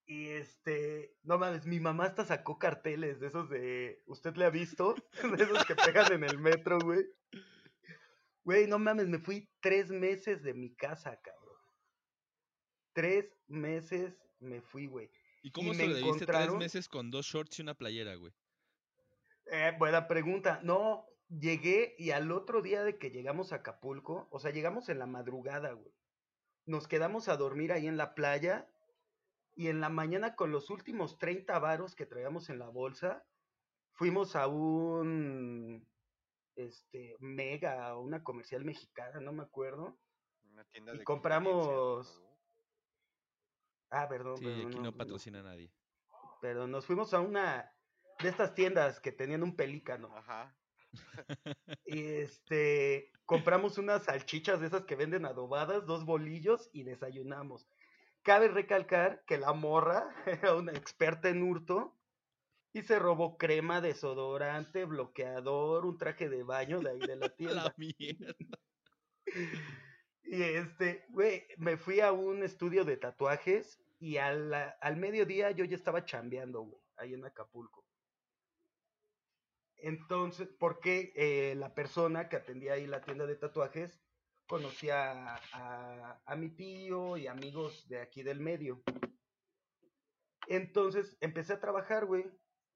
Y 0.07 0.29
este, 0.29 1.17
no 1.25 1.39
mames, 1.39 1.67
mi 1.67 1.81
mamá 1.81 2.05
hasta 2.05 2.25
sacó 2.25 2.57
carteles 2.57 3.19
de 3.19 3.27
esos 3.27 3.51
de, 3.51 4.05
¿usted 4.07 4.37
le 4.37 4.45
ha 4.45 4.51
visto? 4.51 4.95
De 5.37 5.43
esos 5.43 5.65
que 5.65 5.75
pegan 5.75 6.13
en 6.13 6.23
el 6.23 6.39
metro, 6.39 6.79
güey. 6.79 7.05
Güey, 8.45 8.67
no 8.67 8.79
mames, 8.79 9.09
me 9.09 9.19
fui 9.19 9.49
tres 9.61 9.91
meses 9.91 10.43
de 10.43 10.55
mi 10.55 10.75
casa, 10.75 11.21
cabrón. 11.21 11.57
Tres 12.93 13.27
meses 13.47 14.15
me 14.41 14.61
fui, 14.63 14.87
güey. 14.87 15.11
¿Y 15.43 15.51
cómo 15.53 15.73
me 15.73 15.85
sobreviviste 15.85 16.27
tres 16.27 16.37
encontraron- 16.37 16.59
meses 16.59 16.89
con 16.89 17.11
dos 17.11 17.27
shorts 17.27 17.59
y 17.59 17.63
una 17.63 17.75
playera, 17.75 18.15
güey? 18.17 18.33
Eh, 19.47 19.73
buena 19.79 20.07
pregunta. 20.07 20.61
No, 20.63 21.07
llegué 21.29 21.95
y 21.99 22.11
al 22.11 22.31
otro 22.33 22.63
día 22.63 22.83
de 22.83 22.99
que 22.99 23.11
llegamos 23.11 23.53
a 23.53 23.57
Acapulco, 23.57 24.29
o 24.31 24.39
sea, 24.41 24.51
llegamos 24.51 24.89
en 24.89 24.99
la 24.99 25.07
madrugada, 25.07 25.73
güey. 25.73 25.95
Nos 26.67 26.89
quedamos 26.89 27.29
a 27.29 27.37
dormir 27.37 27.73
ahí 27.73 27.87
en 27.87 27.97
la 27.97 28.15
playa 28.15 28.69
y 29.57 29.69
en 29.69 29.81
la 29.81 29.89
mañana 29.89 30.35
con 30.37 30.53
los 30.53 30.71
últimos 30.71 31.19
30 31.19 31.59
varos 31.59 31.95
que 31.95 32.07
traíamos 32.07 32.49
en 32.51 32.59
la 32.59 32.69
bolsa, 32.69 33.25
fuimos 33.93 34.37
a 34.37 34.47
un 34.47 35.87
este 36.67 37.17
mega 37.21 37.95
o 37.97 38.01
una 38.03 38.23
comercial 38.23 38.65
mexicana, 38.65 39.21
no 39.21 39.33
me 39.33 39.43
acuerdo. 39.43 39.99
Una 40.45 40.65
tienda 40.65 40.95
y 40.95 40.99
de 40.99 41.05
compramos-. 41.05 42.23
Ah, 43.91 44.09
perdón, 44.09 44.37
Sí, 44.39 44.45
perdón, 44.45 44.67
aquí 44.67 44.77
no, 44.77 44.83
no 44.83 44.91
no, 44.91 44.97
patrocina 44.97 45.41
a 45.41 45.43
nadie. 45.43 45.73
pero 46.41 46.67
nos 46.67 46.87
fuimos 46.87 47.13
a 47.13 47.21
una 47.21 47.73
de 48.21 48.29
estas 48.29 48.55
tiendas 48.55 49.01
que 49.01 49.13
tenían 49.13 49.43
un 49.43 49.57
pelícano. 49.57 50.17
Ajá. 50.17 50.55
Y 51.87 52.05
este, 52.05 53.13
compramos 53.25 53.79
unas 53.79 54.05
salchichas 54.05 54.61
de 54.61 54.67
esas 54.69 54.85
que 54.85 54.97
venden 54.97 55.25
adobadas, 55.25 55.87
dos 55.87 56.05
bolillos 56.05 56.69
y 56.73 56.85
desayunamos. 56.85 57.69
Cabe 58.23 58.49
recalcar 58.49 59.25
que 59.27 59.39
la 59.39 59.53
morra 59.53 60.09
era 60.27 60.55
una 60.55 60.73
experta 60.73 61.29
en 61.29 61.43
hurto 61.43 61.97
y 62.73 62.83
se 62.83 62.99
robó 62.99 63.37
crema, 63.37 63.81
desodorante, 63.81 64.85
bloqueador, 64.85 65.87
un 65.87 65.99
traje 65.99 66.29
de 66.29 66.43
baño 66.45 66.81
de 66.81 66.91
ahí 66.91 66.99
de 67.01 67.17
la 67.17 67.27
La 67.37 67.37
tienda. 67.37 67.75
mierda. 67.77 68.35
Y 70.23 70.43
este, 70.43 71.07
güey, 71.11 71.47
me 71.59 71.77
fui 71.77 72.01
a 72.01 72.13
un 72.13 72.43
estudio 72.43 72.85
de 72.85 72.97
tatuajes 72.97 73.83
y 73.99 74.17
al, 74.19 74.53
al 74.55 74.97
mediodía 74.97 75.51
yo 75.51 75.65
ya 75.65 75.77
estaba 75.77 76.05
chambeando, 76.05 76.63
güey, 76.63 76.83
ahí 76.97 77.15
en 77.15 77.25
Acapulco. 77.25 77.87
Entonces, 79.77 80.49
porque 80.59 81.13
eh, 81.17 81.55
la 81.57 81.75
persona 81.75 82.29
que 82.29 82.37
atendía 82.37 82.75
ahí 82.75 82.87
la 82.87 83.01
tienda 83.01 83.27
de 83.27 83.37
tatuajes 83.37 84.05
conocía 84.47 85.37
a- 85.53 86.23
a 86.25 86.37
mi 86.37 86.51
tío 86.51 87.17
y 87.17 87.27
amigos 87.27 87.89
de 87.89 88.01
aquí 88.01 88.23
del 88.23 88.41
medio. 88.41 88.83
Entonces 90.49 91.17
empecé 91.21 91.55
a 91.55 91.61
trabajar, 91.61 92.05
güey, 92.07 92.31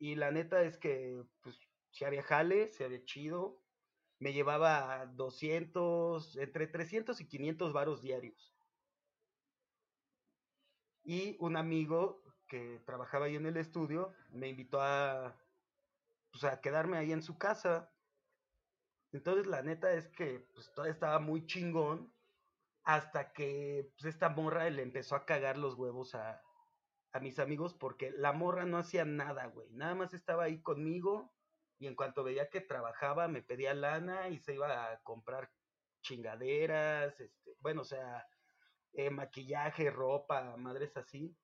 y 0.04 0.16
la 0.16 0.30
neta 0.30 0.60
es 0.60 0.76
que, 0.76 1.24
pues, 1.40 1.58
si 1.90 2.04
había 2.04 2.22
jale, 2.22 2.70
si 2.72 2.84
había 2.84 3.02
chido, 3.06 3.64
me 4.18 4.34
llevaba 4.34 5.06
200, 5.06 6.36
entre 6.36 6.66
300 6.66 7.18
y 7.22 7.26
500 7.26 7.72
varos 7.72 8.02
diarios. 8.02 8.54
Y 11.04 11.38
un 11.40 11.56
amigo 11.56 12.22
que 12.46 12.82
trabajaba 12.84 13.24
ahí 13.24 13.36
en 13.36 13.46
el 13.46 13.56
estudio 13.56 14.12
me 14.28 14.48
invitó 14.48 14.82
a, 14.82 15.40
pues, 16.30 16.44
a 16.44 16.60
quedarme 16.60 16.98
ahí 16.98 17.10
en 17.10 17.22
su 17.22 17.38
casa. 17.38 17.90
Entonces 19.10 19.46
la 19.46 19.62
neta 19.62 19.94
es 19.94 20.08
que 20.08 20.50
pues, 20.52 20.70
todo 20.74 20.84
estaba 20.84 21.18
muy 21.18 21.46
chingón 21.46 22.12
hasta 22.82 23.32
que 23.32 23.90
pues, 23.96 24.14
esta 24.14 24.28
morra 24.28 24.68
le 24.68 24.82
empezó 24.82 25.16
a 25.16 25.24
cagar 25.24 25.56
los 25.56 25.76
huevos 25.76 26.14
a, 26.14 26.43
a 27.14 27.20
mis 27.20 27.38
amigos 27.38 27.74
porque 27.74 28.10
la 28.10 28.32
morra 28.32 28.66
no 28.66 28.76
hacía 28.76 29.04
nada, 29.04 29.46
güey. 29.46 29.70
Nada 29.70 29.94
más 29.94 30.12
estaba 30.12 30.44
ahí 30.44 30.60
conmigo 30.60 31.32
y 31.78 31.86
en 31.86 31.94
cuanto 31.94 32.24
veía 32.24 32.50
que 32.50 32.60
trabajaba 32.60 33.28
me 33.28 33.40
pedía 33.40 33.72
lana 33.72 34.28
y 34.28 34.40
se 34.40 34.54
iba 34.54 34.92
a 34.92 35.00
comprar 35.02 35.48
chingaderas, 36.02 37.18
este, 37.20 37.56
bueno, 37.60 37.82
o 37.82 37.84
sea, 37.84 38.26
eh, 38.92 39.10
maquillaje, 39.10 39.90
ropa, 39.90 40.56
madres 40.56 40.96
así. 40.96 41.36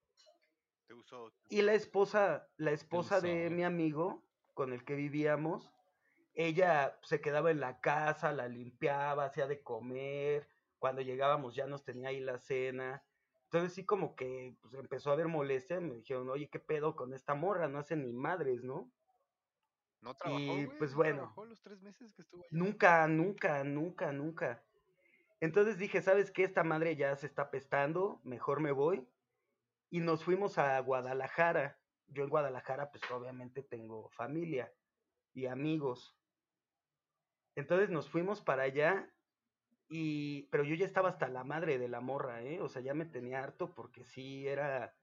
Te 0.88 0.94
usó. 0.94 1.32
Y 1.48 1.62
la 1.62 1.74
esposa, 1.74 2.48
la 2.56 2.72
esposa 2.72 3.20
de 3.20 3.48
mi 3.48 3.62
amigo 3.62 4.24
con 4.54 4.72
el 4.72 4.84
que 4.84 4.96
vivíamos, 4.96 5.70
ella 6.34 6.98
se 7.02 7.20
quedaba 7.20 7.52
en 7.52 7.60
la 7.60 7.80
casa, 7.80 8.32
la 8.32 8.48
limpiaba, 8.48 9.26
hacía 9.26 9.46
de 9.46 9.62
comer, 9.62 10.48
cuando 10.80 11.00
llegábamos 11.00 11.54
ya 11.54 11.66
nos 11.66 11.84
tenía 11.84 12.08
ahí 12.08 12.18
la 12.18 12.38
cena. 12.38 13.04
Entonces 13.52 13.74
sí 13.74 13.84
como 13.84 14.14
que 14.14 14.54
pues, 14.62 14.74
empezó 14.74 15.10
a 15.10 15.14
haber 15.14 15.26
molestia, 15.26 15.80
me 15.80 15.96
dijeron, 15.96 16.30
oye, 16.30 16.48
¿qué 16.48 16.60
pedo 16.60 16.94
con 16.94 17.12
esta 17.12 17.34
morra? 17.34 17.68
No 17.68 17.80
hace 17.80 17.96
ni 17.96 18.12
madres, 18.12 18.62
¿no? 18.62 18.92
¿No 20.00 20.14
trabajó, 20.14 20.40
y, 20.40 20.66
pues, 20.78 20.92
¿No 20.92 20.98
bueno. 20.98 21.16
trabajó 21.16 21.44
los 21.46 21.60
tres 21.60 21.82
meses 21.82 22.14
que 22.14 22.22
estuvo 22.22 22.42
allá? 22.42 22.48
Nunca, 22.52 23.08
nunca, 23.08 23.64
nunca, 23.64 24.12
nunca. 24.12 24.62
Entonces 25.40 25.78
dije, 25.78 26.00
¿sabes 26.00 26.30
qué? 26.30 26.44
Esta 26.44 26.62
madre 26.62 26.94
ya 26.94 27.16
se 27.16 27.26
está 27.26 27.50
pestando, 27.50 28.20
mejor 28.22 28.60
me 28.60 28.70
voy. 28.70 29.04
Y 29.90 29.98
nos 29.98 30.22
fuimos 30.22 30.56
a 30.56 30.78
Guadalajara. 30.78 31.76
Yo 32.06 32.22
en 32.22 32.30
Guadalajara, 32.30 32.92
pues 32.92 33.02
obviamente 33.10 33.64
tengo 33.64 34.10
familia 34.10 34.72
y 35.34 35.46
amigos. 35.46 36.16
Entonces 37.56 37.90
nos 37.90 38.08
fuimos 38.08 38.40
para 38.40 38.62
allá 38.62 39.12
y, 39.90 40.44
pero 40.52 40.64
yo 40.64 40.76
ya 40.76 40.86
estaba 40.86 41.08
hasta 41.10 41.28
la 41.28 41.44
madre 41.44 41.78
de 41.78 41.88
la 41.88 42.00
morra, 42.00 42.42
¿eh? 42.42 42.60
O 42.62 42.68
sea, 42.68 42.80
ya 42.80 42.94
me 42.94 43.06
tenía 43.06 43.42
harto 43.42 43.74
porque 43.74 44.04
sí 44.04 44.46
era 44.46 44.96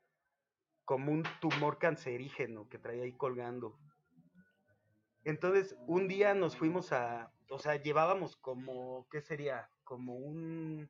como 0.86 1.12
un 1.12 1.24
tumor 1.42 1.80
cancerígeno 1.80 2.70
que 2.70 2.80
traía 2.80 3.04
ahí 3.04 3.18
colgando. 3.18 3.80
Entonces, 5.24 5.76
un 5.88 6.08
día 6.08 6.34
nos 6.34 6.56
fuimos 6.56 6.94
a, 6.94 7.34
o 7.50 7.60
sea, 7.60 7.76
llevábamos 7.82 8.38
como, 8.38 9.08
¿qué 9.12 9.22
sería? 9.22 9.70
Como 9.84 10.16
un, 10.16 10.90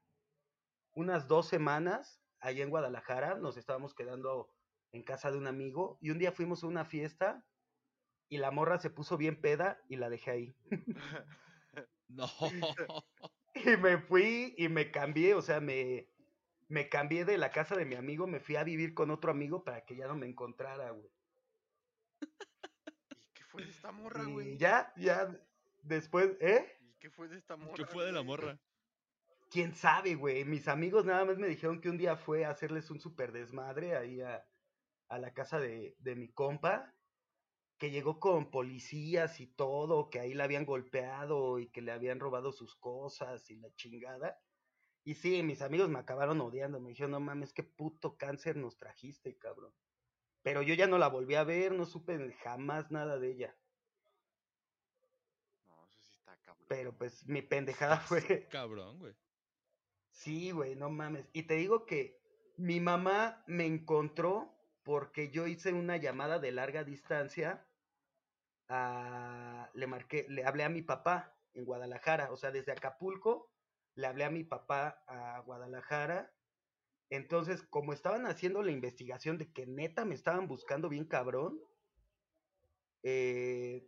unas 0.94 1.28
dos 1.28 1.48
semanas 1.48 2.24
allá 2.40 2.64
en 2.64 2.70
Guadalajara, 2.70 3.36
nos 3.36 3.58
estábamos 3.58 3.96
quedando 3.96 4.52
en 4.92 5.04
casa 5.04 5.32
de 5.32 5.38
un 5.38 5.48
amigo 5.48 5.98
y 6.02 6.12
un 6.12 6.20
día 6.20 6.32
fuimos 6.32 6.64
a 6.64 6.68
una 6.68 6.86
fiesta 6.86 7.48
y 8.30 8.38
la 8.40 8.52
morra 8.52 8.80
se 8.80 8.92
puso 8.92 9.18
bien 9.18 9.42
peda 9.42 9.82
y 9.90 9.98
la 9.98 10.10
dejé 10.10 10.32
ahí. 10.32 10.56
No. 12.10 12.28
Y 13.68 13.78
me 13.78 13.98
fui 14.00 14.56
y 14.58 14.70
me 14.70 14.92
cambié, 14.92 15.34
o 15.36 15.42
sea, 15.42 15.60
me, 15.60 16.10
me 16.70 16.90
cambié 16.90 17.26
de 17.26 17.38
la 17.38 17.52
casa 17.52 17.76
de 17.76 17.86
mi 17.86 17.96
amigo, 17.96 18.26
me 18.28 18.40
fui 18.40 18.56
a 18.56 18.64
vivir 18.64 18.94
con 18.94 19.12
otro 19.12 19.32
amigo 19.32 19.64
para 19.64 19.86
que 19.86 19.96
ya 19.96 20.08
no 20.08 20.16
me 20.16 20.26
encontrara, 20.28 20.92
güey. 20.92 21.12
¿Y 23.22 23.30
qué 23.34 23.44
fue 23.46 23.64
de 23.64 23.70
esta 23.70 23.92
morra, 23.92 24.24
Y 24.24 24.32
güey? 24.32 24.58
ya, 24.58 24.94
ya, 24.98 25.40
después, 25.84 26.38
¿eh? 26.42 26.66
¿Y 26.80 26.96
qué 26.96 27.10
fue 27.10 27.28
de 27.28 27.38
esta 27.38 27.56
morra? 27.56 27.76
¿Qué 27.76 27.86
fue 27.86 28.06
de 28.06 28.12
la 28.12 28.24
morra? 28.24 28.60
quién 29.50 29.74
sabe, 29.74 30.16
güey. 30.16 30.46
Mis 30.46 30.68
amigos 30.68 31.06
nada 31.06 31.26
más 31.26 31.38
me 31.38 31.48
dijeron 31.48 31.82
que 31.82 31.90
un 31.90 31.98
día 31.98 32.18
fue 32.18 32.46
a 32.46 32.50
hacerles 32.52 32.90
un 32.92 33.00
super 33.00 33.32
desmadre 33.32 33.96
ahí 33.96 34.22
a, 34.22 34.46
a 35.10 35.20
la 35.20 35.34
casa 35.34 35.60
de, 35.60 35.96
de 36.00 36.16
mi 36.16 36.30
compa, 36.34 36.97
que 37.78 37.92
llegó 37.92 38.20
con 38.20 38.50
policías 38.50 39.40
y 39.40 39.48
todo, 39.48 40.10
que 40.10 40.20
ahí 40.20 40.34
la 40.34 40.46
habían 40.46 40.66
golpeado 40.66 41.60
y 41.60 41.70
que 41.70 41.82
le 41.82 41.92
habían 41.92 42.20
robado 42.20 42.52
sus 42.52 42.76
cosas 42.76 43.50
y 43.50 43.58
la 43.58 43.74
chingada. 43.76 44.40
Y 45.04 45.16
sí, 45.16 45.42
mis 45.44 45.62
amigos 45.62 45.90
me 45.90 46.00
acabaron 46.00 46.42
odiando, 46.42 46.80
me 46.80 46.90
dijeron, 46.90 47.12
no 47.12 47.20
mames, 47.20 47.54
qué 47.54 47.64
puto 47.64 48.18
cáncer 48.18 48.58
nos 48.58 48.78
trajiste, 48.78 49.38
cabrón. 49.38 49.74
Pero 50.42 50.62
yo 50.62 50.74
ya 50.74 50.88
no 50.88 50.98
la 50.98 51.08
volví 51.08 51.36
a 51.36 51.44
ver, 51.44 51.72
no 51.72 51.86
supe 51.86 52.34
jamás 52.44 52.92
nada 52.92 53.20
de 53.20 53.32
ella. 53.32 53.56
No, 55.68 55.86
eso 55.86 56.02
sí 56.02 56.14
está 56.14 56.38
cabrón. 56.42 56.66
Pero 56.68 56.98
pues 56.98 57.26
mi 57.28 57.42
pendejada 57.42 57.98
fue, 58.02 58.48
Cabrón, 58.50 59.00
güey. 59.00 59.14
Sí, 60.10 60.52
güey, 60.52 60.76
no 60.76 60.90
mames. 60.90 61.30
Y 61.32 61.44
te 61.44 61.56
digo 61.56 61.86
que 61.86 62.20
mi 62.58 62.80
mamá 62.80 63.44
me 63.46 63.66
encontró 63.66 64.52
porque 64.84 65.30
yo 65.30 65.48
hice 65.48 65.74
una 65.74 65.98
llamada 65.98 66.40
de 66.40 66.52
larga 66.52 66.84
distancia. 66.84 67.67
Le 68.70 69.88
marqué, 69.88 70.26
le 70.30 70.46
hablé 70.46 70.64
a 70.64 70.70
mi 70.70 70.82
papá 70.82 71.36
en 71.54 71.66
Guadalajara, 71.66 72.32
o 72.32 72.38
sea, 72.38 72.52
desde 72.52 72.72
Acapulco, 72.72 73.52
le 73.96 74.08
hablé 74.08 74.26
a 74.26 74.30
mi 74.30 74.44
papá 74.44 75.04
a 75.08 75.40
Guadalajara. 75.40 76.34
Entonces, 77.10 77.64
como 77.64 77.94
estaban 77.94 78.26
haciendo 78.26 78.62
la 78.62 78.72
investigación 78.72 79.38
de 79.38 79.52
que 79.52 79.66
neta 79.66 80.06
me 80.06 80.16
estaban 80.16 80.48
buscando 80.48 80.90
bien 80.90 81.06
cabrón, 81.06 81.60
eh, 83.04 83.88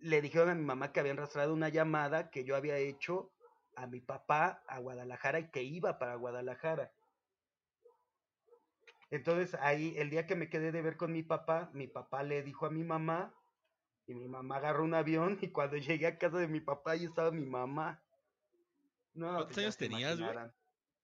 le 0.00 0.22
dijeron 0.22 0.48
a 0.48 0.54
mi 0.54 0.64
mamá 0.64 0.92
que 0.92 1.00
habían 1.00 1.18
rastreado 1.18 1.52
una 1.52 1.68
llamada 1.68 2.30
que 2.30 2.44
yo 2.44 2.56
había 2.56 2.78
hecho 2.78 3.32
a 3.76 3.86
mi 3.86 4.00
papá 4.00 4.64
a 4.66 4.78
Guadalajara 4.78 5.40
y 5.40 5.50
que 5.50 5.62
iba 5.62 5.98
para 5.98 6.14
Guadalajara. 6.14 6.92
Entonces 9.10 9.54
ahí, 9.60 9.94
el 9.96 10.10
día 10.10 10.26
que 10.26 10.36
me 10.36 10.50
quedé 10.50 10.72
de 10.72 10.82
ver 10.82 10.96
con 10.96 11.12
mi 11.12 11.22
papá, 11.22 11.70
mi 11.74 11.86
papá 11.86 12.22
le 12.22 12.42
dijo 12.42 12.66
a 12.66 12.70
mi 12.70 12.84
mamá 12.84 13.37
y 14.08 14.14
mi 14.14 14.26
mamá 14.26 14.56
agarró 14.56 14.84
un 14.84 14.94
avión 14.94 15.38
y 15.40 15.50
cuando 15.50 15.76
llegué 15.76 16.06
a 16.06 16.18
casa 16.18 16.38
de 16.38 16.48
mi 16.48 16.60
papá 16.60 16.92
ahí 16.92 17.04
estaba 17.04 17.30
mi 17.30 17.44
mamá. 17.44 18.02
No, 19.12 19.26
¿Cuántos 19.26 19.46
pues 19.46 19.56
ya 19.56 19.62
años 19.62 19.76
tenías, 19.76 20.18
güey? 20.18 20.30
imaginarán. 20.30 20.54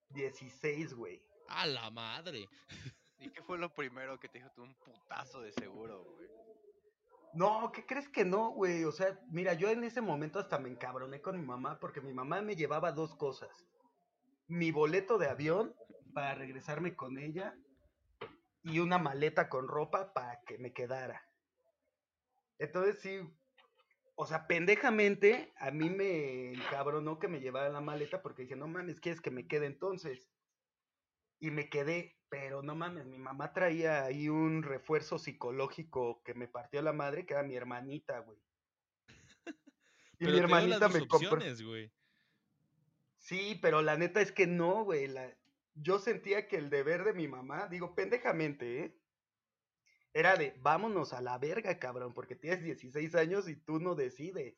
16, 0.09 0.95
güey. 0.95 1.23
A 1.49 1.67
la 1.67 1.91
madre. 1.91 2.49
¿Y 3.19 3.31
qué 3.31 3.43
fue 3.43 3.59
lo 3.59 3.73
primero 3.75 4.19
que 4.19 4.29
te 4.29 4.39
dijo 4.39 4.51
tú? 4.55 4.63
Un 4.63 4.75
putazo 4.77 5.43
de 5.43 5.53
seguro, 5.53 6.03
güey. 6.03 6.29
No, 7.35 7.73
¿qué 7.73 7.85
crees 7.85 8.09
que 8.09 8.25
no, 8.25 8.51
güey? 8.53 8.85
O 8.85 8.93
sea, 8.93 9.21
mira, 9.29 9.53
yo 9.53 9.69
en 9.69 9.85
ese 9.85 10.01
momento 10.01 10.39
hasta 10.39 10.59
me 10.59 10.71
encabroné 10.71 11.21
con 11.21 11.39
mi 11.39 11.45
mamá 11.45 11.79
porque 11.81 12.01
mi 12.01 12.15
mamá 12.15 12.41
me 12.41 12.57
llevaba 12.57 12.93
dos 12.93 13.15
cosas. 13.17 13.51
Mi 14.47 14.71
boleto 14.71 15.19
de 15.19 15.29
avión 15.29 15.75
para 16.15 16.35
regresarme 16.35 16.95
con 16.95 17.19
ella 17.19 17.55
y 18.63 18.79
una 18.79 18.99
maleta 18.99 19.51
con 19.51 19.69
ropa 19.69 20.15
para 20.15 20.41
que 20.47 20.57
me 20.59 20.73
quedara. 20.73 21.23
Entonces 22.59 23.01
sí, 23.01 23.21
o 24.17 24.27
sea, 24.27 24.47
pendejamente 24.47 25.53
a 25.57 25.71
mí 25.71 25.91
me 25.91 26.53
encabronó 26.53 27.19
que 27.19 27.29
me 27.29 27.41
llevara 27.41 27.69
la 27.69 27.81
maleta 27.81 28.23
porque 28.23 28.43
dije, 28.43 28.57
no 28.57 28.69
mames, 28.69 29.01
¿quieres 29.01 29.21
que 29.21 29.31
me 29.31 29.47
quede 29.49 29.67
entonces? 29.67 30.31
Y 31.41 31.51
me 31.51 31.69
quedé, 31.69 32.17
pero 32.29 32.63
no 32.63 32.75
mames, 32.75 33.07
mi 33.07 33.19
mamá 33.19 33.53
traía 33.53 34.05
ahí 34.05 34.29
un 34.29 34.63
refuerzo 34.63 35.19
psicológico 35.19 36.23
que 36.23 36.35
me 36.35 36.49
partió 36.49 36.81
la 36.81 36.93
madre, 36.93 37.27
que 37.27 37.35
era 37.35 37.43
mi 37.43 37.57
hermanita, 37.57 38.21
güey. 38.21 38.39
Y 40.21 40.27
Pero 40.27 40.33
mi 40.33 40.39
hermanita 40.39 40.89
me 40.89 41.09
compró. 41.09 41.41
Sí, 43.19 43.59
pero 43.61 43.83
la 43.83 43.97
neta 43.97 44.21
es 44.21 44.31
que 44.31 44.47
no, 44.47 44.85
güey. 44.85 45.09
la- 45.09 45.37
Yo 45.75 45.99
sentía 45.99 46.47
que 46.47 46.57
el 46.57 46.71
deber 46.71 47.03
de 47.03 47.15
mi 47.15 47.27
mamá, 47.27 47.67
digo, 47.67 47.97
pendejamente, 47.97 48.85
¿eh? 48.85 49.01
Era 50.15 50.37
de, 50.37 50.55
vámonos 50.61 51.13
a 51.13 51.21
la 51.21 51.39
verga, 51.39 51.77
cabrón, 51.81 52.15
porque 52.15 52.37
tienes 52.37 52.63
16 52.63 53.17
años 53.17 53.49
y 53.49 53.57
tú 53.57 53.81
no 53.81 53.97
decides. 53.97 54.55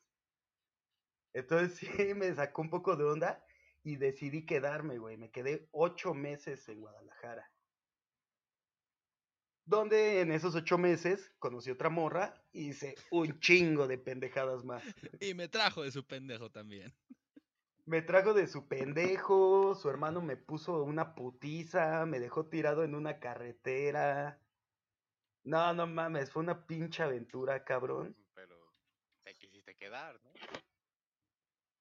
Entonces 1.33 1.77
sí, 1.97 2.13
me 2.13 2.33
sacó 2.35 2.61
un 2.61 2.69
poco 2.69 2.95
de 2.95 3.05
onda 3.05 3.43
y 3.83 3.95
decidí 3.95 4.45
quedarme, 4.45 4.99
güey. 4.99 5.17
Me 5.17 5.31
quedé 5.31 5.67
ocho 5.71 6.13
meses 6.13 6.69
en 6.69 6.81
Guadalajara. 6.81 7.51
Donde 9.65 10.21
en 10.21 10.31
esos 10.31 10.55
ocho 10.55 10.77
meses 10.77 11.33
conocí 11.39 11.71
otra 11.71 11.89
morra 11.89 12.33
y 12.53 12.69
hice 12.69 12.95
un 13.09 13.39
chingo 13.39 13.87
de 13.87 13.97
pendejadas 13.97 14.63
más. 14.63 14.83
Y 15.21 15.33
me 15.33 15.47
trajo 15.47 15.81
de 15.81 15.91
su 15.91 16.05
pendejo 16.05 16.51
también. 16.51 16.93
Me 17.85 18.01
trajo 18.01 18.33
de 18.33 18.47
su 18.47 18.67
pendejo, 18.67 19.73
su 19.73 19.89
hermano 19.89 20.21
me 20.21 20.37
puso 20.37 20.83
una 20.83 21.15
putiza, 21.15 22.05
me 22.05 22.19
dejó 22.19 22.45
tirado 22.45 22.83
en 22.83 22.93
una 22.93 23.19
carretera. 23.19 24.39
No, 25.47 25.73
no 25.73 25.87
mames, 25.87 26.29
fue 26.29 26.43
una 26.43 26.65
pinche 26.67 27.03
aventura, 27.03 27.63
cabrón. 27.63 28.13
Pero 28.33 28.73
te 29.23 29.33
quisiste 29.33 29.75
quedar, 29.77 30.19
¿no? 30.21 30.31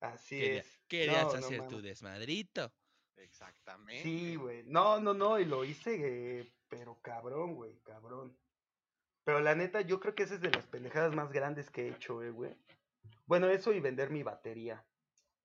Así 0.01 0.39
Quería- 0.39 0.61
es. 0.61 0.81
querías 0.87 1.25
No, 1.25 1.33
no 1.41 1.47
hacer 1.47 1.67
tu 1.67 1.81
desmadrito. 1.83 2.73
Exactamente. 3.17 4.03
Sí, 4.05 4.37
güey. 4.37 4.63
No, 4.67 5.01
no, 5.01 5.15
no, 5.15 5.41
y 5.41 5.45
lo 5.47 5.65
hice, 5.65 5.97
eh, 6.41 6.53
pero 6.69 7.01
cabrón, 7.03 7.55
güey, 7.57 7.77
cabrón. 7.81 8.39
Pero 9.25 9.41
la 9.41 9.57
neta, 9.57 9.81
yo 9.81 9.99
creo 9.99 10.15
que 10.15 10.23
esa 10.23 10.35
es 10.35 10.41
de 10.41 10.51
las 10.53 10.67
pendejadas 10.67 11.13
más 11.17 11.33
grandes 11.33 11.69
que 11.69 11.87
he 11.87 11.91
hecho, 11.91 12.23
eh, 12.23 12.31
güey. 12.31 12.55
Bueno, 13.25 13.49
eso 13.49 13.73
y 13.73 13.81
vender 13.81 14.11
mi 14.11 14.23
batería, 14.23 14.87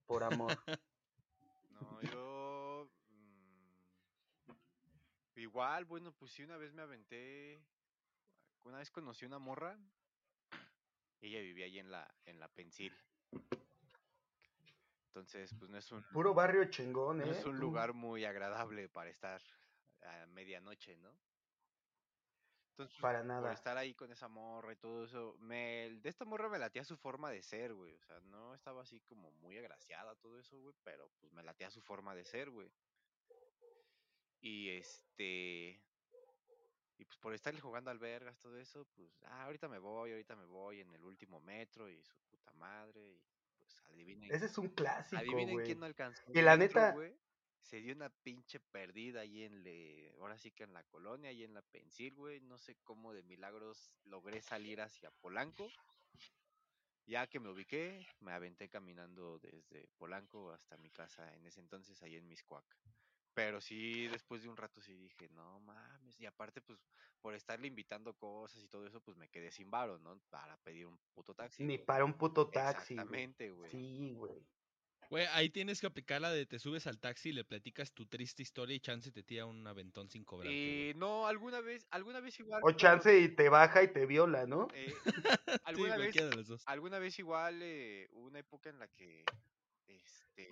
por 0.05 0.24
amor. 0.24 0.55
No, 1.72 1.99
yo. 2.03 2.88
mm, 3.07 4.51
igual, 5.39 5.86
bueno, 5.86 6.11
pues 6.11 6.32
sí, 6.32 6.43
una 6.43 6.57
vez 6.57 6.72
me 6.74 6.84
aventé. 6.84 7.59
Una 8.64 8.78
vez 8.78 8.91
conocí 8.91 9.26
una 9.26 9.39
morra. 9.39 9.78
Ella 11.20 11.39
vivía 11.39 11.66
ahí 11.66 11.80
en 11.80 11.91
la, 11.91 12.14
en 12.26 12.39
la 12.39 12.47
Pensil. 12.47 12.95
Entonces, 15.07 15.53
pues 15.59 15.70
no 15.70 15.78
es 15.78 15.91
un, 15.91 16.03
Puro 16.03 16.34
barrio 16.34 16.66
chingón, 16.66 17.18
no 17.18 17.26
eh. 17.26 17.32
es 17.32 17.45
un 17.45 17.55
tú. 17.55 17.62
lugar 17.62 17.93
muy 17.93 18.24
agradable 18.24 18.88
para 18.88 19.09
estar 19.09 19.41
a 20.03 20.26
medianoche, 20.28 20.95
¿no? 20.97 21.09
Entonces, 22.72 22.95
pues, 22.95 23.01
Para 23.01 23.20
por 23.20 23.28
nada. 23.28 23.51
estar 23.53 23.78
ahí 23.78 23.93
con 23.93 24.12
esa 24.12 24.30
morra 24.30 24.72
y 24.72 24.78
todo 24.78 25.03
eso, 25.03 25.36
me, 25.39 25.89
de 26.01 26.09
esta 26.09 26.24
morra 26.24 26.47
me 26.49 26.57
latía 26.57 26.86
su 26.86 26.95
forma 26.95 27.30
de 27.30 27.41
ser, 27.43 27.74
güey. 27.74 27.93
O 27.93 28.01
sea, 28.03 28.20
no 28.22 28.55
estaba 28.55 28.84
así 28.84 29.01
como 29.01 29.32
muy 29.32 29.57
agraciada, 29.57 30.16
todo 30.16 30.39
eso, 30.39 30.57
güey, 30.59 30.74
pero 30.84 31.12
pues 31.20 31.34
me 31.34 31.43
latía 31.43 31.70
su 31.70 31.82
forma 31.82 32.16
de 32.16 32.24
ser, 32.24 32.49
güey. 32.49 32.72
Y 34.39 34.70
este. 34.70 35.84
Y 37.02 37.06
pues 37.06 37.18
por 37.18 37.34
estarle 37.34 37.60
jugando 37.60 37.89
albergas, 37.89 38.38
todo 38.38 38.60
eso, 38.60 38.86
pues, 38.95 39.24
ah, 39.24 39.45
ahorita 39.45 39.68
me 39.68 39.80
voy, 39.80 40.12
ahorita 40.12 40.36
me 40.36 40.45
voy 40.45 40.82
en 40.82 40.93
el 40.93 41.04
último 41.04 41.39
metro 41.39 41.89
y 41.89 41.99
su 42.04 42.16
puta 42.30 42.54
madre. 42.54 43.02
Y 43.10 43.24
pues 43.58 43.76
adivinen. 43.86 44.32
Ese 44.32 44.45
es 44.45 44.56
un 44.60 44.70
clásico, 44.70 45.20
Adivinen 45.20 45.66
quién 45.66 45.80
no 45.80 45.88
alcanzó. 45.88 46.22
Y 46.32 46.43
la 46.43 46.56
metro, 46.56 46.80
neta-. 46.80 47.18
Se 47.60 47.82
dio 47.82 47.95
una 47.95 48.10
pinche 48.10 48.60
perdida 48.60 49.22
ahí 49.22 49.43
en 49.43 49.64
le. 49.64 50.14
Ahora 50.20 50.38
sí 50.38 50.52
que 50.52 50.64
en 50.64 50.74
la 50.74 50.84
colonia, 50.84 51.32
ahí 51.32 51.43
en 51.43 51.56
la 51.56 51.64
Pensil, 51.64 52.14
güey. 52.14 52.39
No 52.41 52.60
sé 52.60 52.76
cómo 52.84 53.14
de 53.14 53.24
milagros 53.24 53.91
logré 54.04 54.43
salir 54.43 54.80
hacia 54.80 55.10
Polanco. 55.10 55.72
Ya 57.08 57.26
que 57.26 57.39
me 57.39 57.49
ubiqué, 57.49 58.06
me 58.20 58.32
aventé 58.32 58.70
caminando 58.70 59.39
desde 59.39 59.88
Polanco 59.97 60.52
hasta 60.52 60.78
mi 60.78 60.91
casa 60.91 61.34
en 61.34 61.47
ese 61.47 61.62
entonces, 61.62 61.99
ahí 62.04 62.16
en 62.16 62.28
Miscuac. 62.28 62.78
Pero 63.34 63.61
sí, 63.61 64.07
después 64.07 64.43
de 64.43 64.49
un 64.49 64.57
rato 64.57 64.82
sí 64.82 64.93
dije, 64.93 65.29
no 65.29 65.59
mames. 65.61 66.19
Y 66.19 66.25
aparte, 66.25 66.61
pues, 66.61 66.79
por 67.21 67.34
estarle 67.34 67.67
invitando 67.67 68.13
cosas 68.13 68.61
y 68.63 68.67
todo 68.67 68.86
eso, 68.86 69.01
pues 69.01 69.15
me 69.17 69.29
quedé 69.29 69.51
sin 69.51 69.71
varo, 69.71 69.97
¿no? 69.99 70.19
Para 70.29 70.57
pedir 70.57 70.88
un 70.88 70.99
puto 71.13 71.34
taxi. 71.34 71.63
Ni 71.63 71.75
güey. 71.75 71.86
para 71.86 72.03
un 72.03 72.13
puto 72.13 72.49
taxi. 72.49 72.93
Exactamente, 72.93 73.51
güey. 73.51 73.69
Sí, 73.69 74.13
güey. 74.15 74.45
Güey, 75.09 75.25
ahí 75.34 75.49
tienes 75.49 75.82
que 75.82 75.88
aplicar 75.88 76.21
la 76.21 76.32
de 76.32 76.45
te 76.45 76.57
subes 76.57 76.88
al 76.88 76.97
taxi 76.97 77.29
y 77.29 77.34
le 77.34 77.43
platicas 77.43 77.91
tu 77.91 78.05
triste 78.05 78.43
historia 78.43 78.77
y 78.77 78.79
chance 78.79 79.11
te 79.11 79.23
tira 79.23 79.45
un 79.45 79.67
aventón 79.67 80.09
sin 80.09 80.23
cobrar. 80.23 80.49
Y 80.49 80.93
no, 80.95 81.27
alguna 81.27 81.59
vez, 81.59 81.86
alguna 81.91 82.21
vez 82.21 82.39
igual. 82.39 82.61
O 82.63 82.71
chance 82.71 83.19
y 83.19 83.27
te 83.27 83.49
baja 83.49 83.84
y 83.84 83.89
te 83.89 84.05
viola, 84.05 84.45
¿no? 84.45 84.69
eh, 84.73 84.93
Sí, 85.47 85.59
alguna 85.65 85.97
vez, 85.97 86.15
los 86.15 86.47
dos. 86.47 86.63
alguna 86.65 86.99
vez 86.99 87.19
igual, 87.19 87.61
eh, 87.61 88.07
una 88.13 88.39
época 88.39 88.69
en 88.69 88.79
la 88.79 88.88
que, 88.88 89.25
este, 89.88 90.47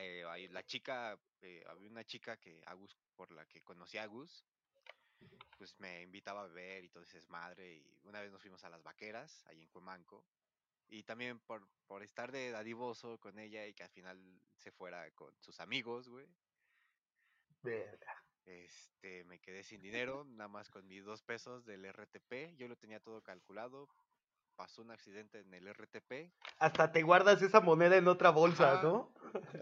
eh, 0.00 0.48
la 0.50 0.64
chica, 0.64 1.18
eh, 1.40 1.64
había 1.68 1.90
una 1.90 2.04
chica 2.04 2.36
que 2.38 2.62
Agus, 2.66 2.96
por 3.16 3.30
la 3.32 3.46
que 3.46 3.62
conocí 3.62 3.98
a 3.98 4.04
Agus, 4.04 4.44
pues 5.58 5.78
me 5.78 6.02
invitaba 6.02 6.42
a 6.42 6.46
beber 6.46 6.84
y 6.84 6.88
todo 6.88 7.02
ese 7.02 7.18
desmadre 7.18 7.74
y 7.74 8.00
una 8.04 8.20
vez 8.20 8.30
nos 8.32 8.40
fuimos 8.40 8.64
a 8.64 8.70
las 8.70 8.82
vaqueras, 8.82 9.44
ahí 9.46 9.62
en 9.62 9.68
Cuemanco, 9.68 10.24
y 10.88 11.04
también 11.04 11.40
por, 11.40 11.66
por 11.86 12.02
estar 12.02 12.32
de 12.32 12.50
dadivoso 12.50 13.18
con 13.18 13.38
ella 13.38 13.66
y 13.66 13.74
que 13.74 13.84
al 13.84 13.90
final 13.90 14.18
se 14.56 14.72
fuera 14.72 15.10
con 15.12 15.34
sus 15.40 15.60
amigos, 15.60 16.08
güey, 16.08 16.28
Verga. 17.62 18.24
este, 18.44 19.24
me 19.24 19.38
quedé 19.38 19.62
sin 19.62 19.80
dinero, 19.80 20.24
nada 20.24 20.48
más 20.48 20.68
con 20.68 20.86
mis 20.86 21.04
dos 21.04 21.22
pesos 21.22 21.64
del 21.64 21.84
RTP. 21.84 22.56
Yo 22.56 22.68
lo 22.68 22.76
tenía 22.76 23.00
todo 23.00 23.22
calculado. 23.22 23.88
Pasó 24.56 24.82
un 24.82 24.90
accidente 24.90 25.40
en 25.40 25.52
el 25.54 25.66
RTP. 25.72 26.30
Hasta 26.58 26.92
te 26.92 27.02
guardas 27.02 27.40
esa 27.42 27.60
moneda 27.60 27.96
en 27.96 28.06
otra 28.06 28.30
bolsa, 28.30 28.74
Ajá. 28.74 28.82
¿no? 28.82 29.12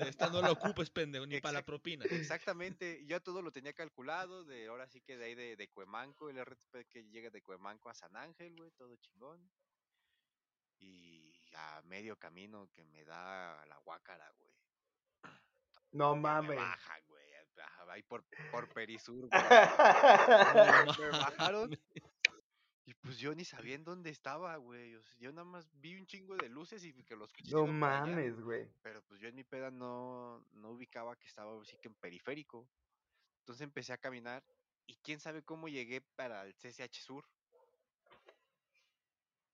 Esta 0.00 0.28
no 0.30 0.42
la 0.42 0.50
ocupes, 0.50 0.90
pendejo, 0.90 1.26
ni 1.26 1.40
para 1.40 1.54
la 1.60 1.64
propina. 1.64 2.04
Exactamente, 2.06 3.04
yo 3.06 3.20
todo 3.22 3.40
lo 3.40 3.52
tenía 3.52 3.72
calculado. 3.72 4.44
De 4.44 4.66
ahora 4.66 4.88
sí 4.88 5.00
que 5.00 5.16
de 5.16 5.24
ahí 5.26 5.34
de, 5.34 5.56
de 5.56 5.68
Cuemanco, 5.68 6.28
el 6.28 6.44
RTP 6.44 6.88
que 6.88 7.04
llega 7.08 7.30
de 7.30 7.40
Cuemanco 7.40 7.88
a 7.88 7.94
San 7.94 8.16
Ángel, 8.16 8.54
güey, 8.56 8.70
todo 8.72 8.96
chingón. 8.96 9.48
Y 10.78 11.32
a 11.54 11.82
medio 11.82 12.16
camino 12.18 12.68
que 12.72 12.84
me 12.84 13.04
da 13.04 13.64
la 13.66 13.76
guácara, 13.78 14.28
güey. 14.38 14.50
No 15.92 16.10
que 16.12 16.16
Me 16.16 16.22
mames. 16.22 16.56
bajan, 16.56 17.02
güey. 17.06 17.20
Ahí 17.88 18.02
por, 18.02 18.24
por 18.50 18.68
Perisur, 18.74 19.28
güey. 19.28 19.42
Me 19.42 21.10
bajaron. 21.18 21.70
Y 22.90 22.94
pues 22.94 23.18
yo 23.18 23.32
ni 23.36 23.44
sabía 23.44 23.76
en 23.76 23.84
dónde 23.84 24.10
estaba, 24.10 24.56
güey. 24.56 24.96
o 24.96 25.02
sea, 25.04 25.16
yo 25.20 25.30
nada 25.30 25.44
más 25.44 25.70
vi 25.80 25.94
un 25.94 26.06
chingo 26.06 26.34
de 26.36 26.48
luces 26.48 26.84
y 26.84 26.92
que 27.04 27.14
los 27.14 27.32
coches 27.32 27.52
No 27.52 27.64
mames, 27.64 28.40
güey. 28.40 28.68
Pero 28.82 29.00
pues 29.02 29.20
yo 29.20 29.28
en 29.28 29.36
mi 29.36 29.44
peda 29.44 29.70
no, 29.70 30.44
no 30.54 30.70
ubicaba 30.70 31.14
que 31.14 31.28
estaba 31.28 31.56
así 31.62 31.76
que 31.80 31.86
en 31.86 31.94
periférico. 31.94 32.68
Entonces 33.42 33.62
empecé 33.62 33.92
a 33.92 33.98
caminar 33.98 34.42
y 34.88 34.96
quién 35.04 35.20
sabe 35.20 35.44
cómo 35.44 35.68
llegué 35.68 36.00
para 36.00 36.44
el 36.44 36.52
CCH 36.56 36.96
Sur. 37.00 37.24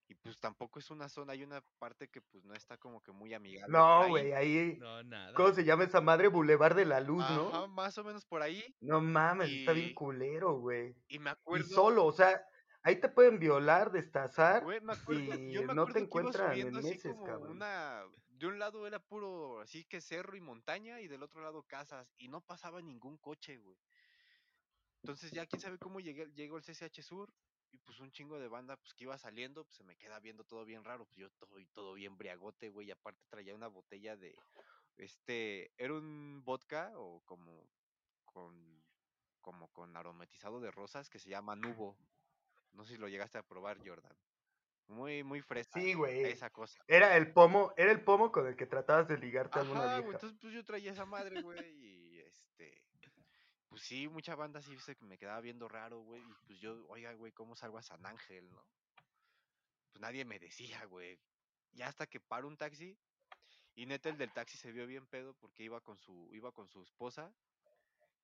Y 0.08 0.14
pues 0.14 0.38
tampoco 0.38 0.78
es 0.78 0.88
una 0.90 1.10
zona, 1.10 1.34
hay 1.34 1.42
una 1.42 1.60
parte 1.78 2.08
que 2.08 2.22
pues 2.22 2.42
no 2.42 2.54
está 2.54 2.78
como 2.78 3.02
que 3.02 3.12
muy 3.12 3.34
amigable. 3.34 3.70
No, 3.70 4.02
ahí. 4.02 4.08
güey, 4.08 4.32
ahí. 4.32 4.76
No, 4.78 5.02
nada. 5.02 5.34
¿Cómo 5.34 5.52
se 5.52 5.62
llama 5.62 5.84
esa 5.84 6.00
madre? 6.00 6.28
Boulevard 6.28 6.74
de 6.74 6.86
la 6.86 7.00
Luz, 7.00 7.22
Ajá, 7.24 7.34
¿no? 7.34 7.68
más 7.68 7.98
o 7.98 8.04
menos 8.04 8.24
por 8.24 8.40
ahí. 8.40 8.64
No 8.80 9.02
mames, 9.02 9.50
está 9.50 9.72
bien 9.72 9.90
Y- 9.90 9.94
culero, 9.94 10.54
güey. 10.58 10.94
Y 11.08 11.18
me 11.18 11.28
Y 11.28 11.32
acuerdo. 11.32 11.66
solo, 11.66 12.06
o 12.06 12.12
sea, 12.12 12.40
ahí 12.86 13.00
te 13.00 13.08
pueden 13.08 13.38
violar, 13.38 13.90
destazar. 13.90 14.62
Güey, 14.62 14.80
me 14.80 14.92
acuerdo, 14.92 15.34
y 15.34 15.52
yo 15.52 15.64
me 15.64 15.74
no 15.74 15.86
te 15.86 15.98
encuentran 15.98 16.56
en 16.56 16.72
meses, 16.72 17.16
cabrón. 17.24 17.50
una, 17.50 18.04
de 18.28 18.46
un 18.46 18.58
lado 18.58 18.86
era 18.86 19.00
puro 19.00 19.60
así 19.60 19.84
que 19.84 20.00
cerro 20.00 20.36
y 20.36 20.40
montaña 20.40 21.00
y 21.00 21.08
del 21.08 21.22
otro 21.22 21.42
lado 21.42 21.64
casas 21.64 22.14
y 22.16 22.28
no 22.28 22.40
pasaba 22.40 22.80
ningún 22.80 23.16
coche, 23.18 23.58
güey. 23.58 23.76
Entonces 25.02 25.32
ya 25.32 25.46
quién 25.46 25.60
sabe 25.60 25.78
cómo 25.78 26.00
llegué, 26.00 26.26
llegó 26.34 26.56
el 26.56 26.62
CCH 26.62 27.02
Sur 27.02 27.32
y 27.72 27.78
pues 27.78 27.98
un 27.98 28.12
chingo 28.12 28.38
de 28.38 28.48
banda 28.48 28.76
pues 28.76 28.94
que 28.94 29.04
iba 29.04 29.18
saliendo, 29.18 29.64
pues 29.64 29.76
se 29.76 29.84
me 29.84 29.96
queda 29.96 30.20
viendo 30.20 30.44
todo 30.44 30.64
bien 30.64 30.84
raro, 30.84 31.06
pues 31.06 31.18
yo 31.18 31.30
todo, 31.30 31.56
todo 31.74 31.94
bien 31.94 32.16
briagote, 32.16 32.70
güey, 32.70 32.88
y 32.88 32.90
aparte 32.92 33.24
traía 33.28 33.54
una 33.54 33.66
botella 33.66 34.16
de, 34.16 34.34
este, 34.96 35.72
era 35.76 35.92
un 35.92 36.42
vodka 36.44 36.92
o 36.96 37.20
como 37.24 37.68
con, 38.24 38.82
como 39.40 39.68
con 39.72 39.96
aromatizado 39.96 40.60
de 40.60 40.70
rosas 40.70 41.10
que 41.10 41.18
se 41.18 41.30
llama 41.30 41.56
Nubo. 41.56 41.96
No 42.76 42.84
sé 42.84 42.94
si 42.94 42.98
lo 42.98 43.08
llegaste 43.08 43.38
a 43.38 43.42
probar, 43.42 43.78
Jordan. 43.84 44.14
Muy, 44.88 45.24
muy 45.24 45.40
fresca. 45.40 45.80
Sí, 45.80 45.94
güey. 45.94 46.24
Esa 46.24 46.50
cosa. 46.50 46.78
Era 46.86 47.16
el 47.16 47.32
pomo, 47.32 47.72
era 47.76 47.90
el 47.90 48.02
pomo 48.02 48.30
con 48.30 48.46
el 48.46 48.54
que 48.54 48.66
tratabas 48.66 49.08
de 49.08 49.18
ligarte 49.18 49.58
a 49.58 49.62
alguna 49.62 49.98
vieja. 49.98 50.12
entonces 50.12 50.38
pues 50.40 50.52
yo 50.52 50.64
traía 50.64 50.92
esa 50.92 51.06
madre, 51.06 51.42
güey, 51.42 51.58
y 51.58 52.20
este, 52.20 52.82
pues 53.68 53.82
sí, 53.82 54.08
mucha 54.08 54.36
banda 54.36 54.62
sí 54.62 54.78
se 54.78 54.96
me 55.00 55.18
quedaba 55.18 55.40
viendo 55.40 55.68
raro, 55.68 56.00
güey, 56.02 56.22
y 56.22 56.34
pues 56.46 56.60
yo, 56.60 56.86
oiga, 56.88 57.12
güey, 57.14 57.32
¿cómo 57.32 57.56
salgo 57.56 57.78
a 57.78 57.82
San 57.82 58.04
Ángel, 58.06 58.48
no? 58.50 58.64
Pues 59.90 60.00
nadie 60.00 60.24
me 60.24 60.38
decía, 60.38 60.84
güey. 60.84 61.18
Ya 61.72 61.88
hasta 61.88 62.06
que 62.06 62.20
paro 62.20 62.46
un 62.46 62.56
taxi, 62.56 62.96
y 63.74 63.86
neta 63.86 64.08
el 64.08 64.18
del 64.18 64.32
taxi 64.32 64.56
se 64.56 64.70
vio 64.70 64.86
bien 64.86 65.06
pedo 65.06 65.34
porque 65.34 65.64
iba 65.64 65.80
con 65.80 65.98
su, 65.98 66.30
iba 66.32 66.52
con 66.52 66.68
su 66.68 66.82
esposa, 66.82 67.34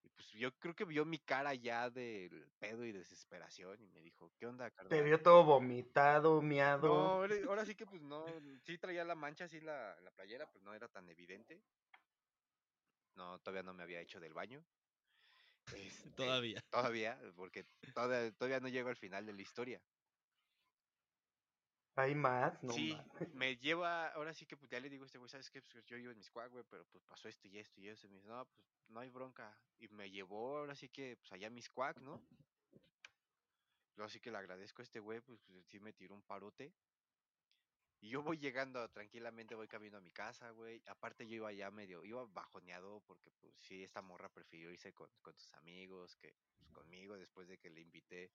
y 0.03 0.09
pues 0.11 0.29
yo 0.33 0.53
creo 0.59 0.75
que 0.75 0.85
vio 0.85 1.05
mi 1.05 1.19
cara 1.19 1.55
ya 1.55 1.89
del 1.91 2.51
pedo 2.59 2.85
y 2.85 2.93
desesperación, 2.93 3.81
y 3.83 3.89
me 3.89 4.01
dijo, 4.01 4.33
¿qué 4.37 4.47
onda, 4.47 4.71
carnal? 4.71 4.89
Te 4.91 5.03
vio 5.03 5.21
todo 5.23 5.45
vomitado, 5.45 6.37
No, 6.37 6.43
miado. 6.43 6.89
ahora, 6.97 7.35
ahora 7.47 7.65
sí 7.65 7.75
que 7.75 7.87
pues 7.87 8.03
no, 8.03 8.25
sí 8.65 8.79
traía 8.79 9.05
la 9.05 9.15
mancha 9.15 9.45
así 9.45 9.61
la, 9.61 9.99
la 10.01 10.11
playera, 10.11 10.47
pero 10.53 10.65
no 10.65 10.75
era 10.75 10.89
tan 10.89 11.09
evidente. 11.09 11.63
No, 13.15 13.39
todavía 13.41 13.63
no 13.63 13.75
me 13.75 13.83
había 13.83 14.01
hecho 14.01 14.21
del 14.21 14.35
baño. 14.35 14.65
Este, 16.11 16.11
Todavía. 16.11 16.61
Todavía, 16.71 17.19
porque 17.37 17.65
todavía, 17.95 18.33
todavía 18.33 18.61
no 18.61 18.69
llego 18.69 18.89
al 18.89 18.97
final 18.97 19.25
de 19.27 19.33
la 19.33 19.43
historia. 19.43 19.81
Hay 21.95 22.15
más, 22.15 22.63
no 22.63 22.73
sí, 22.73 22.97
me 23.35 23.57
lleva, 23.59 24.09
ahora 24.09 24.33
sí 24.33 24.47
que 24.47 24.57
pues 24.57 24.71
ya 24.71 24.81
le 24.81 24.89
digo 24.89 25.05
a 25.05 25.07
este 25.07 25.19
güey, 25.19 25.29
¿sabes 25.29 25.51
qué? 25.51 25.61
Pues 25.61 25.85
yo 25.85 25.99
iba 25.99 26.11
en 26.11 26.17
mis 26.17 26.33
güey, 26.33 26.65
pero 26.71 26.87
pues 26.87 27.05
pasó 27.05 27.29
esto 27.29 27.47
y 27.49 27.59
esto 27.59 27.81
y 27.81 27.89
eso. 27.89 28.07
Y 28.07 28.11
me 28.11 28.17
dice, 28.17 28.29
no, 28.29 28.47
pues 28.47 28.67
no 28.89 29.01
hay 29.01 29.11
bronca. 29.11 29.59
Y 29.79 29.89
me 29.89 30.11
llevó 30.11 30.59
ahora 30.59 30.75
sí 30.75 30.89
que 30.89 31.17
pues 31.17 31.33
allá 31.33 31.49
a 31.49 31.51
mis 31.51 31.69
cuac, 31.69 32.01
¿no? 32.01 32.23
Yo 33.97 34.05
así 34.05 34.21
que 34.21 34.31
le 34.31 34.39
agradezco 34.39 34.81
a 34.81 34.85
este 34.85 35.01
güey, 35.01 35.21
pues, 35.21 35.39
pues, 35.47 35.67
sí 35.67 35.79
me 35.81 35.93
tiró 35.93 36.15
un 36.15 36.23
parote. 36.23 36.73
Y 38.01 38.09
yo 38.09 38.23
voy 38.23 38.39
llegando 38.39 38.89
tranquilamente, 38.91 39.55
voy 39.55 39.69
camino 39.69 39.99
a 39.99 40.01
mi 40.01 40.11
casa, 40.11 40.51
güey. 40.51 40.83
Aparte 40.87 41.27
yo 41.29 41.37
iba 41.37 41.53
ya 41.53 41.71
medio, 41.71 42.05
iba 42.05 42.25
bajoneado 42.25 43.01
porque 43.07 43.31
pues 43.39 43.55
sí, 43.61 43.85
esta 43.85 44.03
morra 44.03 44.29
prefirió 44.29 44.73
irse 44.73 44.93
con, 44.93 45.09
con 45.21 45.35
sus 45.35 45.53
amigos 45.55 46.17
que 46.17 46.35
pues, 46.57 46.71
conmigo 46.71 47.17
después 47.17 47.49
de 47.49 47.59
que 47.59 47.71
le 47.71 47.83
invité 47.83 48.33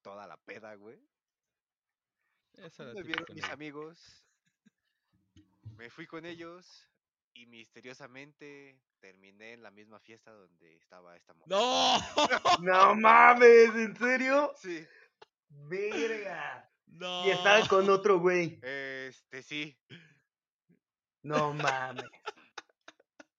toda 0.00 0.26
la 0.26 0.36
peda, 0.36 0.74
güey. 0.76 0.98
Esa 2.56 2.84
Me 2.94 3.02
vieron 3.02 3.26
mis 3.34 3.44
amigos, 3.44 4.24
me 5.76 5.90
fui 5.90 6.06
con 6.06 6.24
ellos 6.24 6.88
y 7.34 7.46
misteriosamente 7.46 8.80
terminé 8.98 9.52
en 9.52 9.62
la 9.62 9.70
misma 9.70 10.00
fiesta 10.00 10.32
donde 10.32 10.74
estaba 10.76 11.16
esta 11.16 11.34
morra. 11.34 11.46
¡No! 11.48 11.98
No 12.62 12.94
mames, 12.94 13.74
¿en 13.74 13.96
serio? 13.96 14.54
Sí, 14.56 14.86
Verga. 15.48 16.70
¡No! 16.86 17.26
Y 17.26 17.30
estaba 17.30 17.66
con 17.68 17.88
otro 17.90 18.18
güey. 18.18 18.58
este 18.62 19.42
sí. 19.42 19.76
No 21.22 21.52
mames. 21.52 22.04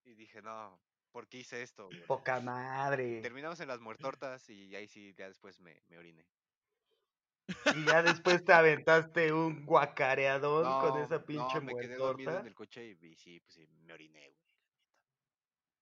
Y 0.06 0.14
dije, 0.14 0.42
no, 0.42 0.80
¿por 1.12 1.28
qué 1.28 1.38
hice 1.38 1.64
esto? 1.64 1.88
güey?". 1.88 2.06
Poca 2.06 2.40
madre. 2.40 3.22
Terminamos 3.22 3.60
en 3.62 3.68
las 3.68 3.80
muertortas 3.80 4.48
y 4.50 4.76
ahí 4.76 4.88
sí, 4.88 5.14
ya 5.18 5.28
después 5.28 5.60
me, 5.60 5.82
me 5.88 5.98
oriné. 5.98 6.26
Y 7.76 7.86
ya 7.86 8.04
después 8.04 8.44
te 8.44 8.54
aventaste 8.54 9.32
un 9.32 9.66
guacareadón 9.66 10.64
con 10.82 11.02
esa 11.02 11.24
pinche 11.24 11.56
no, 11.56 11.62
me 11.62 11.76
quedé 11.76 11.96
dormido 11.96 12.40
en 12.40 12.48
el 12.48 12.56
coche 12.56 12.86
y, 13.02 13.16
sí, 13.16 13.40
pues 13.40 13.54
sí, 13.56 13.68
me 13.86 13.94
oriné, 13.94 14.20
güey. 14.32 14.38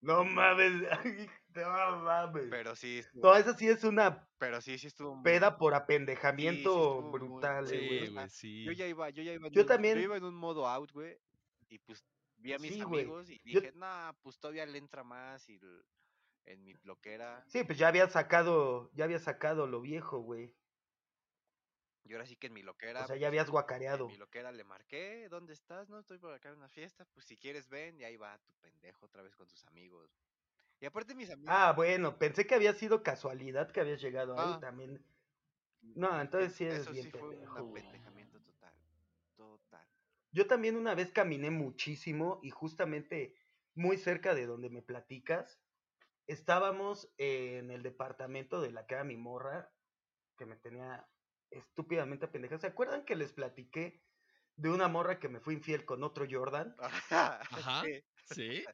No 0.02 0.24
mames. 0.24 0.72
No 1.56 1.98
mames. 2.04 2.48
Pero 2.50 2.76
sí, 2.76 3.00
estuvo- 3.00 3.24
No, 3.24 3.36
esa 3.38 3.54
sí 3.58 3.70
es 3.70 3.86
una 3.86 4.28
pero 4.38 4.60
sí, 4.60 4.78
sí 4.78 4.88
estuvo 4.88 5.16
muy- 5.16 5.24
peda 5.24 5.58
por 5.58 5.72
sí, 5.72 5.78
sí 5.78 5.84
apendejamiento 5.84 7.02
muy- 7.02 7.12
brutal, 7.12 7.66
Sí, 7.68 7.76
eh, 7.76 7.88
güey. 7.88 8.10
güey, 8.14 8.30
sí. 8.30 8.64
Yo 8.66 8.72
ya 8.74 8.88
iba, 8.88 9.10
yo 9.10 9.24
ya 9.24 9.32
iba 9.32 9.48
en 9.48 9.54
Yo 9.54 9.62
un, 9.62 9.68
también- 9.68 9.98
yo 9.98 10.04
iba 10.04 10.18
en 10.18 10.26
un 10.26 10.36
modo 10.36 10.68
out, 10.68 10.92
güey, 10.92 11.18
y 11.70 11.80
pues 11.80 12.04
vi 12.36 12.52
a 12.52 12.60
mis 12.60 12.84
güey. 12.84 13.04
amigos 13.04 13.30
y 13.30 13.40
Yo- 13.46 13.62
dije, 13.62 13.72
nah, 13.76 14.12
pues 14.22 14.38
todavía 14.38 14.66
le 14.66 14.78
entra 14.80 15.06
más 15.06 15.48
y 15.50 15.58
en 16.44 16.62
mi 16.66 16.74
bloquera. 16.74 17.44
Sí, 17.48 17.64
pues 17.64 17.78
ya 17.80 17.88
había 17.88 18.10
sacado, 18.10 18.92
ya 18.96 19.06
había 19.06 19.20
sacado 19.20 19.66
lo 19.66 19.80
viejo, 19.80 20.20
güey. 20.20 20.54
Y 22.06 22.14
ahora 22.14 22.26
sí 22.26 22.36
que 22.36 22.48
en 22.48 22.54
mi 22.54 22.62
loquera. 22.62 23.04
O 23.04 23.08
sea, 23.08 23.16
ya 23.16 23.28
habías 23.28 23.50
guacareado. 23.50 24.06
En 24.06 24.12
mi 24.12 24.18
loquera 24.18 24.52
le 24.52 24.64
marqué, 24.64 25.28
¿dónde 25.30 25.54
estás? 25.54 25.90
No, 25.90 26.00
estoy 26.00 26.20
por 26.20 26.34
acá 26.34 26.50
en 26.50 26.56
una 26.58 26.70
fiesta. 26.70 27.06
Pues 27.14 27.26
si 27.26 27.36
quieres 27.36 27.68
ven, 27.68 28.00
y 28.00 28.04
ahí 28.04 28.16
va 28.16 28.38
tu 28.38 28.54
pendejo 28.62 29.06
otra 29.08 29.24
vez 29.24 29.36
con 29.36 29.48
tus 29.48 29.66
amigos. 29.66 30.12
Y 30.80 30.86
aparte 30.86 31.16
mis 31.16 31.32
amigos. 31.32 31.56
Ah, 31.58 31.74
bueno, 31.74 32.20
pensé 32.20 32.46
que 32.46 32.54
había 32.54 32.74
sido 32.74 33.02
casualidad 33.02 33.72
que 33.72 33.80
habías 33.82 34.02
llegado 34.02 34.40
ahí 34.40 34.54
Ah. 34.56 34.60
también. 34.60 35.04
No, 35.82 36.20
entonces 36.20 36.54
sí 36.54 36.66
eres 36.66 36.82
Eso 36.82 36.92
bien 36.92 37.06
sí 37.06 37.12
fue 37.12 37.22
un 37.30 37.30
pendejo, 37.30 37.58
apendejamiento 37.70 38.40
total. 38.42 38.74
Total. 39.36 39.88
Yo 40.32 40.48
también 40.48 40.76
una 40.76 40.94
vez 40.96 41.12
caminé 41.12 41.50
muchísimo 41.50 42.40
y 42.44 42.50
justamente 42.52 43.36
muy 43.74 43.98
cerca 43.98 44.36
de 44.36 44.46
donde 44.46 44.70
me 44.70 44.82
platicas, 44.82 45.60
estábamos 46.28 47.14
en 47.18 47.72
el 47.72 47.84
departamento 47.84 48.62
de 48.62 48.72
la 48.72 48.86
que 48.86 48.96
era 48.96 49.04
mi 49.04 49.18
morra, 49.18 49.74
que 50.38 50.46
me 50.46 50.56
tenía 50.58 51.08
estúpidamente 51.52 52.28
pendeja. 52.28 52.58
¿Se 52.58 52.68
acuerdan 52.68 53.06
que 53.06 53.16
les 53.16 53.34
platiqué 53.34 54.02
de 54.58 54.70
una 54.70 54.88
morra 54.88 55.20
que 55.20 55.30
me 55.30 55.40
fue 55.40 55.54
infiel 55.54 55.86
con 55.86 56.04
otro 56.04 56.26
Jordan. 56.30 56.76
Ajá. 57.10 57.84
Sí. 57.84 58.04
¿Sí? 58.34 58.66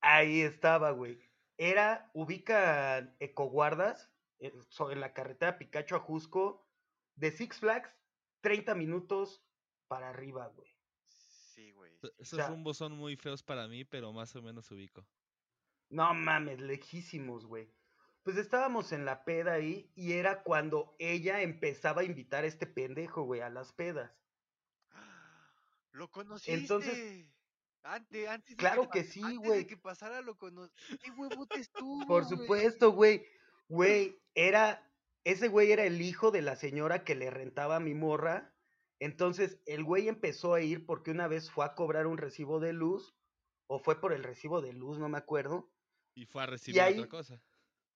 Ahí 0.00 0.42
estaba, 0.42 0.90
güey. 0.90 1.18
Era, 1.56 2.10
ubican 2.14 3.16
ecoguardas 3.20 4.10
eh, 4.40 4.52
so- 4.68 4.90
en 4.90 5.00
la 5.00 5.12
carretera 5.14 5.58
Picacho 5.58 5.96
a 5.96 6.00
Jusco, 6.00 6.68
de 7.14 7.30
Six 7.30 7.60
Flags, 7.60 7.96
30 8.40 8.74
minutos 8.74 9.44
para 9.88 10.08
arriba, 10.10 10.48
güey. 10.48 10.70
Sí, 11.08 11.70
güey. 11.72 11.92
E-. 12.02 12.12
Esos 12.18 12.38
sea- 12.38 12.48
rumbos 12.48 12.76
son 12.76 12.92
muy 12.92 13.16
feos 13.16 13.42
para 13.42 13.68
mí, 13.68 13.84
pero 13.84 14.12
más 14.12 14.34
o 14.36 14.42
menos 14.42 14.70
ubico. 14.70 15.06
No 15.88 16.12
mames, 16.14 16.60
lejísimos, 16.60 17.44
güey. 17.46 17.70
Pues 18.22 18.36
estábamos 18.36 18.92
en 18.92 19.04
la 19.04 19.24
peda 19.24 19.54
ahí 19.54 19.90
y 19.96 20.12
era 20.12 20.42
cuando 20.42 20.94
ella 20.98 21.42
empezaba 21.42 22.02
a 22.02 22.04
invitar 22.04 22.44
a 22.44 22.46
este 22.46 22.66
pendejo, 22.66 23.22
güey, 23.22 23.40
a 23.40 23.50
las 23.50 23.72
pedas. 23.72 24.12
Lo 25.92 26.10
conociste. 26.10 26.54
Entonces- 26.54 27.26
antes, 27.82 28.28
antes 28.28 28.50
de 28.50 28.56
Claro 28.56 28.84
pa- 28.84 28.90
que 28.92 29.04
sí, 29.04 29.22
antes 29.22 29.38
güey. 29.38 29.58
de 29.60 29.66
que 29.66 29.76
pasara 29.76 30.20
lo 30.22 30.36
conocí. 30.38 30.72
¿Qué 31.02 31.10
huevotes 31.10 31.70
tú? 31.72 32.00
Por 32.06 32.24
supuesto, 32.24 32.92
güey. 32.92 33.26
Güey, 33.68 34.16
era. 34.34 34.88
Ese 35.24 35.48
güey 35.48 35.70
era 35.72 35.84
el 35.84 36.00
hijo 36.00 36.30
de 36.30 36.42
la 36.42 36.56
señora 36.56 37.04
que 37.04 37.14
le 37.14 37.30
rentaba 37.30 37.76
a 37.76 37.80
mi 37.80 37.94
morra. 37.94 38.52
Entonces, 39.00 39.60
el 39.66 39.82
güey 39.84 40.08
empezó 40.08 40.54
a 40.54 40.60
ir 40.60 40.86
porque 40.86 41.10
una 41.10 41.26
vez 41.28 41.50
fue 41.50 41.64
a 41.64 41.74
cobrar 41.74 42.06
un 42.06 42.18
recibo 42.18 42.60
de 42.60 42.72
luz. 42.72 43.14
O 43.66 43.78
fue 43.78 44.00
por 44.00 44.12
el 44.12 44.22
recibo 44.22 44.60
de 44.60 44.72
luz, 44.72 44.98
no 44.98 45.08
me 45.08 45.18
acuerdo. 45.18 45.70
Y 46.14 46.26
fue 46.26 46.42
a 46.42 46.46
recibir 46.46 46.80
ahí- 46.80 46.98
otra 46.98 47.08
cosa. 47.08 47.42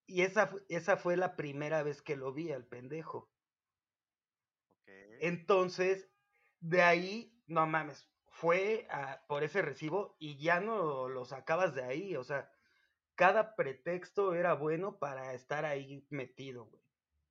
Y 0.07 0.23
esa, 0.23 0.51
esa 0.69 0.97
fue 0.97 1.17
la 1.17 1.37
primera 1.37 1.83
vez 1.85 2.03
que 2.03 2.17
lo 2.17 2.33
vi 2.33 2.51
al 2.51 2.67
pendejo. 2.67 3.31
Entonces, 5.21 6.11
de 6.61 6.83
ahí, 6.83 7.43
no 7.47 7.67
mames, 7.67 8.09
fue 8.29 8.87
a- 8.91 9.25
por 9.29 9.45
ese 9.45 9.63
recibo 9.63 10.17
y 10.19 10.39
ya 10.39 10.61
no 10.61 11.09
lo 11.09 11.25
sacabas 11.25 11.75
de 11.75 11.85
ahí. 11.85 12.17
O 12.17 12.25
sea, 12.25 12.51
cada 13.17 13.57
pretexto 13.57 14.35
era 14.35 14.55
bueno 14.55 14.99
para 14.99 15.35
estar 15.35 15.65
ahí 15.65 16.07
metido, 16.11 16.67
güey. 16.67 16.83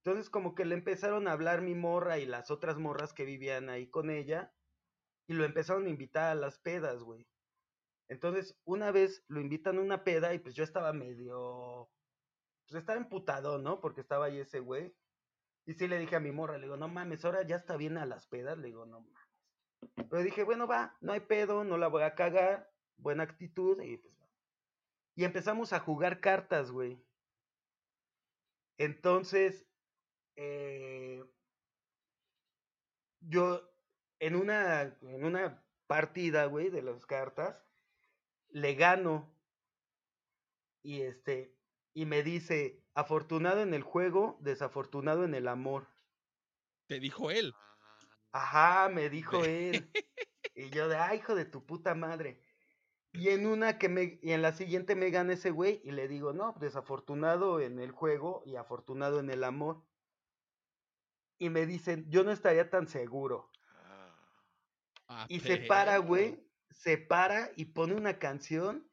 Entonces, 0.04 0.30
como 0.30 0.56
que 0.56 0.66
le 0.66 0.76
empezaron 0.76 1.28
a 1.28 1.34
hablar 1.34 1.62
mi 1.62 1.76
morra 1.76 2.20
y 2.20 2.26
las 2.26 2.52
otras 2.52 2.78
morras 2.78 3.14
que 3.14 3.26
vivían 3.26 3.70
ahí 3.70 3.90
con 3.90 4.10
ella 4.12 4.56
y 5.28 5.34
lo 5.36 5.46
empezaron 5.46 5.88
a 5.88 5.90
invitar 5.90 6.32
a 6.32 6.36
las 6.36 6.60
pedas, 6.60 7.04
güey. 7.04 7.28
Entonces, 8.10 8.60
una 8.66 8.92
vez 8.92 9.26
lo 9.30 9.42
invitan 9.42 9.78
a 9.78 9.82
una 9.82 10.04
peda 10.04 10.34
y 10.34 10.40
pues 10.40 10.56
yo 10.56 10.64
estaba 10.64 10.94
medio. 10.94 11.92
Pues 12.68 12.80
estaba 12.80 13.00
emputado, 13.00 13.60
¿no? 13.60 13.80
Porque 13.80 14.02
estaba 14.02 14.26
ahí 14.26 14.40
ese 14.40 14.60
güey. 14.60 14.96
Y 15.66 15.74
sí 15.74 15.88
le 15.88 15.98
dije 15.98 16.16
a 16.16 16.20
mi 16.20 16.32
morra, 16.32 16.58
le 16.58 16.64
digo, 16.64 16.78
no 16.78 16.88
mames, 16.88 17.26
ahora 17.26 17.44
ya 17.44 17.58
está 17.58 17.78
bien 17.78 17.98
a 17.98 18.06
las 18.06 18.28
pedas. 18.28 18.58
Le 18.58 18.68
digo, 18.68 18.86
no 18.86 19.02
mames. 19.02 20.10
Pero 20.10 20.24
dije, 20.24 20.44
bueno, 20.44 20.68
va, 20.68 20.98
no 21.02 21.14
hay 21.14 21.22
pedo, 21.22 21.64
no 21.64 21.78
la 21.78 21.88
voy 21.88 22.04
a 22.04 22.16
cagar. 22.16 22.72
Buena 22.98 23.24
actitud. 23.24 23.82
Y 23.82 23.98
pues 23.98 24.14
va. 24.20 24.30
Y 25.16 25.24
empezamos 25.24 25.74
a 25.74 25.80
jugar 25.80 26.20
cartas, 26.20 26.72
güey. 26.72 27.02
Entonces, 28.78 29.66
eh, 30.36 31.24
yo 33.22 33.62
en 34.20 34.36
una, 34.36 34.82
en 34.82 35.24
una 35.24 35.64
partida, 35.88 36.46
güey, 36.46 36.70
de 36.70 36.82
las 36.82 37.06
cartas, 37.06 37.64
le 38.50 38.76
gano. 38.76 39.32
Y 40.84 41.02
este, 41.02 41.55
y 41.96 42.06
me 42.06 42.22
dice, 42.24 42.86
afortunado 42.94 43.62
en 43.62 43.74
el 43.74 43.82
juego, 43.82 44.38
desafortunado 44.42 45.24
en 45.24 45.34
el 45.34 45.48
amor. 45.48 45.88
Te 46.88 47.00
dijo 47.00 47.32
él. 47.32 47.54
Ah, 47.56 47.98
Ajá, 48.32 48.90
me 48.90 49.10
dijo 49.10 49.46
él. 49.46 49.92
Y 50.54 50.70
yo 50.72 50.88
de, 50.88 50.98
ay, 50.98 51.18
hijo 51.20 51.36
de 51.36 51.46
tu 51.46 51.66
puta 51.66 51.96
madre. 51.96 52.42
Y 53.12 53.30
en 53.30 53.48
una 53.48 53.78
que 53.80 53.90
me, 53.90 54.20
y 54.22 54.32
en 54.34 54.42
la 54.42 54.54
siguiente 54.54 54.96
me 54.96 55.10
gana 55.12 55.34
ese 55.34 55.52
güey 55.52 55.82
y 55.84 55.92
le 55.92 56.08
digo, 56.08 56.34
no, 56.34 56.54
desafortunado 56.60 57.60
en 57.62 57.80
el 57.80 57.92
juego 57.92 58.44
y 58.46 58.56
afortunado 58.58 59.20
en 59.20 59.30
el 59.30 59.44
amor. 59.44 59.86
Y 61.40 61.50
me 61.50 61.66
dicen, 61.66 62.10
yo 62.10 62.26
no 62.26 62.32
estaría 62.32 62.70
tan 62.70 62.88
seguro. 62.88 63.50
ah. 63.70 64.16
Ah, 65.08 65.26
Y 65.30 65.40
se 65.42 65.58
para, 65.58 65.98
güey, 66.00 66.50
se 66.70 66.98
para 66.98 67.52
y 67.56 67.66
pone 67.66 67.96
una 67.96 68.20
canción, 68.20 68.92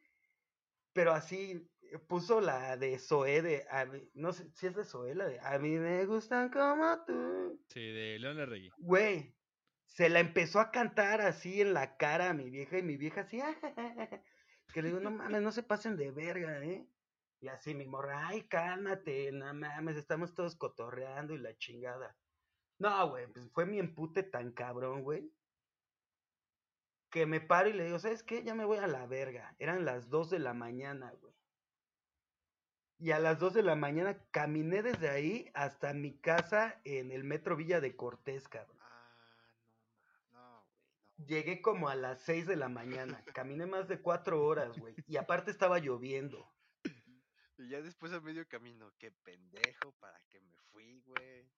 pero 0.92 1.12
así 1.12 1.71
puso 1.98 2.40
la 2.40 2.76
de 2.76 2.98
Zoé 2.98 3.42
de, 3.42 3.66
a 3.70 3.84
mí- 3.84 4.08
no 4.14 4.32
sé 4.32 4.50
si 4.54 4.66
es 4.66 4.74
de 4.74 4.84
Zoé, 4.84 5.14
la 5.14 5.26
de, 5.26 5.40
a 5.40 5.58
mí 5.58 5.70
me 5.78 6.04
gustan 6.06 6.50
como 6.50 7.04
tú. 7.04 7.60
Sí, 7.68 7.80
de 7.80 8.18
León 8.18 8.38
Regui. 8.48 8.70
Güey, 8.78 9.34
se 9.86 10.08
la 10.08 10.20
empezó 10.20 10.60
a 10.60 10.70
cantar 10.70 11.20
así 11.20 11.60
en 11.60 11.74
la 11.74 11.96
cara 11.96 12.30
a 12.30 12.34
mi 12.34 12.50
vieja 12.50 12.78
y 12.78 12.82
mi 12.82 12.96
vieja 12.96 13.22
así, 13.22 13.40
que 14.72 14.82
le 14.82 14.88
digo, 14.88 15.00
no 15.00 15.10
mames, 15.10 15.42
no 15.42 15.52
se 15.52 15.62
pasen 15.62 15.96
de 15.96 16.10
verga, 16.10 16.64
¿eh? 16.64 16.86
Y 17.40 17.48
así 17.48 17.74
mi 17.74 17.86
morra, 17.86 18.28
ay, 18.28 18.42
cálmate, 18.42 19.32
no 19.32 19.52
mames, 19.52 19.96
estamos 19.96 20.34
todos 20.34 20.54
cotorreando 20.56 21.34
y 21.34 21.38
la 21.38 21.56
chingada. 21.56 22.16
No, 22.78 23.10
güey, 23.10 23.26
pues 23.26 23.50
fue 23.52 23.66
mi 23.66 23.78
empute 23.78 24.22
tan 24.22 24.52
cabrón, 24.52 25.02
güey. 25.02 25.30
Que 27.10 27.26
me 27.26 27.40
paro 27.40 27.68
y 27.68 27.74
le 27.74 27.84
digo, 27.84 27.98
¿sabes 27.98 28.22
qué? 28.22 28.42
Ya 28.42 28.54
me 28.54 28.64
voy 28.64 28.78
a 28.78 28.86
la 28.86 29.06
verga. 29.06 29.54
Eran 29.58 29.84
las 29.84 30.08
2 30.08 30.30
de 30.30 30.38
la 30.38 30.54
mañana, 30.54 31.12
güey. 31.20 31.31
Y 33.02 33.10
a 33.10 33.18
las 33.18 33.40
2 33.40 33.54
de 33.54 33.64
la 33.64 33.74
mañana 33.74 34.16
caminé 34.30 34.80
desde 34.80 35.10
ahí 35.10 35.50
hasta 35.54 35.92
mi 35.92 36.16
casa 36.20 36.80
en 36.84 37.10
el 37.10 37.24
metro 37.24 37.56
Villa 37.56 37.80
de 37.80 37.96
Cortés, 37.96 38.46
cabrón. 38.46 38.78
Ah, 38.80 39.10
no, 40.30 40.38
no, 40.38 40.62
güey, 40.62 41.18
no. 41.18 41.26
Llegué 41.26 41.60
como 41.60 41.88
a 41.88 41.96
las 41.96 42.22
6 42.22 42.46
de 42.46 42.54
la 42.54 42.68
mañana. 42.68 43.24
Caminé 43.34 43.66
más 43.66 43.88
de 43.88 44.00
4 44.00 44.40
horas, 44.44 44.78
güey. 44.78 44.94
Y 45.08 45.16
aparte 45.16 45.50
estaba 45.50 45.80
lloviendo. 45.80 46.48
Y 47.58 47.70
ya 47.70 47.82
después 47.82 48.12
a 48.12 48.20
medio 48.20 48.46
camino, 48.46 48.92
qué 49.00 49.10
pendejo, 49.10 49.90
¿para 49.98 50.20
qué 50.30 50.40
me 50.40 50.56
fui, 50.70 51.00
güey? 51.00 51.50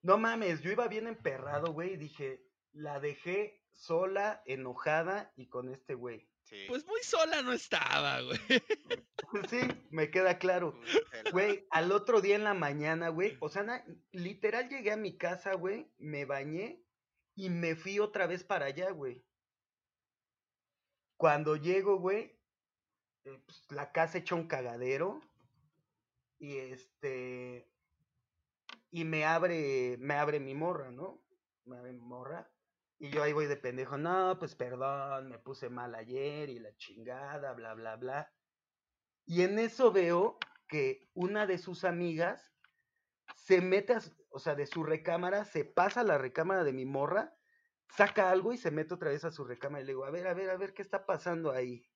No 0.00 0.16
mames, 0.16 0.62
yo 0.62 0.72
iba 0.72 0.88
bien 0.88 1.06
emperrado, 1.06 1.74
güey. 1.74 1.92
Y 1.92 1.96
dije, 1.98 2.42
la 2.72 2.98
dejé 2.98 3.62
sola, 3.72 4.42
enojada 4.46 5.34
y 5.36 5.48
con 5.48 5.68
este 5.68 5.92
güey. 5.92 6.30
Sí. 6.44 6.64
Pues 6.66 6.86
muy 6.86 7.02
sola 7.02 7.42
no 7.42 7.52
estaba, 7.52 8.22
güey. 8.22 8.38
Sí, 9.50 9.60
me 9.90 10.10
queda 10.10 10.38
claro. 10.38 10.78
la- 11.24 11.30
Güey, 11.30 11.66
al 11.70 11.92
otro 11.92 12.20
día 12.20 12.36
en 12.36 12.44
la 12.44 12.54
mañana, 12.54 13.08
güey, 13.10 13.36
o 13.40 13.48
sea, 13.48 13.62
na- 13.62 13.84
literal 14.12 14.68
llegué 14.68 14.92
a 14.92 14.96
mi 14.96 15.16
casa, 15.18 15.54
güey, 15.54 15.92
me 15.98 16.24
bañé 16.24 16.86
y 17.34 17.50
me 17.50 17.76
fui 17.76 17.98
otra 18.00 18.26
vez 18.26 18.44
para 18.44 18.66
allá, 18.66 18.90
güey. 18.90 19.24
Cuando 21.16 21.56
llego, 21.56 21.98
güey, 21.98 22.40
eh, 23.24 23.42
pues, 23.46 23.66
la 23.70 23.92
casa 23.92 24.18
hecha 24.18 24.34
un 24.34 24.46
cagadero 24.48 25.20
y 26.38 26.56
este 26.58 27.72
y 28.90 29.04
me 29.04 29.24
abre 29.24 29.96
me 29.98 30.14
abre 30.14 30.40
mi 30.40 30.54
morra, 30.54 30.90
¿no? 30.90 31.24
Me 31.64 31.76
abre 31.78 31.92
mi 31.92 32.00
morra 32.00 32.50
y 32.98 33.10
yo 33.10 33.22
ahí 33.22 33.32
voy 33.32 33.46
de 33.46 33.56
pendejo, 33.56 33.96
no, 33.98 34.38
pues 34.38 34.54
perdón, 34.56 35.28
me 35.28 35.38
puse 35.38 35.68
mal 35.70 35.94
ayer 35.94 36.48
y 36.50 36.58
la 36.58 36.74
chingada, 36.76 37.52
bla 37.52 37.74
bla 37.74 37.96
bla. 37.96 38.37
Y 39.28 39.42
en 39.42 39.58
eso 39.58 39.92
veo 39.92 40.38
que 40.68 41.10
una 41.12 41.46
de 41.46 41.58
sus 41.58 41.84
amigas 41.84 42.50
se 43.36 43.60
mete, 43.60 43.92
a 43.92 44.00
o 44.30 44.38
sea, 44.38 44.54
de 44.54 44.66
su 44.66 44.82
recámara, 44.82 45.44
se 45.44 45.66
pasa 45.66 46.00
a 46.00 46.04
la 46.04 46.16
recámara 46.16 46.64
de 46.64 46.72
mi 46.72 46.86
morra, 46.86 47.36
saca 47.94 48.30
algo 48.30 48.54
y 48.54 48.56
se 48.56 48.70
mete 48.70 48.94
otra 48.94 49.10
vez 49.10 49.24
a 49.24 49.30
su 49.30 49.44
recámara. 49.44 49.82
Y 49.82 49.86
le 49.86 49.92
digo, 49.92 50.06
a 50.06 50.10
ver, 50.10 50.26
a 50.28 50.32
ver, 50.32 50.48
a 50.48 50.56
ver, 50.56 50.72
¿qué 50.72 50.80
está 50.80 51.04
pasando 51.04 51.52
ahí? 51.52 51.86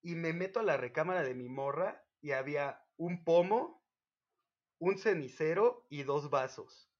Y 0.00 0.14
me 0.14 0.32
meto 0.32 0.58
a 0.58 0.62
la 0.62 0.78
recámara 0.78 1.22
de 1.22 1.34
mi 1.34 1.50
morra 1.50 2.02
y 2.22 2.32
había 2.32 2.82
un 2.96 3.22
pomo, 3.22 3.86
un 4.78 4.96
cenicero 4.96 5.86
y 5.90 6.02
dos 6.04 6.30
vasos. 6.30 6.90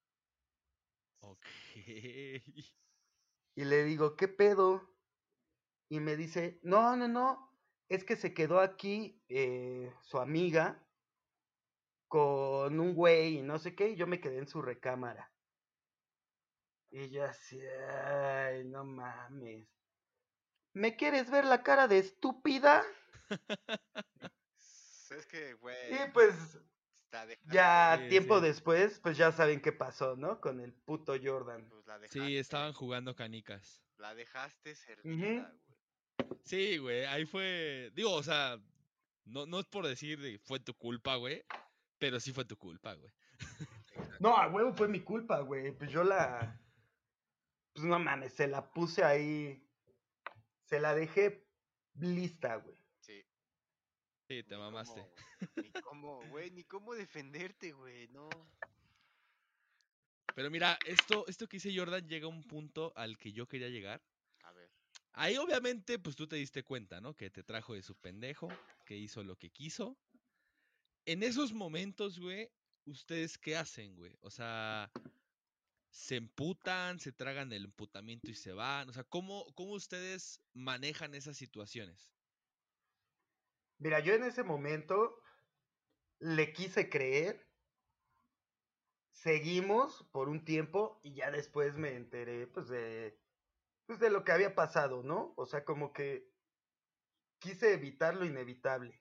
Ok. 1.20 1.46
Y 1.74 3.64
le 3.64 3.84
digo, 3.84 4.14
¿qué 4.14 4.28
pedo? 4.28 4.94
Y 5.88 6.00
me 6.00 6.16
dice, 6.16 6.60
no, 6.62 6.94
no, 6.96 7.08
no, 7.08 7.45
es 7.88 8.04
que 8.04 8.16
se 8.16 8.34
quedó 8.34 8.60
aquí 8.60 9.22
eh, 9.28 9.92
su 10.02 10.18
amiga 10.18 10.82
con 12.08 12.78
un 12.80 12.94
güey 12.94 13.38
y 13.38 13.42
no 13.42 13.58
sé 13.58 13.74
qué, 13.74 13.90
y 13.90 13.96
yo 13.96 14.06
me 14.06 14.20
quedé 14.20 14.38
en 14.38 14.48
su 14.48 14.62
recámara. 14.62 15.32
Y 16.90 17.10
yo 17.10 17.24
así, 17.24 17.60
ay, 17.60 18.64
no 18.64 18.84
mames. 18.84 19.68
¿Me 20.72 20.96
quieres 20.96 21.30
ver 21.30 21.44
la 21.44 21.62
cara 21.62 21.88
de 21.88 21.98
estúpida? 21.98 22.84
Es 25.10 25.26
que, 25.26 25.54
güey. 25.54 25.94
Y 25.94 26.10
pues 26.12 26.58
ya 27.44 27.96
Sí, 28.02 28.08
tiempo 28.08 28.40
sí. 28.40 28.46
después, 28.46 28.98
pues 29.00 29.16
ya 29.16 29.32
saben 29.32 29.60
qué 29.62 29.72
pasó, 29.72 30.16
¿no? 30.16 30.40
Con 30.40 30.60
el 30.60 30.74
puto 30.74 31.14
Jordan. 31.22 31.66
pues, 31.70 31.86
la 31.86 31.98
dejaste, 31.98 32.18
Sí, 32.26 32.36
estaban 32.36 32.72
jugando 32.72 33.14
canicas. 33.14 33.82
La 33.98 34.14
dejaste 34.14 34.74
servida, 34.74 35.48
güey. 35.50 35.65
Sí, 36.44 36.78
güey, 36.78 37.04
ahí 37.06 37.26
fue. 37.26 37.90
Digo, 37.94 38.12
o 38.12 38.22
sea, 38.22 38.58
no, 39.24 39.46
no 39.46 39.58
es 39.60 39.66
por 39.66 39.86
decir 39.86 40.20
de 40.20 40.38
fue 40.38 40.60
tu 40.60 40.74
culpa, 40.74 41.16
güey. 41.16 41.44
Pero 41.98 42.20
sí 42.20 42.32
fue 42.32 42.44
tu 42.44 42.56
culpa, 42.56 42.94
güey. 42.94 43.12
No, 44.20 44.36
a 44.36 44.48
huevo 44.48 44.74
fue 44.74 44.88
mi 44.88 45.00
culpa, 45.00 45.40
güey. 45.40 45.72
Pues 45.72 45.90
yo 45.90 46.04
la. 46.04 46.60
pues 47.72 47.84
no 47.86 47.98
mames, 47.98 48.32
se 48.34 48.46
la 48.46 48.70
puse 48.70 49.02
ahí, 49.04 49.66
se 50.64 50.80
la 50.80 50.94
dejé 50.94 51.46
lista, 51.94 52.56
güey. 52.56 52.76
Sí. 53.00 53.22
Sí, 54.28 54.42
te 54.42 54.54
ni 54.54 54.60
mamaste. 54.60 55.00
cómo- 55.00 55.50
Ni 55.62 55.70
cómo, 55.82 56.20
güey, 56.28 56.50
ni 56.50 56.64
cómo 56.64 56.94
defenderte, 56.94 57.72
güey, 57.72 58.08
no. 58.08 58.28
Pero 60.34 60.50
mira, 60.50 60.78
esto, 60.86 61.24
esto 61.28 61.46
que 61.48 61.56
dice 61.56 61.74
Jordan 61.76 62.06
llega 62.06 62.26
a 62.26 62.30
un 62.30 62.42
punto 62.42 62.92
al 62.96 63.16
que 63.16 63.32
yo 63.32 63.46
quería 63.46 63.68
llegar. 63.68 64.02
Ahí 65.18 65.38
obviamente, 65.38 65.98
pues 65.98 66.14
tú 66.14 66.28
te 66.28 66.36
diste 66.36 66.62
cuenta, 66.62 67.00
¿no? 67.00 67.16
Que 67.16 67.30
te 67.30 67.42
trajo 67.42 67.72
de 67.72 67.82
su 67.82 67.94
pendejo, 67.96 68.48
que 68.84 68.98
hizo 68.98 69.24
lo 69.24 69.36
que 69.36 69.48
quiso. 69.48 69.96
En 71.06 71.22
esos 71.22 71.54
momentos, 71.54 72.18
güey, 72.18 72.52
¿ustedes 72.84 73.38
qué 73.38 73.56
hacen, 73.56 73.96
güey? 73.96 74.14
O 74.20 74.30
sea, 74.30 74.92
¿se 75.88 76.16
emputan, 76.16 77.00
se 77.00 77.12
tragan 77.12 77.50
el 77.54 77.64
emputamiento 77.64 78.30
y 78.30 78.34
se 78.34 78.52
van? 78.52 78.90
O 78.90 78.92
sea, 78.92 79.04
¿cómo, 79.04 79.46
cómo 79.54 79.72
ustedes 79.72 80.42
manejan 80.52 81.14
esas 81.14 81.38
situaciones? 81.38 82.10
Mira, 83.78 84.00
yo 84.00 84.12
en 84.12 84.24
ese 84.24 84.42
momento 84.42 85.16
le 86.18 86.52
quise 86.52 86.90
creer. 86.90 87.48
Seguimos 89.12 90.06
por 90.12 90.28
un 90.28 90.44
tiempo 90.44 91.00
y 91.02 91.14
ya 91.14 91.30
después 91.30 91.74
me 91.74 91.94
enteré, 91.94 92.46
pues, 92.48 92.68
de, 92.68 93.18
pues, 93.86 93.98
de 94.00 94.10
lo 94.10 94.24
que 94.24 94.32
había 94.32 94.54
pasado, 94.54 95.02
¿no? 95.02 95.32
O 95.36 95.46
sea, 95.46 95.64
como 95.64 95.92
que 95.92 96.28
quise 97.38 97.72
evitar 97.72 98.14
lo 98.16 98.24
inevitable. 98.24 99.00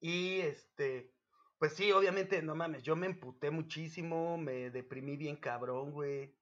Y 0.00 0.40
este, 0.40 1.14
pues 1.58 1.74
sí, 1.74 1.90
obviamente, 1.92 2.42
no 2.42 2.54
mames, 2.54 2.82
yo 2.82 2.96
me 2.96 3.06
emputé 3.06 3.50
muchísimo, 3.50 4.36
me 4.36 4.70
deprimí 4.70 5.16
bien 5.16 5.36
cabrón, 5.36 5.92
güey. 5.92 6.36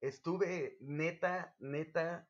Estuve 0.00 0.76
neta, 0.80 1.54
neta, 1.60 2.28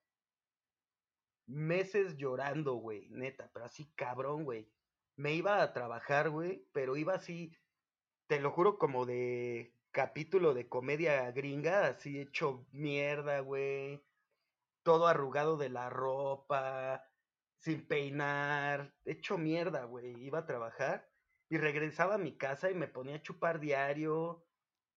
meses 1.47 2.17
llorando, 2.17 2.75
güey, 2.75 3.09
neta, 3.11 3.51
pero 3.53 3.65
así 3.65 3.91
cabrón, 3.95 4.45
güey. 4.45 4.71
Me 5.17 5.35
iba 5.35 5.63
a 5.63 5.73
trabajar, 5.73 6.31
güey, 6.31 6.67
pero 6.73 6.97
iba 6.97 7.15
así, 7.15 7.57
te 8.27 8.41
lo 8.41 8.51
juro, 8.51 8.79
como 8.79 9.07
de 9.07 9.74
capítulo 9.95 10.55
de 10.55 10.69
comedia 10.69 11.31
gringa, 11.31 11.87
así 11.87 12.21
hecho 12.21 12.67
mierda, 12.73 13.39
güey. 13.41 14.05
Todo 14.83 15.07
arrugado 15.07 15.57
de 15.57 15.69
la 15.69 15.89
ropa, 15.89 17.09
sin 17.59 17.87
peinar, 17.87 18.93
hecho 19.05 19.39
mierda, 19.39 19.85
güey. 19.85 20.21
Iba 20.21 20.41
a 20.41 20.47
trabajar 20.47 21.09
y 21.49 21.59
regresaba 21.59 22.17
a 22.17 22.19
mi 22.19 22.37
casa 22.37 22.73
y 22.73 22.75
me 22.75 22.89
ponía 22.89 23.17
a 23.17 23.23
chupar 23.23 23.61
diario 23.61 24.45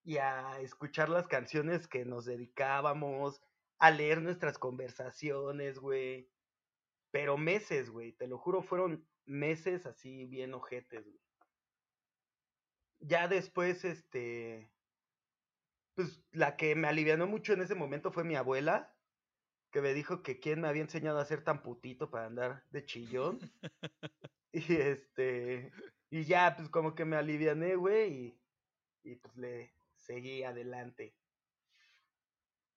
y 0.03 0.17
a 0.17 0.59
escuchar 0.61 1.09
las 1.09 1.27
canciones 1.27 1.87
que 1.87 2.03
nos 2.03 2.25
dedicábamos, 2.25 3.39
a 3.77 3.91
leer 3.91 4.23
nuestras 4.23 4.57
conversaciones, 4.57 5.77
güey. 5.77 6.31
Pero 7.11 7.37
meses, 7.37 7.91
güey, 7.91 8.13
te 8.13 8.25
lo 8.25 8.39
juro, 8.39 8.63
fueron 8.63 9.07
meses 9.25 9.85
así 9.85 10.25
bien 10.25 10.55
ojetes, 10.55 11.05
güey. 11.05 11.21
Ya 12.99 13.27
después, 13.27 13.85
este, 13.85 14.71
pues 15.97 16.23
la 16.31 16.55
que 16.57 16.75
me 16.75 16.87
alivianó 16.87 17.25
mucho 17.25 17.53
en 17.53 17.61
ese 17.61 17.73
momento 17.73 18.11
fue 18.11 18.23
mi 18.23 18.35
abuela, 18.35 18.95
que 19.71 19.81
me 19.81 19.95
dijo 19.95 20.21
que 20.21 20.39
quién 20.39 20.61
me 20.61 20.67
había 20.67 20.83
enseñado 20.83 21.17
a 21.17 21.25
ser 21.25 21.43
tan 21.43 21.63
putito 21.63 22.11
para 22.11 22.27
andar 22.27 22.63
de 22.69 22.85
chillón. 22.85 23.39
y 24.53 24.75
este, 24.75 25.71
y 26.11 26.23
ya, 26.25 26.55
pues 26.55 26.69
como 26.69 26.93
que 26.93 27.03
me 27.03 27.15
aliviané, 27.15 27.75
güey, 27.75 28.13
y, 28.13 29.11
y 29.11 29.15
pues 29.15 29.35
le 29.37 29.73
seguí 29.95 30.43
adelante. 30.43 31.17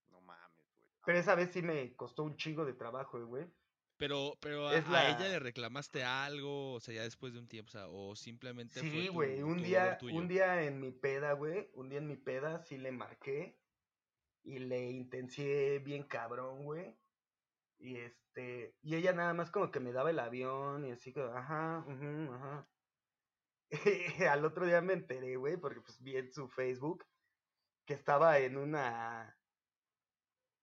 No 0.09 0.23
mames, 0.23 0.73
güey. 0.75 0.89
Pero 1.05 1.19
esa 1.19 1.35
vez 1.35 1.51
sí 1.51 1.61
me 1.61 1.95
costó 1.97 2.23
un 2.23 2.37
chingo 2.37 2.65
de 2.65 2.73
trabajo, 2.73 3.23
güey. 3.27 3.53
Pero, 4.01 4.33
pero 4.41 4.67
a, 4.69 4.79
ella 4.79 5.19
la- 5.21 5.29
le 5.29 5.39
reclamaste 5.39 6.03
algo, 6.05 6.73
o 6.73 6.81
sea, 6.81 6.95
ya 6.95 7.03
después 7.03 7.35
de 7.35 7.39
un 7.39 7.49
tiempo, 7.49 7.69
o 7.69 7.73
sea, 7.73 7.89
o 7.89 8.17
simplemente 8.17 8.81
Sí, 8.81 9.09
güey, 9.09 9.43
un 9.43 9.63
día, 9.63 9.99
un 10.11 10.27
día 10.27 10.63
en 10.65 10.81
mi 10.81 10.91
peda, 10.91 11.35
güey, 11.35 11.71
un 11.75 11.91
día 11.91 11.99
en 11.99 12.07
mi 12.09 12.17
peda 12.17 12.61
sí 12.65 12.79
le 12.79 12.93
marqué 12.93 13.61
y 14.43 14.59
le 14.59 14.91
intencié 14.91 15.81
bien 15.81 16.05
cabrón, 16.05 16.65
güey. 16.65 16.99
Y 17.79 17.97
este, 17.99 18.77
y 18.83 18.97
ella 18.97 19.13
nada 19.13 19.35
más 19.35 19.51
como 19.51 19.71
que 19.71 19.81
me 19.81 19.93
daba 19.93 20.11
el 20.11 20.19
avión 20.19 20.87
y 20.87 20.93
así 20.93 21.13
como, 21.13 21.27
ajá, 21.37 21.85
ujú, 21.87 22.33
ajá. 22.35 22.71
Al 24.31 24.45
otro 24.45 24.67
día 24.67 24.81
me 24.81 24.95
enteré, 24.95 25.37
güey, 25.37 25.57
porque 25.57 25.81
pues 25.81 26.01
vi 26.03 26.17
en 26.17 26.33
su 26.33 26.49
Facebook 26.49 27.05
que 27.87 27.95
estaba 27.95 28.39
en 28.39 28.57
una, 28.59 29.40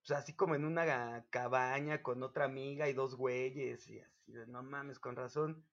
pues 0.08 0.20
así 0.20 0.34
como 0.34 0.55
en 0.55 0.66
una 0.66 1.26
cabaña 1.30 2.01
con 2.01 2.24
otra 2.24 2.45
amiga 2.45 2.88
y 2.89 2.93
dos 2.93 3.16
güeyes 3.16 3.89
y 3.89 3.99
así, 3.99 4.32
de, 4.32 4.47
no 4.47 4.64
mames, 4.64 4.99
con 4.99 5.16
razón 5.16 5.66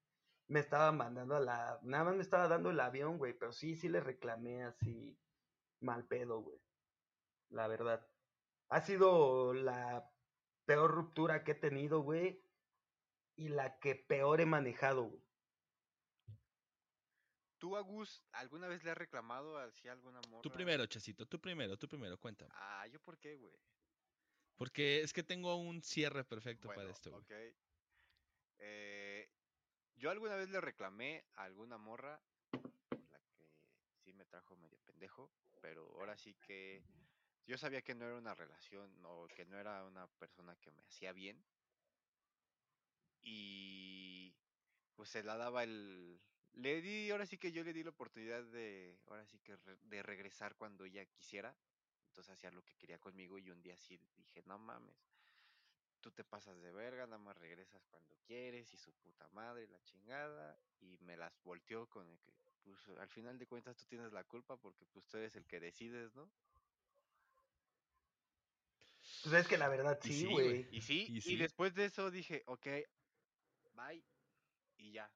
me 0.49 0.61
estaba 0.61 0.93
mandando 0.93 1.37
a 1.37 1.41
la. 1.41 1.81
Nada 1.83 2.05
más 2.05 2.17
me 2.17 2.23
estaba 2.23 2.49
dando 2.49 2.71
el 2.71 2.81
avión, 2.81 3.19
güey. 3.19 3.33
Pero 3.33 3.53
sí, 3.53 3.77
sí 3.77 3.89
le 3.89 4.01
reclamé 4.01 4.65
así. 4.65 5.19
Mal 5.81 6.07
pedo, 6.07 6.41
güey. 6.41 6.61
La 7.51 7.67
verdad. 7.67 8.07
Ha 8.69 8.81
sido 8.81 9.55
la 9.55 10.11
peor 10.65 10.91
ruptura 10.91 11.45
que 11.45 11.53
he 11.53 11.55
tenido, 11.55 12.01
güey. 12.01 12.43
Y 13.37 13.49
la 13.49 13.79
que 13.79 13.95
peor 13.95 14.41
he 14.41 14.47
manejado, 14.47 15.05
güey. 15.05 15.25
¿Tú, 17.59 17.77
Agus, 17.77 18.23
alguna 18.33 18.69
vez 18.69 18.85
le 18.85 18.91
has 18.91 18.99
reclamado 18.99 19.57
así 19.57 19.89
a 19.89 19.93
alguna 19.93 20.21
morra? 20.29 20.43
Tú 20.43 20.51
primero, 20.51 20.85
Chacito, 20.87 21.27
tú 21.27 21.41
primero, 21.41 21.79
tú 21.79 21.89
primero, 21.89 22.19
cuéntame. 22.19 22.51
Ah, 22.55 22.87
¿yo 22.89 23.01
por 23.01 23.19
qué, 23.19 23.37
güey? 23.37 23.55
Porque 24.57 25.01
es 25.01 25.13
que 25.13 25.23
tengo 25.23 25.57
un 25.57 25.83
cierre 25.83 26.25
perfecto 26.25 26.69
Bueno, 26.69 26.83
para 26.83 26.93
esto, 26.93 27.11
güey. 27.11 27.23
ok. 27.23 27.57
Eh, 28.59 29.29
yo 29.97 30.11
alguna 30.11 30.37
vez 30.37 30.49
le 30.49 30.61
reclamé 30.61 31.25
a 31.35 31.45
alguna 31.45 31.77
morra 31.77 32.21
por 32.51 33.01
la 33.11 33.19
que 33.19 33.47
sí 34.05 34.13
me 34.13 34.25
trajo 34.25 34.57
medio 34.57 34.79
pendejo, 34.87 35.31
pero 35.61 35.83
ahora 35.99 36.17
sí 36.17 36.35
que 36.47 36.83
yo 37.47 37.59
sabía 37.59 37.83
que 37.83 37.95
no 37.95 38.07
era 38.07 38.17
una 38.17 38.35
relación 38.35 38.91
o 39.05 39.27
que 39.29 39.45
no 39.45 39.59
era 39.59 39.85
una 39.85 40.07
persona 40.19 40.57
que 40.57 40.71
me 40.71 40.83
hacía 40.83 41.13
bien. 41.13 41.37
Y 43.23 44.33
pues 44.97 45.11
se 45.11 45.23
la 45.23 45.37
daba 45.37 45.65
el... 45.65 46.21
Le 46.53 46.81
di, 46.81 47.11
ahora 47.11 47.27
sí 47.27 47.37
que 47.37 47.51
yo 47.51 47.65
le 47.65 47.73
di 47.73 47.83
la 47.83 47.91
oportunidad 47.91 48.45
de, 48.45 48.97
ahora 49.09 49.27
sí 49.27 49.39
que 49.41 49.57
re- 49.57 49.77
de 49.83 50.03
regresar 50.03 50.55
cuando 50.55 50.85
ella 50.85 51.05
quisiera. 51.07 51.57
Entonces 52.15 52.33
hacía 52.33 52.53
lo 52.53 52.65
que 52.65 52.77
quería 52.77 53.01
conmigo 53.01 53.39
y 53.41 53.51
un 53.51 53.61
día 53.61 53.77
sí 53.77 53.99
dije, 54.15 54.41
no 54.45 54.57
mames, 54.57 55.11
tú 56.01 56.13
te 56.13 56.23
pasas 56.25 56.61
de 56.61 56.71
verga, 56.71 57.07
nada 57.07 57.19
más 57.19 57.37
regresas 57.37 57.87
cuando 57.87 58.17
quieres 58.23 58.73
y 58.73 58.79
su 58.79 58.95
puta 58.95 59.29
madre, 59.31 59.67
la 59.67 59.81
chingada, 59.83 60.61
y 60.79 60.97
me 60.99 61.17
las 61.17 61.43
volteó 61.43 61.89
con 61.91 62.09
el 62.09 62.21
que, 62.21 62.33
pues 62.63 62.89
al 63.01 63.09
final 63.09 63.37
de 63.39 63.49
cuentas 63.49 63.77
tú 63.77 63.87
tienes 63.87 64.13
la 64.13 64.23
culpa 64.23 64.57
porque 64.61 64.87
pues 64.87 65.09
tú 65.09 65.17
eres 65.17 65.35
el 65.35 65.45
que 65.47 65.59
decides, 65.59 66.15
¿no? 66.15 66.33
Pues 69.23 69.35
es 69.35 69.49
que 69.49 69.59
la 69.59 69.69
verdad 69.69 69.99
sí, 70.03 70.13
sí, 70.13 70.27
güey. 70.27 70.37
güey. 70.37 70.69
Y 70.71 70.81
sí, 70.83 71.13
Y 71.15 71.21
y, 71.25 71.37
sí. 71.37 71.37
después 71.37 71.75
de 71.75 71.87
eso 71.87 72.11
dije, 72.11 72.43
ok, 72.47 72.67
bye, 73.75 74.05
y 74.77 74.93
ya. 74.93 75.13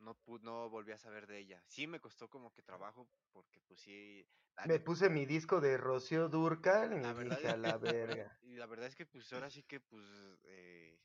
No, 0.00 0.16
no 0.42 0.70
volví 0.70 0.92
a 0.92 0.98
saber 0.98 1.26
de 1.26 1.38
ella. 1.38 1.62
Sí 1.66 1.86
me 1.86 2.00
costó 2.00 2.28
como 2.28 2.52
que 2.52 2.62
trabajo 2.62 3.08
porque 3.32 3.60
pues 3.60 3.80
sí... 3.80 4.26
Me 4.66 4.80
puse 4.80 5.08
mi 5.08 5.26
disco 5.26 5.60
de 5.60 5.76
Rocío 5.76 6.28
Durcal 6.28 6.92
y 6.92 7.00
La 7.00 7.12
verdad 7.12 7.36
dije 7.36 7.48
es 7.48 7.54
a 7.54 7.56
la 7.56 7.78
verga. 7.78 8.38
Y 8.42 8.56
la 8.56 8.66
verdad 8.66 8.88
es 8.88 8.96
que 8.96 9.06
pues 9.06 9.32
ahora 9.32 9.50
sí 9.50 9.62
que 9.62 9.80
pues 9.80 10.04
eh, 10.44 10.98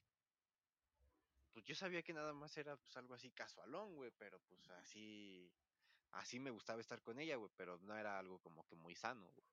pues 1.56 1.64
yo 1.66 1.74
sabía 1.74 2.04
que 2.04 2.14
nada 2.14 2.34
más 2.34 2.58
era 2.58 2.76
pues 2.76 2.98
algo 2.98 3.14
así 3.14 3.32
casualón, 3.32 3.96
güey, 3.96 4.12
pero 4.18 4.40
pues 4.42 4.68
así 4.72 5.50
así 6.12 6.40
me 6.40 6.50
gustaba 6.50 6.82
estar 6.82 7.02
con 7.02 7.18
ella, 7.18 7.38
güey, 7.38 7.50
pero 7.56 7.78
no 7.80 7.98
era 7.98 8.20
algo 8.20 8.40
como 8.40 8.66
que 8.66 8.76
muy 8.76 8.94
sano, 8.94 9.26
güey. 9.32 9.48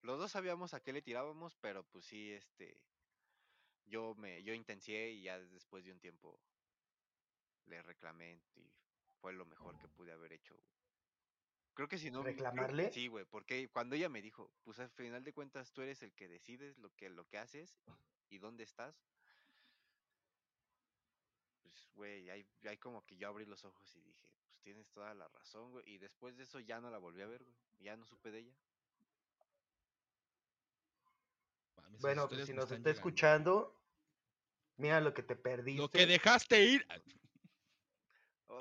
Los 0.00 0.18
dos 0.18 0.32
sabíamos 0.32 0.72
a 0.72 0.80
qué 0.80 0.92
le 0.92 1.02
tirábamos, 1.02 1.54
pero 1.56 1.84
pues 1.84 2.06
sí 2.06 2.32
este 2.32 2.80
yo 3.84 4.14
me 4.14 4.42
yo 4.42 4.54
intencié 4.54 5.10
y 5.10 5.22
ya 5.22 5.38
después 5.38 5.84
de 5.84 5.92
un 5.92 6.00
tiempo 6.00 6.40
le 7.68 7.82
reclamé 7.82 8.40
y 8.56 8.70
fue 9.20 9.32
lo 9.32 9.44
mejor 9.46 9.78
que 9.78 9.88
pude 9.88 10.12
haber 10.12 10.32
hecho. 10.32 10.54
güey. 10.54 10.68
Creo 11.74 11.88
que 11.88 11.98
si 11.98 12.10
no 12.10 12.22
¿Reclamarle? 12.24 12.90
Sí, 12.90 13.06
güey, 13.06 13.24
porque 13.24 13.68
cuando 13.68 13.94
ella 13.94 14.08
me 14.08 14.20
dijo, 14.20 14.50
pues 14.64 14.80
al 14.80 14.90
final 14.90 15.22
de 15.22 15.32
cuentas 15.32 15.72
tú 15.72 15.82
eres 15.82 16.02
el 16.02 16.12
que 16.12 16.26
decides 16.26 16.76
lo 16.78 16.90
que 16.96 17.08
lo 17.08 17.24
que 17.28 17.38
haces 17.38 17.78
y 18.30 18.38
dónde 18.38 18.64
estás. 18.64 19.00
Pues, 21.62 21.86
güey, 21.94 22.30
ahí, 22.30 22.44
ahí 22.64 22.76
como 22.78 23.04
que 23.06 23.16
yo 23.16 23.28
abrí 23.28 23.44
los 23.44 23.64
ojos 23.64 23.94
y 23.94 24.00
dije, 24.00 24.26
pues 24.42 24.58
tienes 24.60 24.90
toda 24.90 25.14
la 25.14 25.28
razón, 25.28 25.70
güey. 25.70 25.88
Y 25.88 25.98
después 25.98 26.36
de 26.36 26.42
eso 26.42 26.58
ya 26.58 26.80
no 26.80 26.90
la 26.90 26.98
volví 26.98 27.22
a 27.22 27.26
ver, 27.26 27.44
güey. 27.44 27.56
Ya 27.78 27.96
no 27.96 28.04
supe 28.06 28.32
de 28.32 28.40
ella. 28.40 28.54
Bueno, 32.00 32.28
pues 32.28 32.46
si 32.46 32.52
me 32.52 32.56
nos 32.56 32.64
está 32.64 32.76
llegando. 32.76 32.90
escuchando, 32.90 33.80
mira 34.76 35.00
lo 35.00 35.14
que 35.14 35.22
te 35.22 35.36
perdiste. 35.36 35.80
Lo 35.80 35.88
que 35.88 36.06
dejaste 36.06 36.60
ir. 36.64 36.86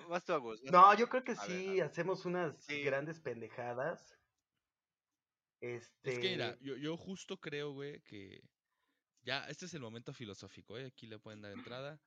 Vas 0.09 0.23
tú, 0.25 0.33
Agus, 0.33 0.61
No, 0.63 0.93
yo 0.97 1.07
creo 1.09 1.23
que 1.23 1.35
sí 1.35 1.75
ver. 1.75 1.83
hacemos 1.83 2.25
unas 2.25 2.55
Sí. 2.63 2.81
grandes 2.83 3.19
pendejadas. 3.19 4.17
Este... 5.61 6.11
Es 6.11 6.19
que 6.19 6.29
mira, 6.31 6.57
yo, 6.59 6.75
yo 6.77 6.97
justo 6.97 7.39
creo, 7.39 7.71
güey, 7.71 8.01
que 8.01 8.41
ya, 9.23 9.47
este 9.47 9.65
es 9.65 9.73
el 9.73 9.81
momento 9.81 10.13
filosófico, 10.13 10.77
¿eh? 10.77 10.85
Aquí 10.85 11.07
le 11.07 11.19
pueden 11.19 11.41
dar 11.41 11.51
entrada. 11.51 11.99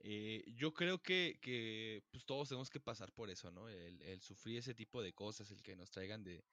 Eh, 0.00 0.44
yo 0.54 0.72
creo 0.72 1.02
que, 1.02 1.38
que 1.40 2.02
pues 2.10 2.24
todos 2.24 2.48
tenemos 2.48 2.70
que 2.70 2.80
pasar 2.80 3.12
por 3.12 3.30
eso, 3.30 3.50
¿no? 3.50 3.68
El, 3.68 4.00
el 4.02 4.20
sufrir 4.22 4.58
ese 4.58 4.74
tipo 4.74 5.02
de 5.02 5.12
cosas, 5.12 5.50
el 5.50 5.62
que 5.62 5.76
nos 5.76 5.90
traigan 5.90 6.24
de, 6.24 6.44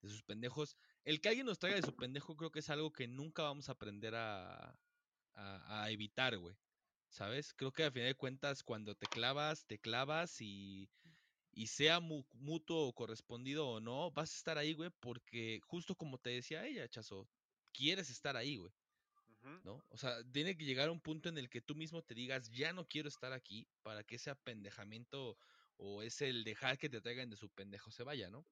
de 0.00 0.08
sus 0.08 0.22
pendejos. 0.22 0.76
El 1.04 1.20
que 1.20 1.28
alguien 1.28 1.46
nos 1.46 1.58
traiga 1.58 1.76
de 1.80 1.86
su 1.86 1.94
pendejo 1.94 2.36
creo 2.36 2.50
que 2.50 2.60
es 2.60 2.70
algo 2.70 2.92
que 2.92 3.06
nunca 3.06 3.42
vamos 3.42 3.68
a 3.68 3.72
aprender 3.72 4.14
a, 4.14 4.78
a, 5.34 5.82
a 5.84 5.90
evitar, 5.90 6.36
güey. 6.38 6.56
¿Sabes? 7.14 7.54
Creo 7.54 7.72
que 7.72 7.84
al 7.84 7.92
final 7.92 8.08
de 8.08 8.14
cuentas, 8.16 8.64
cuando 8.64 8.96
te 8.96 9.06
clavas, 9.08 9.66
te 9.66 9.78
clavas 9.78 10.40
y, 10.40 10.90
y 11.52 11.68
sea 11.68 12.00
mu- 12.00 12.26
mutuo 12.32 12.88
o 12.88 12.94
correspondido 12.94 13.68
o 13.68 13.80
no, 13.80 14.10
vas 14.12 14.32
a 14.34 14.36
estar 14.36 14.58
ahí, 14.58 14.74
güey, 14.74 14.90
porque 15.00 15.60
justo 15.62 15.96
como 15.96 16.18
te 16.18 16.30
decía 16.30 16.66
ella, 16.66 16.88
Chazo, 16.88 17.30
quieres 17.72 18.10
estar 18.10 18.36
ahí, 18.36 18.56
güey. 18.58 18.72
¿no? 19.62 19.84
O 19.90 19.98
sea, 19.98 20.24
tiene 20.32 20.56
que 20.56 20.64
llegar 20.66 20.88
a 20.88 20.92
un 20.92 21.00
punto 21.02 21.28
en 21.30 21.38
el 21.38 21.50
que 21.50 21.62
tú 21.62 21.74
mismo 21.76 22.02
te 22.02 22.14
digas, 22.14 22.50
ya 22.52 22.72
no 22.72 22.86
quiero 22.88 23.08
estar 23.08 23.32
aquí, 23.32 23.68
para 23.82 24.04
que 24.04 24.16
ese 24.16 24.30
apendejamiento 24.30 25.38
o 25.76 26.02
es 26.02 26.22
el 26.22 26.44
dejar 26.44 26.78
que 26.78 26.90
te 26.90 27.00
traigan 27.02 27.30
de 27.30 27.36
su 27.36 27.50
pendejo 27.50 27.90
se 27.92 28.04
vaya, 28.04 28.30
¿no? 28.30 28.46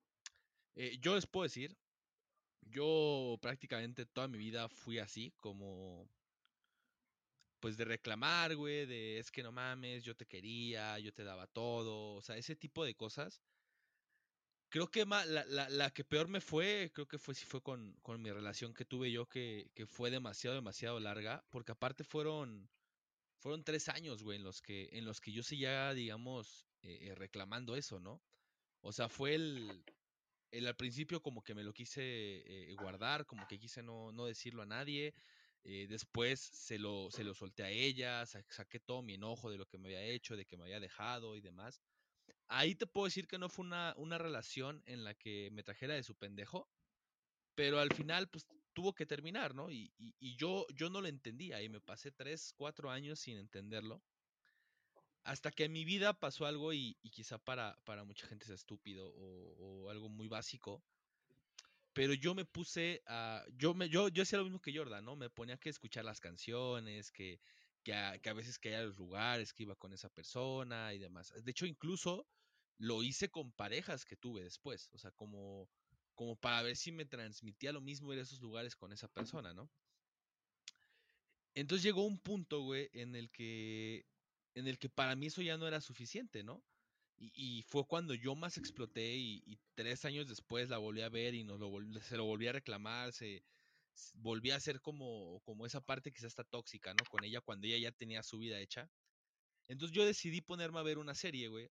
Eh, 0.75 0.99
yo 1.01 1.15
les 1.17 1.27
puedo 1.27 1.45
decir, 1.45 1.79
yo 2.63 3.39
prácticamente 3.43 4.07
toda 4.07 4.29
mi 4.29 4.39
vida 4.39 4.69
fui 4.69 4.99
así, 4.99 5.33
como, 5.33 6.09
pues 7.63 7.77
de 7.77 7.85
reclamar, 7.85 8.57
güey, 8.57 8.87
de 8.87 9.19
es 9.21 9.31
que 9.31 9.45
no 9.45 9.53
mames, 9.53 10.05
yo 10.05 10.17
te 10.17 10.27
quería, 10.27 10.99
yo 10.99 11.15
te 11.15 11.23
daba 11.25 11.47
todo, 11.47 12.15
o 12.17 12.23
sea, 12.23 12.37
ese 12.37 12.57
tipo 12.57 12.85
de 12.85 12.97
cosas. 12.97 13.45
Creo 14.69 14.91
que 14.91 15.05
la, 15.05 15.25
la, 15.27 15.69
la 15.69 15.91
que 15.93 16.03
peor 16.05 16.27
me 16.29 16.41
fue, 16.41 16.91
creo 16.93 17.07
que 17.07 17.19
fue 17.19 17.35
sí 17.37 17.45
fue 17.47 17.63
con, 17.63 17.95
con 18.03 18.21
mi 18.21 18.33
relación 18.33 18.75
que 18.75 18.85
tuve 18.85 19.13
yo, 19.13 19.29
que, 19.29 19.71
que 19.75 19.87
fue 19.87 20.11
demasiado, 20.11 20.57
demasiado 20.57 20.99
larga, 20.99 21.45
porque 21.51 21.71
aparte 21.73 22.03
fueron, 22.03 22.69
fueron 23.39 23.65
tres 23.65 23.89
años, 23.89 24.25
güey, 24.25 24.39
en 24.39 24.45
los 24.45 24.61
que, 24.63 24.89
en 24.93 25.05
los 25.05 25.21
que 25.21 25.33
yo 25.33 25.43
seguía, 25.45 25.95
digamos, 25.95 26.67
eh, 26.83 26.99
eh, 27.11 27.15
reclamando 27.15 27.77
eso, 27.77 28.01
¿no? 28.01 28.21
O 28.81 28.93
sea, 28.93 29.09
fue 29.09 29.35
el, 29.37 29.85
el 30.51 30.67
al 30.67 30.77
principio 30.77 31.23
como 31.23 31.43
que 31.45 31.55
me 31.55 31.65
lo 31.65 31.73
quise 31.73 32.03
eh, 32.03 32.75
guardar, 32.75 33.27
como 33.27 33.47
que 33.47 33.59
quise 33.61 33.83
no, 33.85 34.11
no 34.13 34.27
decirlo 34.27 34.63
a 34.63 34.67
nadie, 34.67 35.15
eh, 35.65 35.87
después 35.89 36.41
se 36.41 36.79
lo, 36.79 37.11
se 37.11 37.25
lo 37.25 37.35
solté 37.35 37.63
a 37.65 37.71
ella, 37.71 38.27
sa- 38.27 38.45
saqué 38.51 38.81
todo 38.81 39.03
mi 39.03 39.15
enojo 39.15 39.51
de 39.51 39.59
lo 39.59 39.67
que 39.67 39.79
me 39.79 39.89
había 39.89 40.03
hecho, 40.05 40.37
de 40.37 40.47
que 40.47 40.57
me 40.57 40.65
había 40.65 40.81
dejado 40.81 41.37
y 41.37 41.41
demás. 41.41 41.83
Ahí 42.49 42.75
te 42.75 42.87
puedo 42.87 43.07
decir 43.07 43.27
que 43.29 43.39
no 43.39 43.49
fue 43.49 43.65
una, 43.67 43.95
una 43.99 44.19
relación 44.19 44.83
en 44.87 45.05
la 45.05 45.15
que 45.15 45.51
me 45.53 45.63
trajera 45.65 45.95
de 45.95 46.03
su 46.05 46.17
pendejo, 46.17 46.69
pero 47.55 47.81
al 47.81 47.93
final 47.95 48.29
pues 48.31 48.47
tuvo 48.75 48.95
que 48.95 49.07
terminar, 49.07 49.55
¿no? 49.55 49.71
Y, 49.71 49.93
y, 49.99 50.37
yo, 50.37 50.67
yo 50.75 50.91
no 50.91 51.01
lo 51.01 51.09
entendía 51.09 51.63
y 51.63 51.69
me 51.69 51.81
pasé 51.81 52.13
tres, 52.13 52.53
cuatro 52.57 52.91
años 52.91 53.21
sin 53.21 53.39
entenderlo. 53.39 54.03
Hasta 55.25 55.51
que 55.53 55.65
en 55.65 55.73
mi 55.73 55.85
vida 55.85 56.15
pasó 56.15 56.47
algo 56.47 56.73
y, 56.73 56.97
y 57.03 57.11
quizá 57.11 57.39
para, 57.39 57.77
para 57.85 58.05
mucha 58.05 58.27
gente 58.27 58.47
sea 58.47 58.55
estúpido 58.57 59.09
o 59.15 59.91
algo 59.91 60.09
muy 60.09 60.29
básico, 60.29 60.85
pero 61.93 62.15
yo 62.15 62.35
me 62.35 62.45
puse 62.45 63.03
a, 63.07 63.45
yo 63.57 63.75
me, 63.75 63.89
yo, 63.89 64.09
yo 64.09 64.23
hacía 64.23 64.39
lo 64.39 64.45
mismo 64.45 64.61
que 64.61 64.77
Jordan, 64.77 65.05
¿no? 65.05 65.17
Me 65.17 65.31
ponía 65.31 65.59
que 65.59 65.69
escuchar 65.69 66.05
las 66.05 66.21
canciones, 66.21 67.11
que, 67.11 67.41
que, 67.83 67.95
a, 67.95 68.19
que 68.19 68.31
a 68.31 68.35
veces 68.35 68.59
que 68.59 68.77
los 68.79 68.97
lugares, 68.97 69.53
que 69.53 69.65
iba 69.65 69.77
con 69.77 69.93
esa 69.93 70.09
persona 70.09 70.95
y 70.95 70.99
demás. 70.99 71.33
De 71.43 71.51
hecho, 71.51 71.67
incluso 71.67 72.27
lo 72.79 73.03
hice 73.03 73.31
con 73.31 73.53
parejas 73.53 74.05
que 74.05 74.17
tuve 74.17 74.43
después, 74.43 74.89
o 74.93 74.99
sea, 74.99 75.11
como, 75.13 75.69
como 76.15 76.37
para 76.37 76.63
ver 76.63 76.77
si 76.77 76.93
me 76.93 77.05
transmitía 77.05 77.73
lo 77.73 77.81
mismo 77.81 78.13
ir 78.13 78.19
a 78.21 78.23
esos 78.23 78.41
lugares 78.41 78.75
con 78.75 78.93
esa 78.93 79.09
persona, 79.09 79.53
¿no? 79.53 79.71
Entonces 81.55 81.83
llegó 81.83 82.05
un 82.05 82.19
punto, 82.19 82.63
güey, 82.63 82.89
en 82.95 83.15
el 83.15 83.31
que, 83.31 84.07
en 84.55 84.67
el 84.67 84.79
que 84.79 84.89
para 84.89 85.15
mí 85.17 85.27
eso 85.27 85.43
ya 85.43 85.59
no 85.59 85.69
era 85.69 85.81
suficiente, 85.81 86.43
¿no? 86.43 86.65
Y, 87.25 87.63
fue 87.63 87.87
cuando 87.87 88.15
yo 88.15 88.35
más 88.35 88.59
exploté 88.59 89.15
y, 89.17 89.59
tres 89.75 90.05
años 90.05 90.29
después 90.29 90.69
la 90.69 90.79
volví 90.79 91.03
a 91.03 91.09
ver 91.09 91.35
y 91.35 91.45
nos 91.45 91.61
lo 91.61 91.71
se 92.01 92.17
lo 92.17 92.25
volví 92.25 92.49
a 92.49 92.53
reclamar, 92.53 93.13
se, 93.13 93.45
volví 94.15 94.51
a 94.51 94.57
hacer 94.57 94.81
como, 94.81 95.41
como 95.45 95.65
esa 95.67 95.81
parte 95.81 96.13
quizás 96.13 96.29
está 96.29 96.45
tóxica, 96.45 96.95
¿no? 96.95 97.05
Con 97.11 97.25
ella 97.25 97.41
cuando 97.41 97.67
ella 97.67 97.79
ya 97.79 97.93
tenía 97.93 98.23
su 98.23 98.39
vida 98.39 98.59
hecha. 98.61 98.91
Entonces 99.69 99.95
yo 99.95 100.05
decidí 100.05 100.41
ponerme 100.41 100.81
a 100.81 100.83
ver 100.83 100.99
una 100.99 101.15
serie, 101.15 101.49
güey, 101.49 101.71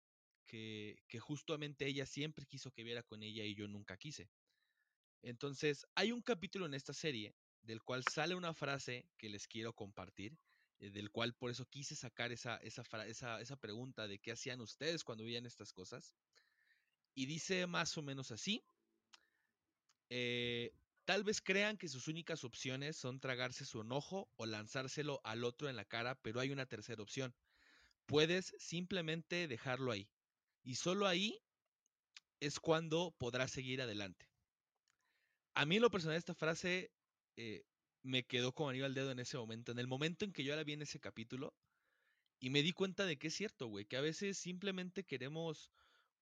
que 0.48 0.98
justamente 1.20 1.88
ella 1.88 2.06
siempre 2.06 2.46
quiso 2.46 2.72
que 2.72 2.84
viera 2.84 3.04
con 3.04 3.22
ella 3.24 3.44
y 3.44 3.56
yo 3.56 3.68
nunca 3.68 3.98
quise. 3.98 4.30
Entonces 5.22 5.86
hay 5.96 6.12
un 6.12 6.22
capítulo 6.22 6.66
en 6.66 6.74
esta 6.74 6.94
serie 6.94 7.36
del 7.64 7.84
cual 7.84 8.04
sale 8.04 8.36
una 8.36 8.54
frase 8.54 9.10
que 9.18 9.30
les 9.30 9.48
quiero 9.48 9.74
compartir, 9.74 10.38
eh, 10.80 10.92
del 10.92 11.12
cual 11.12 11.34
por 11.36 11.52
eso 11.52 11.66
quise 11.66 11.96
sacar 11.96 12.32
esa, 12.32 12.58
esa, 12.58 12.84
esa, 13.06 13.42
esa 13.42 13.56
pregunta 13.58 14.08
de 14.08 14.20
qué 14.20 14.32
hacían 14.32 14.62
ustedes 14.62 15.04
cuando 15.04 15.24
veían 15.24 15.46
estas 15.46 15.74
cosas. 15.74 16.16
Y 17.16 17.26
dice 17.26 17.66
más 17.68 17.98
o 17.98 18.04
menos 18.04 18.32
así. 18.32 18.64
eh, 20.10 20.72
tal 21.06 21.24
vez 21.24 21.42
crean 21.42 21.78
que 21.78 21.88
sus 21.88 22.08
únicas 22.08 22.44
opciones 22.44 22.98
son 22.98 23.20
tragarse 23.20 23.66
su 23.66 23.82
enojo 23.82 24.30
o 24.38 24.46
lanzárselo 24.46 25.22
al 25.24 25.44
otro 25.44 25.70
en 25.70 25.76
la 25.76 25.86
cara, 25.86 26.16
pero 26.22 26.40
hay 26.40 26.52
una 26.52 26.66
tercera 26.66 27.02
opción. 27.04 27.36
Puedes 28.08 28.56
simplemente 28.60 29.48
dejarlo 29.48 29.92
ahí. 29.92 30.10
Y 30.64 30.76
solo 30.76 31.08
ahí 31.08 31.40
es 32.40 32.62
cuando 32.62 33.14
podrás 33.18 33.52
seguir 33.52 33.82
adelante. 33.82 34.30
A 35.56 35.66
mí 35.66 35.80
lo 35.80 35.90
personal 35.90 36.18
esta 36.18 36.36
frase 36.36 36.92
eh, 37.36 37.64
me 38.06 38.24
quedó 38.24 38.54
como 38.54 38.70
anillo 38.70 38.86
al 38.86 38.94
dedo 38.94 39.12
en 39.12 39.20
ese 39.20 39.38
momento. 39.38 39.72
En 39.72 39.80
el 39.80 39.88
momento 39.88 40.26
en 40.26 40.32
que 40.32 40.44
yo 40.44 40.56
la 40.56 40.64
vi 40.64 40.74
en 40.74 40.84
ese 40.84 41.00
capítulo 41.00 41.54
y 42.40 42.50
me 42.50 42.62
di 42.62 42.72
cuenta 42.72 43.06
de 43.06 43.18
que 43.18 43.28
es 43.28 43.34
cierto, 43.34 43.68
güey, 43.68 43.86
que 43.86 43.98
a 43.98 44.02
veces 44.02 44.38
simplemente 44.38 45.04
queremos 45.04 45.72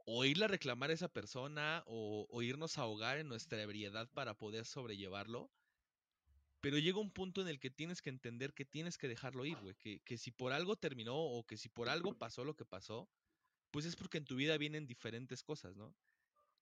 o 0.06 0.26
irle 0.26 0.46
a 0.46 0.48
reclamar 0.50 0.90
a 0.90 0.94
esa 0.94 1.10
persona 1.10 1.84
o, 1.86 2.28
o 2.30 2.42
irnos 2.42 2.78
a 2.78 2.82
ahogar 2.84 3.18
en 3.18 3.28
nuestra 3.28 3.62
ebriedad 3.62 4.10
para 4.14 4.34
poder 4.34 4.66
sobrellevarlo. 4.66 5.52
Pero 6.62 6.78
llega 6.78 7.00
un 7.00 7.12
punto 7.12 7.42
en 7.42 7.50
el 7.50 7.60
que 7.60 7.70
tienes 7.70 8.02
que 8.02 8.10
entender 8.10 8.54
que 8.54 8.64
tienes 8.64 8.98
que 8.98 9.10
dejarlo 9.10 9.46
ir, 9.46 9.58
güey. 9.60 9.76
Que, 9.76 10.00
que 10.00 10.18
si 10.18 10.32
por 10.32 10.54
algo 10.54 10.78
terminó 10.78 11.16
o 11.18 11.46
que 11.46 11.58
si 11.58 11.68
por 11.70 11.90
algo 11.90 12.18
pasó 12.18 12.46
lo 12.46 12.56
que 12.56 12.66
pasó, 12.66 13.10
pues 13.72 13.86
es 13.86 13.96
porque 13.96 14.20
en 14.20 14.26
tu 14.26 14.36
vida 14.36 14.58
vienen 14.58 14.88
diferentes 14.88 15.44
cosas, 15.44 15.76
¿no? 15.76 15.94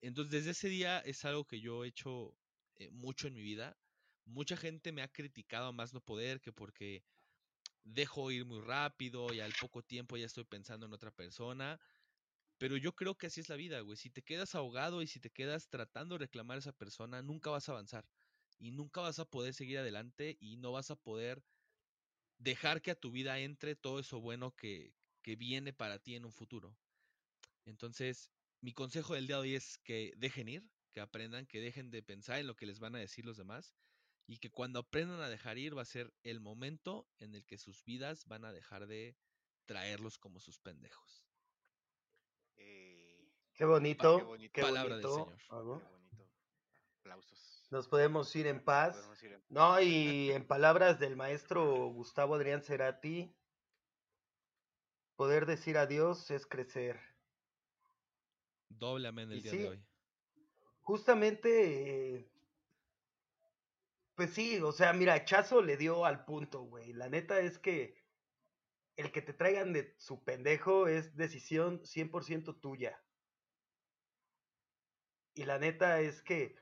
Entonces, 0.02 0.32
desde 0.32 0.52
ese 0.52 0.70
día 0.70 1.00
es 1.00 1.24
algo 1.26 1.46
que 1.46 1.60
yo 1.60 1.86
he 1.86 1.90
hecho 1.90 2.36
eh, 2.78 2.90
mucho 2.90 3.28
en 3.28 3.36
mi 3.36 3.42
vida. 3.42 3.78
Mucha 4.26 4.56
gente 4.56 4.92
me 4.92 5.02
ha 5.02 5.12
criticado 5.12 5.68
a 5.68 5.72
más 5.72 5.94
no 5.94 6.02
poder, 6.02 6.42
que 6.42 6.52
porque 6.52 7.04
dejo 7.84 8.32
ir 8.32 8.46
muy 8.46 8.62
rápido 8.62 9.34
y 9.34 9.40
al 9.40 9.54
poco 9.60 9.84
tiempo 9.84 10.18
ya 10.18 10.26
estoy 10.26 10.44
pensando 10.44 10.86
en 10.86 10.94
otra 10.94 11.12
persona. 11.12 11.80
Pero 12.58 12.78
yo 12.78 12.96
creo 12.96 13.18
que 13.18 13.28
así 13.28 13.42
es 13.42 13.50
la 13.50 13.56
vida, 13.56 13.80
güey. 13.82 13.98
Si 13.98 14.10
te 14.10 14.22
quedas 14.22 14.54
ahogado 14.54 15.02
y 15.02 15.08
si 15.08 15.20
te 15.20 15.32
quedas 15.32 15.70
tratando 15.70 16.16
de 16.16 16.26
reclamar 16.26 16.58
a 16.58 16.60
esa 16.60 16.74
persona, 16.74 17.22
nunca 17.22 17.50
vas 17.50 17.68
a 17.68 17.72
avanzar. 17.72 18.08
Y 18.60 18.72
nunca 18.72 19.02
vas 19.02 19.18
a 19.18 19.26
poder 19.26 19.54
seguir 19.56 19.80
adelante 19.80 20.38
y 20.40 20.58
no 20.58 20.72
vas 20.72 20.92
a 20.92 20.96
poder 20.96 21.44
dejar 22.38 22.82
que 22.82 22.92
a 22.92 23.00
tu 23.00 23.12
vida 23.12 23.40
entre 23.40 23.76
todo 23.76 24.00
eso 24.00 24.20
bueno 24.20 24.56
que, 24.56 24.94
que 25.24 25.36
viene 25.36 25.74
para 25.74 26.00
ti 26.00 26.16
en 26.16 26.26
un 26.26 26.32
futuro. 26.32 26.78
Entonces, 27.66 28.32
mi 28.62 28.74
consejo 28.74 29.16
del 29.16 29.28
día 29.28 29.38
de 29.38 29.42
hoy 29.42 29.56
es 29.56 29.80
que 29.80 30.14
dejen 30.18 30.50
ir, 30.50 30.70
que 30.92 31.02
aprendan, 31.02 31.48
que 31.48 31.62
dejen 31.62 31.90
de 31.90 32.04
pensar 32.04 32.40
en 32.40 32.48
lo 32.48 32.56
que 32.56 32.68
les 32.68 32.80
van 32.80 32.96
a 32.96 33.00
decir 33.00 33.26
los 33.26 33.38
demás 33.38 33.74
y 34.28 34.38
que 34.38 34.50
cuando 34.52 34.80
aprendan 34.80 35.22
a 35.22 35.30
dejar 35.30 35.58
ir 35.58 35.78
va 35.78 35.82
a 35.82 35.86
ser 35.86 36.14
el 36.24 36.40
momento 36.40 37.08
en 37.20 37.36
el 37.36 37.46
que 37.46 37.58
sus 37.58 37.84
vidas 37.84 38.26
van 38.26 38.46
a 38.46 38.54
dejar 38.54 38.88
de 38.88 39.18
traerlos 39.66 40.18
como 40.18 40.40
sus 40.40 40.60
pendejos. 40.60 41.26
Eh, 42.58 43.30
Qué 43.54 43.66
bonito, 43.66 44.18
qué 44.18 44.24
bonito. 44.24 44.52
qué 44.54 44.62
Palabra 44.62 44.98
del 44.98 45.06
bonito. 45.08 45.36
Señor. 45.38 45.66
¿no? 45.66 45.80
qué 45.80 45.86
bonito. 45.88 46.30
Aplausos. 47.00 47.68
Nos 47.72 47.88
podemos 47.88 48.36
ir 48.36 48.48
en 48.48 48.64
paz. 48.64 48.96
Podemos 48.98 49.24
ir 49.24 49.32
en- 49.34 49.44
No, 49.50 49.82
y 49.82 50.32
en 50.32 50.46
palabras 50.46 51.00
del 51.00 51.16
maestro 51.16 51.88
Gustavo 51.88 52.36
Adrián 52.36 52.62
Cerati, 52.64 53.34
poder 55.16 55.46
decir 55.46 55.78
adiós 55.78 56.32
es 56.32 56.46
crecer. 56.46 57.00
Doble 58.70 59.08
amén 59.08 59.32
el 59.32 59.38
Y 59.40 59.42
día 59.42 59.52
sí, 59.52 59.58
de 59.60 59.70
hoy. 59.70 59.84
Justamente, 60.82 62.16
eh, 62.16 62.31
pues 64.22 64.36
sí, 64.36 64.60
o 64.62 64.72
sea, 64.72 64.94
mira, 64.94 65.26
Chazo 65.26 65.64
le 65.64 65.78
dio 65.78 66.06
al 66.06 66.26
punto, 66.26 66.62
güey. 66.62 66.94
La 66.94 67.10
neta 67.10 67.40
es 67.40 67.58
que 67.58 67.96
el 68.96 69.12
que 69.12 69.24
te 69.24 69.34
traigan 69.34 69.74
de 69.74 69.96
su 69.98 70.24
pendejo 70.24 70.88
es 70.88 71.16
decisión 71.16 71.82
100% 71.84 72.62
tuya. 72.62 73.04
Y 75.34 75.46
la 75.46 75.58
neta 75.58 76.02
es 76.02 76.22
que, 76.22 76.56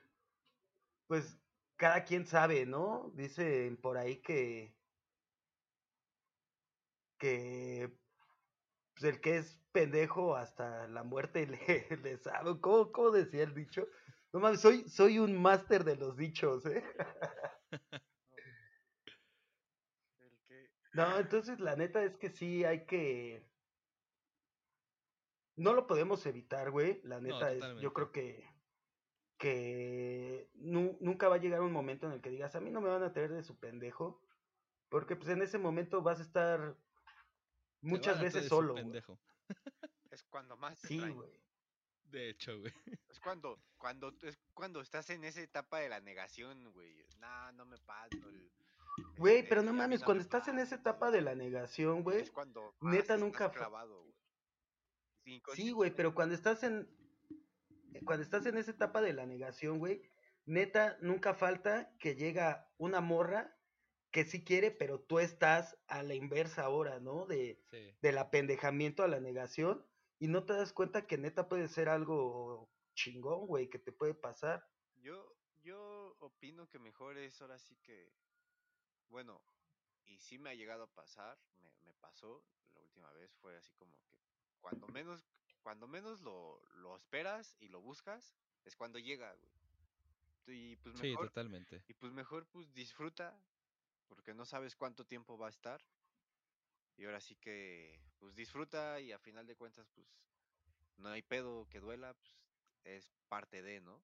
pues, 1.06 1.38
cada 1.76 2.04
quien 2.04 2.26
sabe, 2.26 2.64
¿no? 2.64 3.12
Dicen 3.14 3.78
por 3.78 3.98
ahí 3.98 4.22
que, 4.22 4.78
que 7.18 8.00
pues, 8.94 9.04
el 9.04 9.20
que 9.20 9.36
es 9.36 9.62
pendejo 9.70 10.34
hasta 10.34 10.88
la 10.88 11.02
muerte 11.02 11.46
le, 11.46 11.96
le 11.98 12.16
sabe. 12.16 12.58
¿Cómo, 12.58 12.90
cómo 12.90 13.10
decía 13.10 13.42
el 13.42 13.54
dicho? 13.54 13.86
No 14.32 14.40
mames, 14.40 14.60
soy, 14.60 14.88
soy 14.88 15.18
un 15.18 15.40
máster 15.40 15.82
de 15.84 15.96
los 15.96 16.16
dichos, 16.16 16.64
¿eh? 16.66 16.84
No, 20.92 21.18
entonces 21.18 21.60
la 21.60 21.76
neta 21.76 22.02
es 22.02 22.16
que 22.16 22.30
sí 22.30 22.64
hay 22.64 22.84
que. 22.86 23.48
No 25.56 25.72
lo 25.74 25.86
podemos 25.86 26.24
evitar, 26.26 26.70
güey. 26.70 27.00
La 27.04 27.20
neta 27.20 27.52
es, 27.52 27.62
yo 27.80 27.92
creo 27.92 28.12
que. 28.12 28.48
Que 29.38 30.50
nu- 30.54 30.98
nunca 31.00 31.28
va 31.28 31.36
a 31.36 31.40
llegar 31.40 31.62
un 31.62 31.72
momento 31.72 32.06
en 32.06 32.12
el 32.12 32.20
que 32.20 32.28
digas, 32.30 32.54
a 32.56 32.60
mí 32.60 32.70
no 32.70 32.80
me 32.80 32.90
van 32.90 33.02
a 33.02 33.12
tener 33.12 33.30
de 33.32 33.42
su 33.42 33.58
pendejo. 33.58 34.22
Porque 34.90 35.16
pues 35.16 35.28
en 35.30 35.40
ese 35.42 35.56
momento 35.58 36.02
vas 36.02 36.18
a 36.18 36.22
estar 36.22 36.76
muchas 37.80 38.16
van 38.16 38.20
a 38.20 38.24
veces 38.24 38.48
solo. 38.48 38.72
güey. 38.72 38.84
pendejo. 38.84 39.18
Es 40.10 40.24
cuando 40.24 40.56
más 40.56 40.76
Sí, 40.80 40.98
güey. 41.08 41.30
De 42.10 42.30
hecho, 42.30 42.58
güey. 42.58 42.72
Es 43.08 43.20
cuando, 43.20 43.58
cuando, 43.78 44.12
es 44.22 44.38
cuando 44.54 44.80
estás 44.80 45.10
en 45.10 45.24
esa 45.24 45.40
etapa 45.40 45.78
de 45.80 45.88
la 45.88 46.00
negación, 46.00 46.72
güey. 46.72 46.94
Nah, 47.18 47.52
no 47.52 47.64
me 47.66 47.78
paso. 47.78 48.16
el- 48.28 48.50
Güey, 49.16 49.48
pero 49.48 49.62
no 49.62 49.72
mames, 49.72 50.00
no 50.00 50.06
cuando 50.06 50.22
estás 50.22 50.48
en 50.48 50.58
esa 50.58 50.74
etapa 50.74 51.10
de 51.10 51.22
la 51.22 51.34
negación, 51.34 52.02
güey. 52.02 52.20
Es 52.22 52.30
cuando 52.30 52.74
neta 52.80 53.16
nunca 53.16 53.50
clavado, 53.50 54.02
güey. 54.02 55.40
Sí, 55.54 55.70
güey, 55.70 55.94
pero 55.94 56.14
cuando 56.14 56.34
estás 56.34 56.62
en. 56.64 56.88
Cuando 58.04 58.22
estás 58.22 58.46
en 58.46 58.56
esa 58.56 58.70
etapa 58.70 59.00
de 59.00 59.12
la 59.12 59.26
negación, 59.26 59.78
güey, 59.78 60.02
neta, 60.44 60.96
nunca 61.00 61.34
falta 61.34 61.92
que 61.98 62.14
llega 62.14 62.68
una 62.78 63.00
morra 63.00 63.56
que 64.10 64.24
sí 64.24 64.42
quiere, 64.44 64.70
pero 64.72 65.00
tú 65.00 65.18
estás 65.20 65.76
a 65.86 66.02
la 66.02 66.14
inversa 66.14 66.62
ahora, 66.64 66.98
¿no? 67.00 67.26
De, 67.26 67.62
Sí. 67.70 67.96
del 68.02 68.18
apendejamiento 68.18 69.02
a 69.04 69.08
la 69.08 69.20
negación, 69.20 69.84
y 70.20 70.28
no 70.28 70.44
te 70.44 70.52
das 70.52 70.72
cuenta 70.72 71.06
que 71.06 71.18
neta 71.18 71.48
puede 71.48 71.66
ser 71.68 71.88
algo 71.88 72.70
chingón, 72.94 73.46
güey, 73.48 73.68
que 73.70 73.80
te 73.80 73.92
puede 73.92 74.14
pasar. 74.14 74.62
Yo, 74.96 75.34
yo 75.62 76.16
opino 76.20 76.68
que 76.68 76.78
mejor 76.78 77.18
es 77.18 77.40
ahora 77.40 77.58
sí 77.58 77.76
que, 77.78 78.12
bueno, 79.08 79.42
y 80.04 80.18
sí 80.20 80.38
me 80.38 80.50
ha 80.50 80.54
llegado 80.54 80.84
a 80.84 80.94
pasar, 80.94 81.38
me, 81.56 81.72
me 81.80 81.94
pasó, 81.94 82.44
la 82.74 82.80
última 82.80 83.12
vez 83.12 83.34
fue 83.36 83.56
así 83.56 83.74
como 83.74 83.98
que 84.04 84.20
cuando 84.60 84.88
menos, 84.88 85.26
cuando 85.62 85.88
menos 85.88 86.20
lo, 86.22 86.62
lo 86.74 86.96
esperas 86.96 87.56
y 87.60 87.68
lo 87.68 87.80
buscas, 87.80 88.36
es 88.64 88.76
cuando 88.76 88.98
llega, 88.98 89.34
güey. 89.34 89.52
Y 90.46 90.76
pues 90.76 90.94
Sí, 90.94 91.08
mejor, 91.08 91.28
totalmente. 91.28 91.84
y 91.88 91.94
pues 91.94 92.12
mejor 92.12 92.46
pues 92.50 92.72
disfruta, 92.72 93.46
porque 94.08 94.34
no 94.34 94.44
sabes 94.44 94.76
cuánto 94.76 95.06
tiempo 95.06 95.38
va 95.38 95.46
a 95.46 95.50
estar. 95.50 95.80
Y 96.96 97.04
ahora 97.04 97.20
sí 97.20 97.36
que, 97.36 98.00
pues 98.18 98.34
disfruta 98.34 99.00
y 99.00 99.12
a 99.12 99.18
final 99.18 99.46
de 99.46 99.56
cuentas, 99.56 99.88
pues 99.94 100.06
no 100.96 101.08
hay 101.08 101.22
pedo 101.22 101.66
que 101.68 101.80
duela, 101.80 102.14
pues 102.14 102.36
es 102.84 103.10
parte 103.28 103.62
de, 103.62 103.80
¿no? 103.80 104.02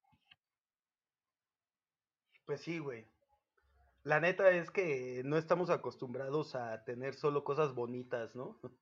Pues 2.45 2.61
sí, 2.61 2.79
güey. 2.79 3.05
La 4.03 4.19
neta 4.19 4.49
es 4.51 4.71
que 4.71 5.21
no 5.25 5.37
estamos 5.37 5.69
acostumbrados 5.69 6.55
a 6.55 6.83
tener 6.85 7.13
solo 7.13 7.43
cosas 7.43 7.73
bonitas, 7.73 8.35
¿no? 8.35 8.59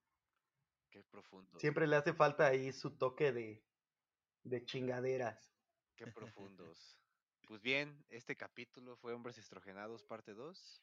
Qué 0.92 1.04
profundo. 1.04 1.60
Siempre 1.60 1.88
le 1.88 1.96
hace 1.96 2.14
falta 2.14 2.48
ahí 2.48 2.72
su 2.72 2.92
toque 2.92 3.32
de, 3.32 3.66
de 4.44 4.64
chingaderas. 4.66 5.54
Qué 5.96 6.06
profundos. 6.14 7.00
Pues 7.48 7.62
bien, 7.62 8.06
este 8.10 8.36
capítulo 8.36 8.96
fue 8.98 9.14
Hombres 9.14 9.38
Estrogenados, 9.38 10.04
parte 10.04 10.34
2. 10.34 10.82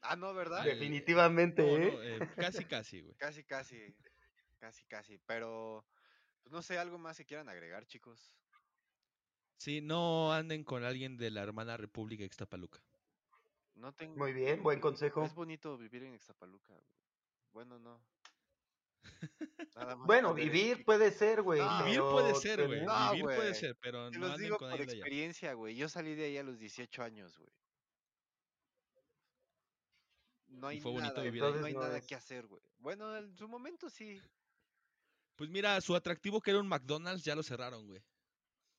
Ah, 0.00 0.16
no, 0.16 0.32
¿verdad? 0.34 0.64
De- 0.64 0.70
Definitivamente, 0.74 1.62
No, 1.62 1.76
¿eh? 1.76 1.90
no, 2.18 2.24
eh, 2.24 2.30
casi, 2.36 2.64
casi, 2.64 3.00
güey. 3.00 3.14
Casi, 3.16 3.44
casi. 3.44 3.94
Casi, 4.58 4.84
casi. 4.86 5.18
Pero, 5.26 5.84
pues 6.42 6.52
no 6.52 6.62
sé, 6.62 6.78
algo 6.78 6.98
más 6.98 7.16
que 7.16 7.24
quieran 7.24 7.48
agregar, 7.48 7.86
chicos. 7.86 8.36
Sí, 9.56 9.80
no 9.80 10.32
anden 10.32 10.62
con 10.64 10.84
alguien 10.84 11.16
de 11.16 11.30
la 11.30 11.42
hermana 11.42 11.76
República 11.76 12.24
Ixtapaluca. 12.24 12.80
No 13.74 13.92
tengo. 13.92 14.16
Muy 14.16 14.32
bien, 14.32 14.62
buen 14.62 14.80
consejo. 14.80 15.24
Es 15.24 15.34
bonito 15.34 15.76
vivir 15.78 16.02
en 16.04 16.14
Ixtapaluca. 16.14 16.72
güey. 16.74 16.86
Bueno, 17.52 17.78
no. 17.78 18.00
Nada 19.74 19.96
más 19.96 20.06
Bueno, 20.06 20.34
vivir 20.34 20.84
puede 20.84 21.10
ser, 21.12 21.42
güey. 21.42 21.60
No, 21.60 21.84
Vivir 21.84 22.00
puede 22.00 22.34
ser, 22.34 22.66
güey. 22.66 22.84
No, 22.84 23.10
Vivir 23.12 23.24
puede 23.24 23.36
güey. 23.50 23.54
ser, 23.54 23.76
pero 23.80 24.10
Te 24.10 24.18
no 24.18 24.26
los 24.26 24.30
anden 24.34 24.44
digo 24.44 24.58
con 24.58 24.66
por 24.66 24.72
alguien 24.72 24.86
de 24.88 24.92
allá. 24.94 25.00
experiencia, 25.00 25.52
güey. 25.54 25.76
Yo 25.76 25.88
salí 25.88 26.14
de 26.14 26.24
ahí 26.26 26.36
a 26.36 26.42
los 26.42 26.58
18 26.58 27.02
años, 27.02 27.36
güey. 27.38 27.50
No 30.58 30.66
hay 30.68 30.80
fue 30.80 30.92
bonito 30.92 31.14
nada, 31.14 31.22
vivir 31.24 31.42
no 31.42 31.48
ahí. 31.48 31.64
hay 31.64 31.74
no 31.74 31.80
nada 31.80 31.98
es- 31.98 32.06
que 32.06 32.14
hacer, 32.14 32.46
güey. 32.46 32.62
Bueno, 32.78 33.16
en 33.16 33.36
su 33.36 33.48
momento 33.48 33.88
sí. 33.90 34.20
Pues 35.36 35.50
mira, 35.50 35.80
su 35.80 35.94
atractivo 35.94 36.40
que 36.40 36.50
era 36.50 36.60
un 36.60 36.68
McDonald's 36.68 37.24
ya 37.24 37.34
lo 37.36 37.42
cerraron, 37.42 37.86
güey. 37.86 38.02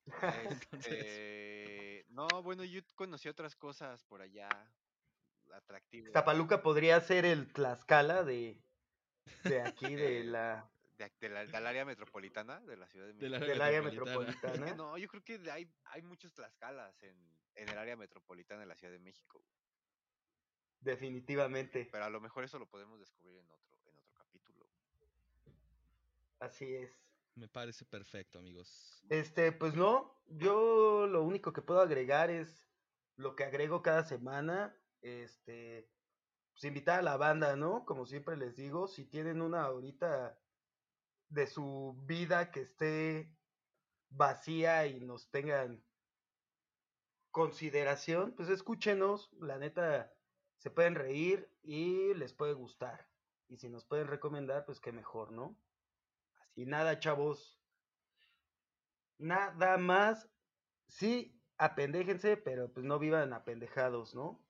Entonces- 0.67 0.93
Este, 0.93 2.05
no, 2.09 2.41
bueno, 2.43 2.63
yo 2.63 2.81
conocí 2.95 3.29
otras 3.29 3.55
cosas 3.55 4.03
por 4.03 4.21
allá 4.21 4.49
atractivas. 5.53 6.11
Tapaluca 6.13 6.61
podría 6.61 6.99
ser 7.01 7.25
el 7.25 7.51
Tlaxcala 7.51 8.23
de, 8.23 8.61
de 9.43 9.61
aquí, 9.61 9.95
de 9.95 10.23
la, 10.25 10.71
de- 10.97 11.11
de 11.19 11.29
la- 11.29 11.45
del 11.45 11.65
área 11.65 11.85
metropolitana 11.85 12.59
de 12.61 12.77
la 12.77 12.87
Ciudad 12.87 13.07
de 13.07 13.13
México. 13.13 13.45
Del 13.45 13.61
área 13.61 13.81
metropolitana. 13.81 14.29
Es 14.31 14.35
que 14.35 14.47
metropolitana. 14.47 14.75
no, 14.77 14.97
yo 14.97 15.07
creo 15.07 15.23
que 15.23 15.39
hay 15.85 16.01
muchos 16.01 16.33
Tlaxcalas 16.33 17.01
en, 17.03 17.39
en 17.55 17.69
el 17.69 17.77
área 17.77 17.95
metropolitana 17.95 18.61
de 18.61 18.67
la 18.67 18.75
Ciudad 18.75 18.93
de 18.93 18.99
México. 18.99 19.45
Definitivamente, 20.81 21.89
Pero 21.91 22.05
a 22.05 22.09
lo 22.09 22.21
mejor 22.21 22.43
eso 22.43 22.57
lo 22.57 22.69
podemos 22.69 22.99
descubrir 22.99 23.37
en 23.37 23.45
otro, 23.51 23.77
en 23.89 23.97
otro 23.97 24.13
capítulo. 24.13 24.65
así 26.39 26.73
es. 26.75 26.91
Me 27.35 27.47
parece 27.47 27.85
perfecto, 27.85 28.39
amigos. 28.39 29.03
Este, 29.09 29.51
pues 29.51 29.75
no, 29.75 30.21
yo 30.27 31.07
lo 31.07 31.23
único 31.23 31.53
que 31.53 31.61
puedo 31.61 31.81
agregar 31.81 32.29
es 32.29 32.69
lo 33.15 33.35
que 33.35 33.43
agrego 33.43 33.81
cada 33.81 34.03
semana, 34.03 34.75
este, 35.01 35.89
pues 36.51 36.63
invitar 36.63 36.99
a 36.99 37.03
la 37.03 37.17
banda, 37.17 37.55
¿no? 37.55 37.85
Como 37.85 38.05
siempre 38.05 38.37
les 38.37 38.55
digo, 38.55 38.87
si 38.87 39.05
tienen 39.05 39.41
una 39.41 39.63
ahorita 39.63 40.39
de 41.29 41.47
su 41.47 42.01
vida 42.05 42.51
que 42.51 42.61
esté 42.61 43.37
vacía 44.09 44.87
y 44.87 44.99
nos 44.99 45.29
tengan 45.29 45.83
consideración, 47.31 48.33
pues 48.35 48.49
escúchenos, 48.49 49.31
la 49.39 49.57
neta 49.57 50.13
se 50.59 50.69
pueden 50.69 50.95
reír 50.95 51.49
y 51.63 52.13
les 52.13 52.33
puede 52.33 52.53
gustar. 52.53 53.07
Y 53.47 53.57
si 53.57 53.69
nos 53.69 53.85
pueden 53.85 54.07
recomendar, 54.07 54.65
pues 54.65 54.79
qué 54.79 54.91
mejor, 54.91 55.31
¿no? 55.31 55.57
Y 56.53 56.65
nada, 56.65 56.99
chavos. 56.99 57.59
Nada 59.17 59.77
más. 59.77 60.29
Sí, 60.87 61.41
apendéjense, 61.57 62.37
pero 62.37 62.71
pues 62.71 62.85
no 62.85 62.99
vivan 62.99 63.33
apendejados, 63.33 64.13
¿no? 64.13 64.43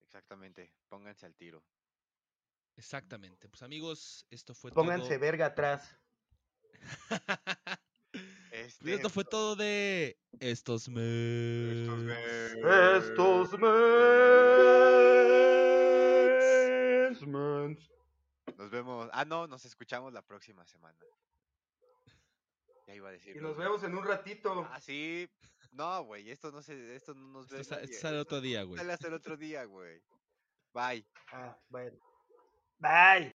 Exactamente, 0.00 0.72
pónganse 0.88 1.26
al 1.26 1.34
tiro. 1.34 1.64
Exactamente. 2.76 3.48
Pues 3.48 3.62
amigos, 3.62 4.26
esto 4.30 4.54
fue 4.54 4.70
Pónganse 4.72 5.08
todo. 5.08 5.20
verga 5.20 5.46
atrás. 5.46 5.96
Este, 8.62 8.82
Pues 8.82 8.94
esto 8.94 9.10
fue 9.10 9.24
todo 9.24 9.56
de 9.56 10.16
estos 10.38 10.88
memes. 10.88 11.80
estos 11.80 11.98
memes. 11.98 12.54
Estos. 13.02 13.58
Nos 18.56 18.70
vemos. 18.70 19.10
Ah, 19.12 19.24
no, 19.24 19.46
nos 19.48 19.64
escuchamos 19.64 20.12
la 20.12 20.22
próxima 20.22 20.64
semana. 20.64 20.98
Ya 22.86 22.94
iba 22.94 23.08
a 23.08 23.12
decir. 23.12 23.36
Y 23.36 23.40
nos 23.40 23.56
vemos 23.56 23.82
en 23.82 23.96
un 23.96 24.04
ratito. 24.04 24.68
Ah, 24.70 24.80
sí. 24.80 25.28
No, 25.72 26.04
güey, 26.04 26.30
esto 26.30 26.52
no 26.52 26.62
se, 26.62 26.94
esto 26.94 27.14
no 27.14 27.28
nos 27.28 27.48
ve. 27.48 27.60
esto 27.60 27.74
sale 27.74 27.90
esto 27.90 28.20
otro 28.20 28.40
día, 28.40 28.62
güey. 28.62 28.78
Sale 28.78 28.92
hasta 28.92 29.08
el 29.08 29.14
otro 29.14 29.36
día, 29.36 29.64
güey. 29.64 30.00
Bye. 30.72 31.04
Ah, 31.32 31.58
bueno. 31.68 31.98
Bye. 32.78 33.31